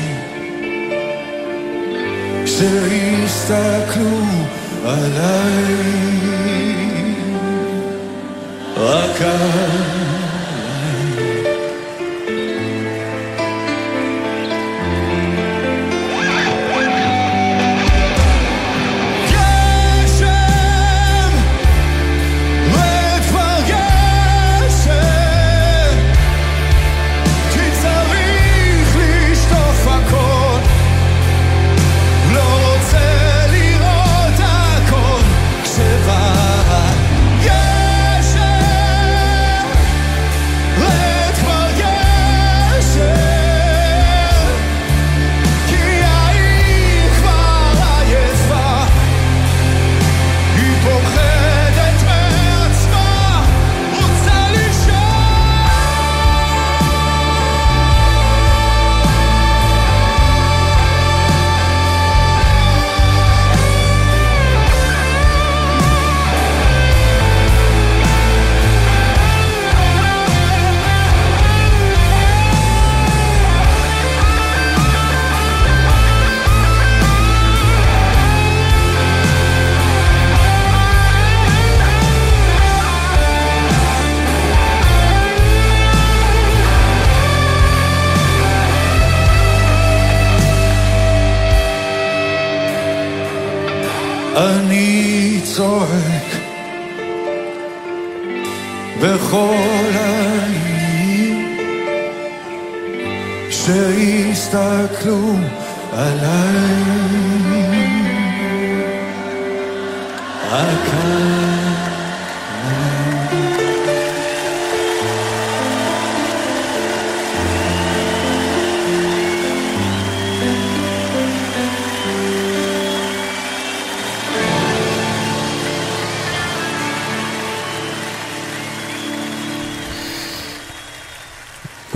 שיסתכלו 2.45 4.20
עליי. 4.86 5.90
רק 8.78 9.22
עליי 9.22 10.18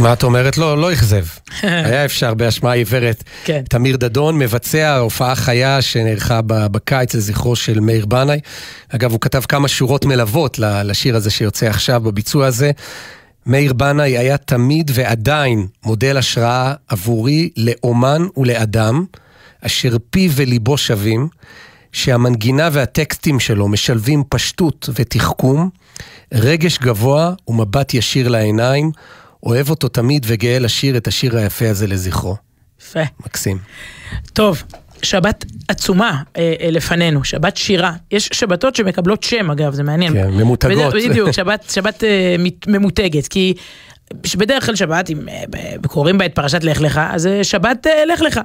מה 0.03 0.13
את 0.13 0.23
אומרת? 0.23 0.57
לא, 0.57 0.77
לא 0.77 0.93
אכזב. 0.93 1.25
היה 1.61 2.05
אפשר 2.05 2.33
בהשמעה 2.33 2.73
עיוורת. 2.73 3.23
כן. 3.43 3.61
תמיר 3.69 3.97
דדון 3.97 4.37
מבצע 4.37 4.97
הופעה 4.97 5.35
חיה 5.35 5.81
שנערכה 5.81 6.39
בקיץ 6.45 7.15
לזכרו 7.15 7.55
של 7.55 7.79
מאיר 7.79 8.05
בנאי. 8.05 8.39
אגב, 8.89 9.11
הוא 9.11 9.19
כתב 9.19 9.41
כמה 9.47 9.67
שורות 9.67 10.05
מלוות 10.05 10.59
לשיר 10.59 11.15
הזה 11.15 11.31
שיוצא 11.31 11.65
עכשיו 11.65 12.01
בביצוע 12.01 12.45
הזה. 12.45 12.71
מאיר 13.45 13.73
בנאי 13.73 14.17
היה 14.17 14.37
תמיד 14.37 14.91
ועדיין 14.93 15.67
מודל 15.85 16.17
השראה 16.17 16.73
עבורי 16.87 17.49
לאומן 17.57 18.21
ולאדם, 18.37 19.05
אשר 19.61 19.97
פיו 20.09 20.31
וליבו 20.35 20.77
שווים, 20.77 21.27
שהמנגינה 21.91 22.69
והטקסטים 22.71 23.39
שלו 23.39 23.67
משלבים 23.67 24.23
פשטות 24.29 24.89
ותחכום, 24.95 25.69
רגש 26.33 26.77
גבוה 26.77 27.33
ומבט 27.47 27.93
ישיר 27.93 28.27
לעיניים. 28.27 28.91
אוהב 29.45 29.69
אותו 29.69 29.87
תמיד 29.87 30.25
וגאה 30.29 30.59
לשיר 30.59 30.97
את 30.97 31.07
השיר 31.07 31.37
היפה 31.37 31.69
הזה 31.69 31.87
לזכרו. 31.87 32.35
יפה. 32.81 32.99
מקסים. 33.19 33.57
טוב, 34.33 34.63
שבת 35.03 35.45
עצומה 35.67 36.21
אה, 36.37 36.53
אה, 36.61 36.71
לפנינו, 36.71 37.23
שבת 37.23 37.57
שירה. 37.57 37.93
יש 38.11 38.29
שבתות 38.33 38.75
שמקבלות 38.75 39.23
שם, 39.23 39.51
אגב, 39.51 39.73
זה 39.73 39.83
מעניין. 39.83 40.13
כן, 40.13 40.27
ממותגות. 40.31 40.93
בדיוק, 40.93 41.09
בדיוק, 41.11 41.31
שבת, 41.31 41.65
שבת 41.73 42.03
אה, 42.03 42.35
מת- 42.39 42.67
ממותגת, 42.67 43.27
כי 43.27 43.53
בדרך 44.37 44.65
כלל 44.65 44.75
שבת, 44.75 45.09
אם 45.09 45.29
אה, 45.29 45.43
קוראים 45.87 46.17
בה 46.17 46.25
את 46.25 46.35
פרשת 46.35 46.63
לך 46.63 46.81
לך, 46.81 47.01
אז 47.11 47.27
אה, 47.27 47.43
שבת 47.43 47.87
לך 48.13 48.21
לך. 48.21 48.39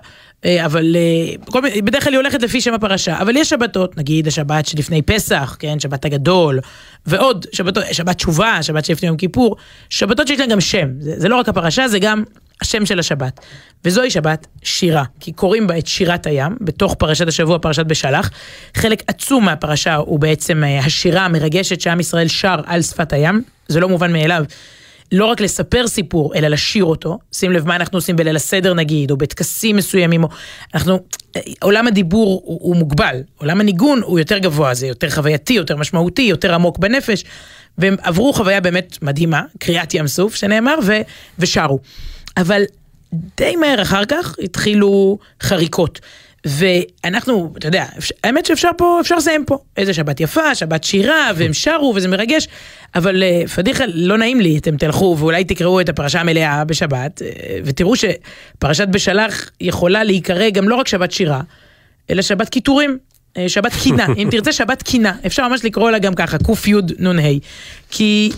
אבל 0.65 0.97
כל 1.45 1.61
בדרך 1.85 2.05
כלל 2.05 2.13
היא 2.13 2.19
הולכת 2.19 2.43
לפי 2.43 2.61
שם 2.61 2.75
הפרשה, 2.75 3.19
אבל 3.23 3.37
יש 3.37 3.51
שבתות, 3.51 3.97
נגיד 3.97 4.27
השבת 4.27 4.67
שלפני 4.67 5.03
פסח, 5.03 5.57
כן, 5.59 5.81
שבת 5.81 6.05
הגדול, 6.05 6.61
ועוד 7.07 7.47
שבתות, 7.53 7.85
שבת 7.93 8.17
תשובה, 8.17 8.59
שבת 8.63 8.85
שלפני 8.85 9.09
יום 9.09 9.17
כיפור, 9.17 9.57
שבתות 9.91 10.27
שיש 10.29 10.41
להן 10.41 10.49
גם 10.49 10.61
שם, 10.61 10.89
זה, 11.01 11.15
זה 11.17 11.29
לא 11.29 11.37
רק 11.37 11.49
הפרשה, 11.49 11.89
זה 11.89 11.99
גם 11.99 12.23
השם 12.63 12.87
של 12.87 12.99
השבת. 12.99 13.41
וזוהי 13.85 14.11
שבת 14.11 14.47
שירה, 14.63 15.05
כי 15.21 15.33
קוראים 15.33 15.67
בה 15.67 15.79
את 15.79 15.87
שירת 15.87 16.27
הים, 16.27 16.57
בתוך 16.61 16.95
פרשת 16.95 17.29
השבוע, 17.29 17.59
פרשת 17.59 17.87
בשלח. 17.87 18.31
חלק 18.75 19.03
עצום 19.07 19.45
מהפרשה 19.45 19.95
הוא 19.95 20.19
בעצם 20.21 20.65
אה, 20.65 20.79
השירה 20.79 21.25
המרגשת 21.25 21.81
שעם 21.81 22.01
ישראל 22.01 22.29
שר 22.29 22.61
על 22.67 22.83
שפת 22.83 23.13
הים, 23.13 23.43
זה 23.69 23.81
לא 23.81 23.89
מובן 23.89 24.13
מאליו. 24.13 24.45
לא 25.13 25.25
רק 25.25 25.41
לספר 25.41 25.89
סיפור, 25.89 26.35
אלא 26.35 26.49
לשיר 26.49 26.85
אותו. 26.85 27.19
שים 27.33 27.53
לב 27.53 27.67
מה 27.67 27.77
אנחנו 27.77 27.99
עושים 27.99 28.17
בליל 28.17 28.37
הסדר 28.37 28.75
נגיד, 28.75 29.11
או 29.11 29.17
בטקסים 29.17 29.77
מסוימים, 29.77 30.25
או... 30.25 30.29
אנחנו... 30.75 30.99
עולם 31.63 31.87
הדיבור 31.87 32.43
הוא, 32.45 32.59
הוא 32.63 32.77
מוגבל, 32.77 33.17
עולם 33.37 33.61
הניגון 33.61 34.03
הוא 34.03 34.19
יותר 34.19 34.39
גבוה, 34.39 34.75
זה 34.75 34.87
יותר 34.87 35.11
חווייתי, 35.11 35.53
יותר 35.53 35.77
משמעותי, 35.77 36.23
יותר 36.23 36.55
עמוק 36.55 36.79
בנפש, 36.79 37.25
והם 37.79 37.97
עברו 38.03 38.33
חוויה 38.33 38.61
באמת 38.61 38.99
מדהימה, 39.03 39.43
קריאת 39.59 39.95
ים 39.95 40.07
סוף 40.07 40.35
שנאמר, 40.35 40.75
ו... 40.83 40.93
ושרו. 41.39 41.79
אבל 42.39 42.63
די 43.13 43.57
מהר 43.57 43.83
אחר 43.83 44.05
כך 44.05 44.35
התחילו 44.43 45.19
חריקות. 45.43 46.01
ואנחנו, 46.47 47.53
אתה 47.59 47.69
יודע, 47.69 47.85
האמת 48.25 48.47
שאפשר 48.47 48.71
פה, 48.77 48.99
אפשר 49.01 49.17
לסיים 49.17 49.45
פה. 49.45 49.59
איזה 49.77 49.95
שבת 49.95 50.21
יפה, 50.21 50.55
שבת 50.55 50.85
שירה, 50.85 51.31
והם 51.37 51.53
שרו, 51.53 51.93
וזה 51.97 52.09
מרגש, 52.09 52.49
אבל 52.95 53.23
אה, 53.23 53.43
פדיחה, 53.55 53.85
לא 53.87 54.19
נעים 54.19 54.41
לי, 54.41 54.59
אתם 54.59 54.77
תלכו 54.77 55.17
ואולי 55.19 55.45
תקראו 55.45 55.81
את 55.81 55.89
הפרשה 55.89 56.21
המלאה 56.21 56.65
בשבת, 56.65 57.23
אה, 57.23 57.29
ותראו 57.65 57.95
שפרשת 57.97 58.89
בשלח 58.89 59.51
יכולה 59.61 60.05
להיקרא 60.05 60.51
גם 60.51 60.69
לא 60.69 60.75
רק 60.75 60.89
שבת 60.89 61.13
שירה, 61.13 61.41
אלא 62.11 62.23
שבת 62.23 62.49
קיטורים. 62.49 62.99
אה, 63.37 63.49
שבת 63.49 63.73
קינה, 63.83 64.07
אם 64.19 64.29
תרצה 64.31 64.53
שבת 64.53 64.83
קינה, 64.83 65.13
אפשר 65.27 65.49
ממש 65.49 65.65
לקרוא 65.65 65.91
לה 65.91 65.99
גם 65.99 66.15
ככה, 66.15 66.37
קנ"ה. 66.39 67.23
כי 67.91 68.31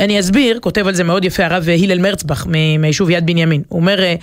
אני 0.00 0.20
אסביר, 0.20 0.58
כותב 0.60 0.86
על 0.86 0.94
זה 0.94 1.04
מאוד 1.04 1.24
יפה 1.24 1.44
הרב 1.44 1.68
הלל 1.68 1.98
מרצבך 1.98 2.46
מהיישוב 2.78 3.10
יד 3.10 3.26
בנימין. 3.26 3.62
הוא 3.68 3.80
אומר, 3.80 4.02
אה, 4.02 4.14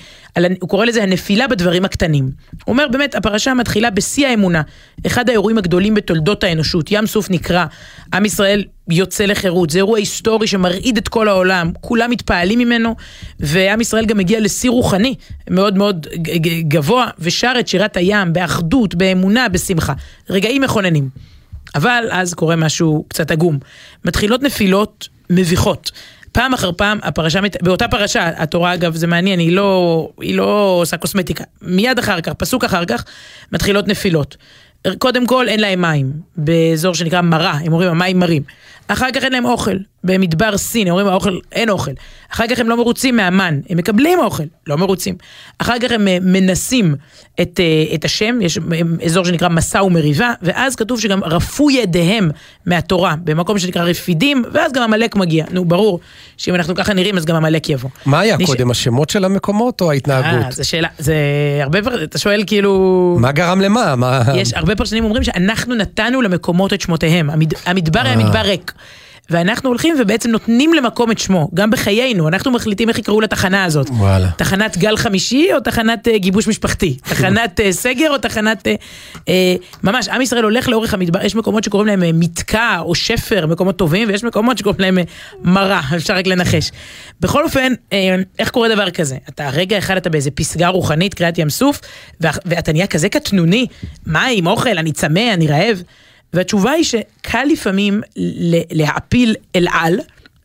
הוא 0.60 0.70
קורא 0.70 0.86
לזה 0.86 1.04
הנפילה 1.04 1.48
בדברים 1.48 1.86
הקטנים. 1.86 2.24
הוא 2.24 2.74
אומר 2.74 2.88
באמת, 2.92 3.16
הפרשה 3.16 3.54
מתחילה 3.54 3.90
בשיא 3.90 4.28
האמונה, 4.28 4.62
אחד 5.08 5.30
האירועים 5.30 5.58
הגדולים 5.58 5.96
בתולדות 5.96 6.44
האנושות. 6.44 6.92
ים 6.92 7.06
סוף 7.06 7.30
נקרא, 7.30 7.66
עם 8.14 8.26
ישראל 8.26 8.64
יוצא 8.90 9.26
לחירות, 9.26 9.70
זה 9.70 9.78
אירוע 9.78 9.98
היסטורי 9.98 10.48
שמרעיד 10.48 10.98
את 10.98 11.08
כל 11.08 11.28
העולם, 11.28 11.72
כולם 11.82 12.12
מתפעלים 12.12 12.60
ממנו, 12.60 12.96
ועם 13.40 13.82
ישראל 13.82 14.06
גם 14.06 14.18
מגיע 14.18 14.40
לשיא 14.40 14.70
רוחני 14.70 15.16
מאוד 15.50 15.78
מאוד 15.78 16.08
גבוה, 16.68 17.08
ושר 17.20 17.54
את 17.60 17.68
שירת 17.68 17.98
הים 17.98 18.34
באחדות, 18.34 18.96
באמונה, 18.96 19.50
בשמחה. 19.50 19.94
רגעים 20.30 20.62
מכוננים. 20.62 21.10
אבל 21.76 22.04
אז 22.12 22.34
קורה 22.34 22.56
משהו 22.56 23.06
קצת 23.08 23.32
עגום. 23.32 23.60
מתחילות 24.06 24.44
נפילות 24.44 25.10
מביכות. 25.30 25.92
פעם 26.32 26.54
אחר 26.54 26.72
פעם 26.72 27.00
הפרשה, 27.04 27.40
באותה 27.62 27.88
פרשה, 27.88 28.30
התורה 28.36 28.74
אגב 28.74 28.96
זה 28.96 29.08
מעניין, 29.08 29.40
היא 29.40 29.56
לא, 29.56 30.10
היא 30.22 30.36
לא 30.36 30.78
עושה 30.82 30.98
קוסמטיקה. 30.98 31.44
מיד 31.62 32.00
אחר 32.00 32.22
כך, 32.22 32.34
פסוק 32.34 32.64
אחר 32.64 32.86
כך, 32.86 33.06
מתחילות 33.52 33.88
נפילות. 33.88 34.38
קודם 34.98 35.28
כל 35.28 35.50
אין 35.50 35.60
להם 35.60 35.82
מים, 35.82 36.12
באזור 36.38 36.96
שנקרא 36.96 37.22
מרה, 37.22 37.52
הם 37.52 37.74
אומרים 37.74 37.90
המים 37.90 38.20
מרים. 38.20 38.44
אחר 38.88 39.12
כך 39.14 39.24
אין 39.24 39.32
להם 39.32 39.46
אוכל, 39.46 39.76
במדבר 40.04 40.58
סין, 40.58 40.88
הם 40.88 40.92
אומרים 40.92 41.08
האוכל, 41.08 41.38
אין 41.52 41.70
אוכל. 41.70 41.92
אחר 42.34 42.48
כך 42.50 42.60
הם 42.60 42.70
לא 42.70 42.78
מרוצים 42.78 43.16
מהמן, 43.16 43.60
הם 43.70 43.78
מקבלים 43.78 44.20
אוכל, 44.20 44.44
לא 44.68 44.78
מרוצים. 44.78 45.16
אחר 45.60 45.80
כך 45.82 45.92
הם 45.92 46.08
אה, 46.08 46.18
מנסים 46.22 46.96
את, 47.42 47.60
אה, 47.60 47.96
את 47.96 48.06
השם, 48.06 48.40
יש 48.42 48.60
אזור 49.06 49.26
שנקרא 49.26 49.50
מסע 49.50 49.84
ומריבה, 49.84 50.34
ואז 50.42 50.76
כתוב 50.76 51.00
שגם 51.00 51.24
רפו 51.24 51.72
ידיהם 51.72 52.30
מהתורה, 52.66 53.16
במקום 53.24 53.60
שנקרא 53.60 53.84
רפידים, 53.84 54.44
ואז 54.54 54.72
גם 54.72 54.84
עמלק 54.84 55.16
מגיע. 55.16 55.46
נו, 55.52 55.66
ברור 55.66 56.00
שאם 56.38 56.56
אנחנו 56.56 56.76
ככה 56.76 56.94
נראים, 56.94 57.18
אז 57.18 57.26
גם 57.26 57.36
עמלק 57.36 57.70
יבוא. 57.70 57.90
מה 58.06 58.20
היה 58.20 58.38
נש... 58.38 58.46
קודם, 58.46 58.72
השמות 58.72 59.10
של 59.10 59.26
המקומות 59.26 59.82
או 59.82 59.92
ההתנהגות? 59.92 60.46
אה, 60.46 60.52
זו 60.52 60.70
שאלה, 60.70 60.88
זה 60.98 61.16
הרבה 61.62 61.82
פעמים, 61.84 62.04
אתה 62.04 62.18
שואל 62.18 62.44
כאילו... 62.48 63.18
מה 63.20 63.32
גרם 63.32 63.62
למה? 63.62 63.96
מה... 63.96 64.24
יש 64.36 64.54
הרבה 64.54 64.76
פרשנים 64.76 65.04
אומרים 65.04 65.24
שאנחנו 65.24 65.76
נתנו 65.76 66.22
למקומות 66.22 66.74
את 66.74 66.82
שמותיהם, 66.82 67.30
המד... 67.30 67.54
המדבר 67.66 68.00
היה 68.00 68.16
מדבר 68.16 68.40
ריק. 68.40 68.74
ואנחנו 69.30 69.70
הולכים 69.70 69.96
ובעצם 70.00 70.30
נותנים 70.30 70.74
למקום 70.74 71.12
את 71.12 71.20
שמו, 71.20 71.50
גם 71.54 71.72
בחיינו, 71.72 72.28
אנחנו 72.28 72.52
מחליטים 72.52 72.90
איך 72.90 73.00
יקראו 73.00 73.22
לתחנה 73.22 73.64
הזאת. 73.64 73.90
וואלה. 73.90 74.30
תחנת 74.38 74.78
גל 74.78 74.98
חמישי 74.98 75.48
או 75.54 75.60
תחנת 75.60 76.08
uh, 76.08 76.18
גיבוש 76.18 76.48
משפחתי? 76.48 76.98
תחנת 77.10 77.60
uh, 77.60 77.72
סגר 77.72 78.12
או 78.12 78.18
תחנת... 78.18 78.68
Uh, 78.68 78.70
uh, 79.16 79.30
ממש, 79.84 80.08
עם 80.08 80.22
ישראל 80.22 80.44
הולך 80.44 80.70
לאורך 80.70 80.94
המדבר, 80.94 81.26
יש 81.26 81.36
מקומות 81.36 81.64
שקוראים 81.64 81.88
להם 81.88 82.04
uh, 82.04 82.06
מתקע 82.14 82.80
או 82.80 82.96
שפר, 82.96 83.48
מקומות 83.48 83.78
טובים, 83.78 84.08
ויש 84.08 84.24
מקומות 84.24 84.58
שקוראים 84.58 84.80
להם 84.82 84.98
uh, 84.98 85.02
מרה, 85.44 85.82
אפשר 85.96 86.16
רק 86.16 86.28
לנחש. 86.28 86.72
בכל 87.20 87.44
אופן, 87.44 87.74
uh, 87.90 87.94
איך 88.40 88.50
קורה 88.50 88.70
דבר 88.70 88.90
כזה? 88.90 89.18
אתה 89.30 89.50
רגע 89.50 89.78
אחד 89.78 89.98
אתה 89.98 90.10
באיזה 90.10 90.32
פסגה 90.32 90.68
רוחנית, 90.68 91.14
קריאת 91.14 91.38
ים 91.38 91.50
סוף, 91.50 91.82
ואתה 92.22 92.72
נהיה 92.72 92.88
כזה 92.88 93.10
קטנוני, 93.10 93.68
מים, 94.08 94.48
אוכל, 94.48 94.78
אני 94.78 94.92
צמא, 94.92 95.34
אני 95.34 95.48
רעב. 95.48 95.84
והתשובה 96.34 96.72
היא 96.72 96.84
שקל 96.84 97.44
לפעמים 97.52 98.02
להעפיל 98.72 99.36
אל 99.56 99.68
על, 99.72 100.00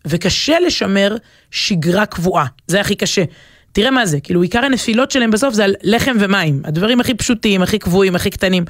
וקשה 0.07 0.61
לשמר 0.61 1.17
שגרה 1.51 2.07
קבועה. 2.07 2.47
זה 2.67 2.81
הכי 2.81 2.95
קשה. 2.95 3.25
תראה 3.73 3.91
מה 3.91 4.07
זה, 4.07 4.21
כאילו 4.21 4.43
עיקר 4.43 4.65
הנפילות 4.65 5.11
שלהם 5.11 5.31
בסוף 5.31 5.55
זה 5.55 5.65
על 5.65 5.75
לחם 5.83 6.17
ומים, 6.21 6.63
הדברים 6.65 7.01
הכי 7.01 7.15
פשוטים, 7.15 7.63
הכי 7.63 7.79
קבועים, 7.79 8.15
הכי 8.15 8.31
קטנים. 8.31 8.65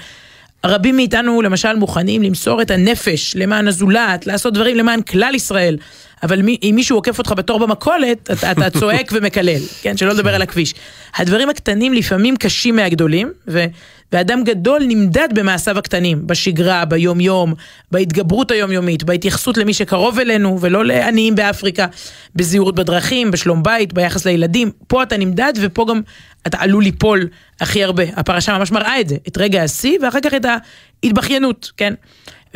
רבים 0.66 0.96
מאיתנו 0.96 1.42
למשל 1.42 1.76
מוכנים 1.76 2.22
למסור 2.22 2.62
את 2.62 2.70
הנפש 2.70 3.36
למען 3.36 3.68
הזולת, 3.68 4.26
לעשות 4.26 4.54
דברים 4.54 4.76
למען 4.76 5.02
כלל 5.02 5.34
ישראל, 5.34 5.76
אבל 6.22 6.42
מי, 6.42 6.58
אם 6.62 6.72
מישהו 6.74 6.96
עוקף 6.96 7.18
אותך 7.18 7.32
בתור 7.36 7.58
במכולת, 7.58 8.30
אתה, 8.30 8.52
אתה 8.52 8.70
צועק 8.80 9.10
ומקלל, 9.12 9.60
כן? 9.82 9.96
שלא 9.96 10.12
לדבר 10.12 10.34
על 10.34 10.42
הכביש. 10.42 10.74
הדברים 11.16 11.48
הקטנים 11.48 11.94
לפעמים 11.94 12.36
קשים 12.36 12.76
מהגדולים, 12.76 13.32
ו, 13.48 13.64
ואדם 14.14 14.44
גדול 14.44 14.82
נמדד 14.88 15.28
במעשיו 15.34 15.78
הקטנים, 15.78 16.26
בשגרה, 16.26 16.84
ביום-יום, 16.84 17.54
בהתגברות 17.90 18.50
היומיומית, 18.50 19.02
בהתייחסות 19.02 19.58
למי 19.58 19.74
שקרוב 19.74 20.18
אלינו, 20.18 20.58
ולא 20.60 20.84
לעניים 20.84 21.34
באפריקה, 21.34 21.86
בזהירות 22.36 22.74
בדרכים, 22.74 23.30
בשלום 23.30 23.62
בית, 23.62 23.92
ביחס 23.92 24.26
לילדים. 24.26 24.70
פה 24.88 25.02
אתה 25.02 25.16
נמדד, 25.16 25.52
ופה 25.60 25.86
גם 25.88 26.00
אתה 26.46 26.56
עלול 26.60 26.84
ליפול 26.84 27.28
הכי 27.60 27.84
הרבה. 27.84 28.02
הפרשה 28.16 28.58
ממש 28.58 28.72
מראה 28.72 29.00
את 29.00 29.08
זה, 29.08 29.16
את 29.28 29.38
רגע 29.38 29.62
השיא, 29.62 29.98
ואחר 30.02 30.20
כך 30.20 30.34
את 30.34 30.46
ההתבכיינות, 31.04 31.70
כן? 31.76 31.94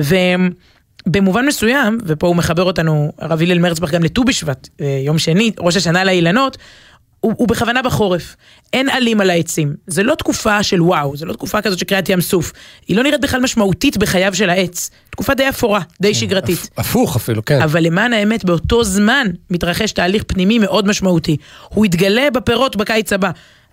ו... 0.00 0.16
במובן 1.06 1.46
מסוים, 1.46 1.98
ופה 2.06 2.26
הוא 2.26 2.36
מחבר 2.36 2.62
אותנו, 2.62 3.12
הרב 3.18 3.42
הלל 3.42 3.58
מרצבך, 3.58 3.90
גם 3.90 4.02
לט"ו 4.02 4.24
בשבט, 4.24 4.68
אה, 4.80 5.00
יום 5.04 5.18
שני, 5.18 5.52
ראש 5.58 5.76
השנה 5.76 6.04
לאילנות, 6.04 6.56
הוא, 7.20 7.34
הוא 7.36 7.48
בכוונה 7.48 7.82
בחורף. 7.82 8.36
אין 8.72 8.88
עלים 8.88 9.20
על 9.20 9.30
העצים. 9.30 9.74
זה 9.86 10.02
לא 10.02 10.14
תקופה 10.14 10.62
של 10.62 10.82
וואו, 10.82 11.16
זה 11.16 11.26
לא 11.26 11.32
תקופה 11.32 11.62
כזאת 11.62 11.78
של 11.78 11.84
קריאת 11.84 12.08
ים 12.08 12.20
סוף. 12.20 12.52
היא 12.88 12.96
לא 12.96 13.02
נראית 13.02 13.20
בכלל 13.20 13.40
משמעותית 13.40 13.96
בחייו 13.96 14.34
של 14.34 14.50
העץ. 14.50 14.90
תקופה 15.10 15.34
די 15.34 15.48
אפורה, 15.48 15.80
די 16.00 16.08
כן, 16.08 16.20
שגרתית. 16.20 16.70
הפוך 16.76 17.16
אפילו, 17.16 17.44
כן. 17.44 17.62
אבל 17.62 17.82
למען 17.82 18.12
האמת, 18.12 18.44
באותו 18.44 18.84
זמן 18.84 19.26
מתרחש 19.50 19.92
תהליך 19.92 20.24
פנימי 20.26 20.58
מאוד 20.58 20.86
משמעותי. 20.86 21.36
הוא 21.68 21.86
יתגלה 21.86 22.30
בפירות 22.30 22.76
בקיץ 22.76 23.12
הבא. 23.12 23.30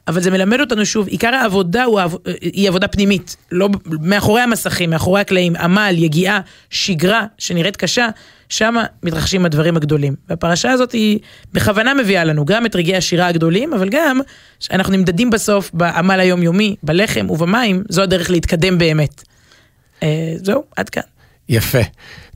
אבל 0.08 0.22
זה 0.22 0.32
מלמד 0.32 0.60
אותנו 0.60 0.86
שוב, 0.86 1.08
עיקר 1.08 1.36
העבודה 1.36 1.84
הוא, 1.84 2.00
היא 2.42 2.70
עבודה 2.70 2.88
פנימית, 2.88 3.36
לא 3.52 3.70
מאחורי 3.86 4.42
המסכים, 4.42 4.90
מאחורי 4.90 5.22
הקלעים, 5.22 5.56
עמל, 5.56 5.96
יגיעה, 5.98 6.40
שגרה 6.70 7.26
שנראית 7.38 7.78
קשה, 7.78 8.08
שם 8.50 8.76
מתרחשים 9.04 9.46
הדברים 9.46 9.78
הגדולים. 9.78 10.16
והפרשה 10.30 10.72
הזאת 10.72 10.92
היא 10.92 11.20
בכוונה 11.54 11.94
מביאה 11.94 12.24
לנו 12.24 12.46
גם 12.46 12.66
את 12.66 12.76
רגעי 12.76 12.96
השירה 12.98 13.28
הגדולים, 13.28 13.74
אבל 13.74 13.90
גם 13.90 14.20
שאנחנו 14.60 14.94
נמדדים 14.94 15.30
בסוף 15.30 15.72
בעמל 15.74 16.20
היומיומי, 16.20 16.76
בלחם 16.84 17.30
ובמים, 17.30 17.84
זו 17.90 18.02
הדרך 18.02 18.30
להתקדם 18.30 18.78
באמת. 18.78 19.24
אה, 20.04 20.34
זהו, 20.36 20.64
עד 20.76 20.90
כאן. 20.90 21.04
יפה. 21.50 21.82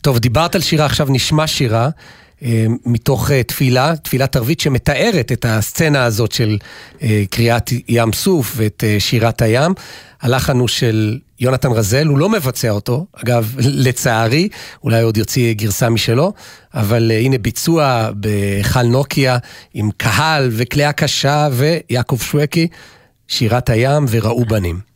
טוב, 0.02 0.20
דיברת 0.20 0.56
על 0.56 0.62
שירה, 0.62 0.86
עכשיו 0.86 1.08
נשמע 1.10 1.48
שירה. 1.48 1.90
אה, 2.44 2.66
מתוך 2.86 3.32
אה, 3.32 3.44
תפילה, 3.44 3.96
תפילת 3.96 4.36
ערבית 4.36 4.60
שמתארת 4.60 5.32
את 5.32 5.46
הסצנה 5.50 6.04
הזאת 6.04 6.32
של 6.32 6.58
אה, 7.02 7.24
קריאת 7.30 7.70
ים 7.88 8.14
סוף 8.14 8.54
ואת 8.56 8.84
שירת 9.00 9.42
הים. 9.42 9.74
הלחן 10.22 10.60
הוא 10.60 10.68
של 10.68 11.20
יונתן 11.40 11.72
רזל, 11.72 12.08
הוא 12.08 12.18
לא 12.18 12.30
מבצע 12.30 12.70
אותו, 12.70 13.06
אגב, 13.24 13.56
לצערי, 13.86 14.50
אולי 14.84 15.02
עוד 15.02 15.18
יוציא 15.18 15.54
גרסה 15.54 15.90
משלו, 15.90 16.34
אבל 16.74 17.12
הנה 17.12 17.38
ביצוע 17.38 18.10
בהיכל 18.14 18.84
נוקיה 18.84 19.38
עם 19.74 19.90
קהל 19.98 20.50
וכלי 20.52 20.86
הקשה 20.86 21.48
ויעקב 21.52 22.18
שווקי, 22.22 22.68
שירת 23.28 23.70
הים 23.70 24.06
וראו 24.10 24.46
בנים. 24.46 24.89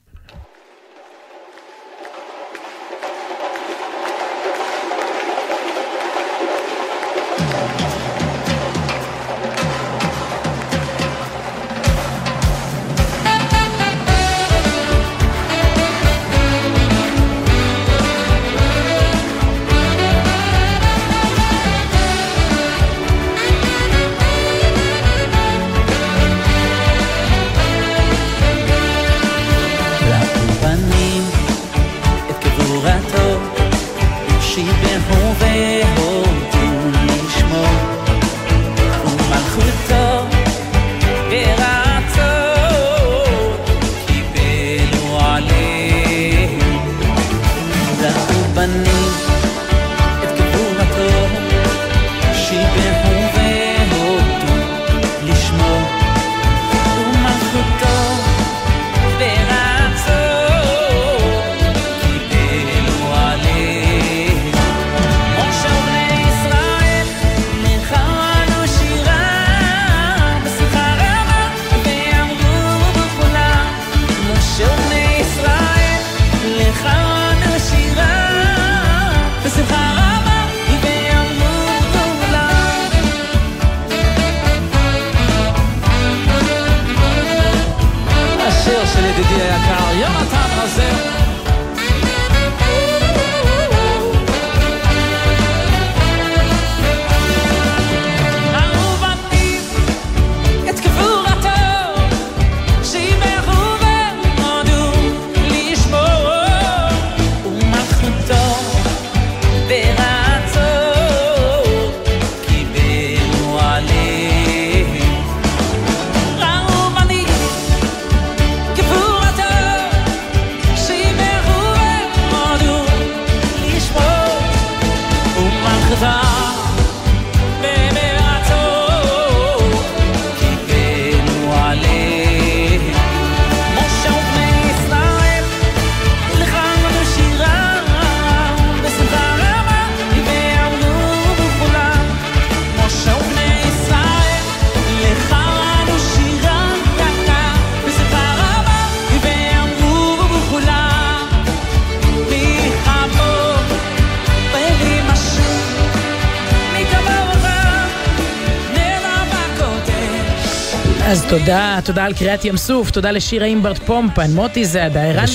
תודה, 161.39 161.79
תודה 161.85 162.05
על 162.05 162.13
קריאת 162.13 162.45
ים 162.45 162.57
סוף, 162.57 162.91
תודה 162.91 163.11
לשירה 163.11 163.45
אימברט 163.45 163.77
פומפן, 163.77 164.31
מוטי 164.31 164.65
זאדה, 164.65 165.03
ערן 165.03 165.25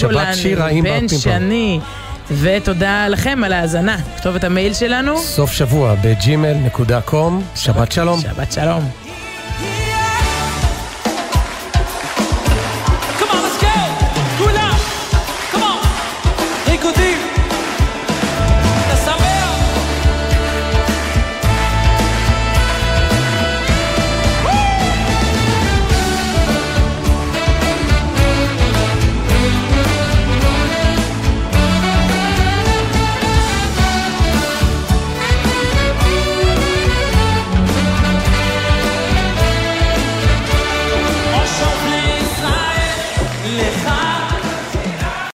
אימברט 0.68 1.02
בן. 1.02 1.08
שני, 1.08 1.80
ותודה 2.30 3.08
לכם 3.08 3.44
על 3.44 3.52
ההאזנה. 3.52 3.96
כתובת 4.16 4.44
המייל 4.44 4.74
שלנו, 4.74 5.18
סוף 5.18 5.52
שבוע 5.52 5.94
בג'ימל.קום, 6.02 7.42
שבת 7.54 7.92
שלום. 7.92 8.20
שבת 8.20 8.52
שלום. 8.52 9.07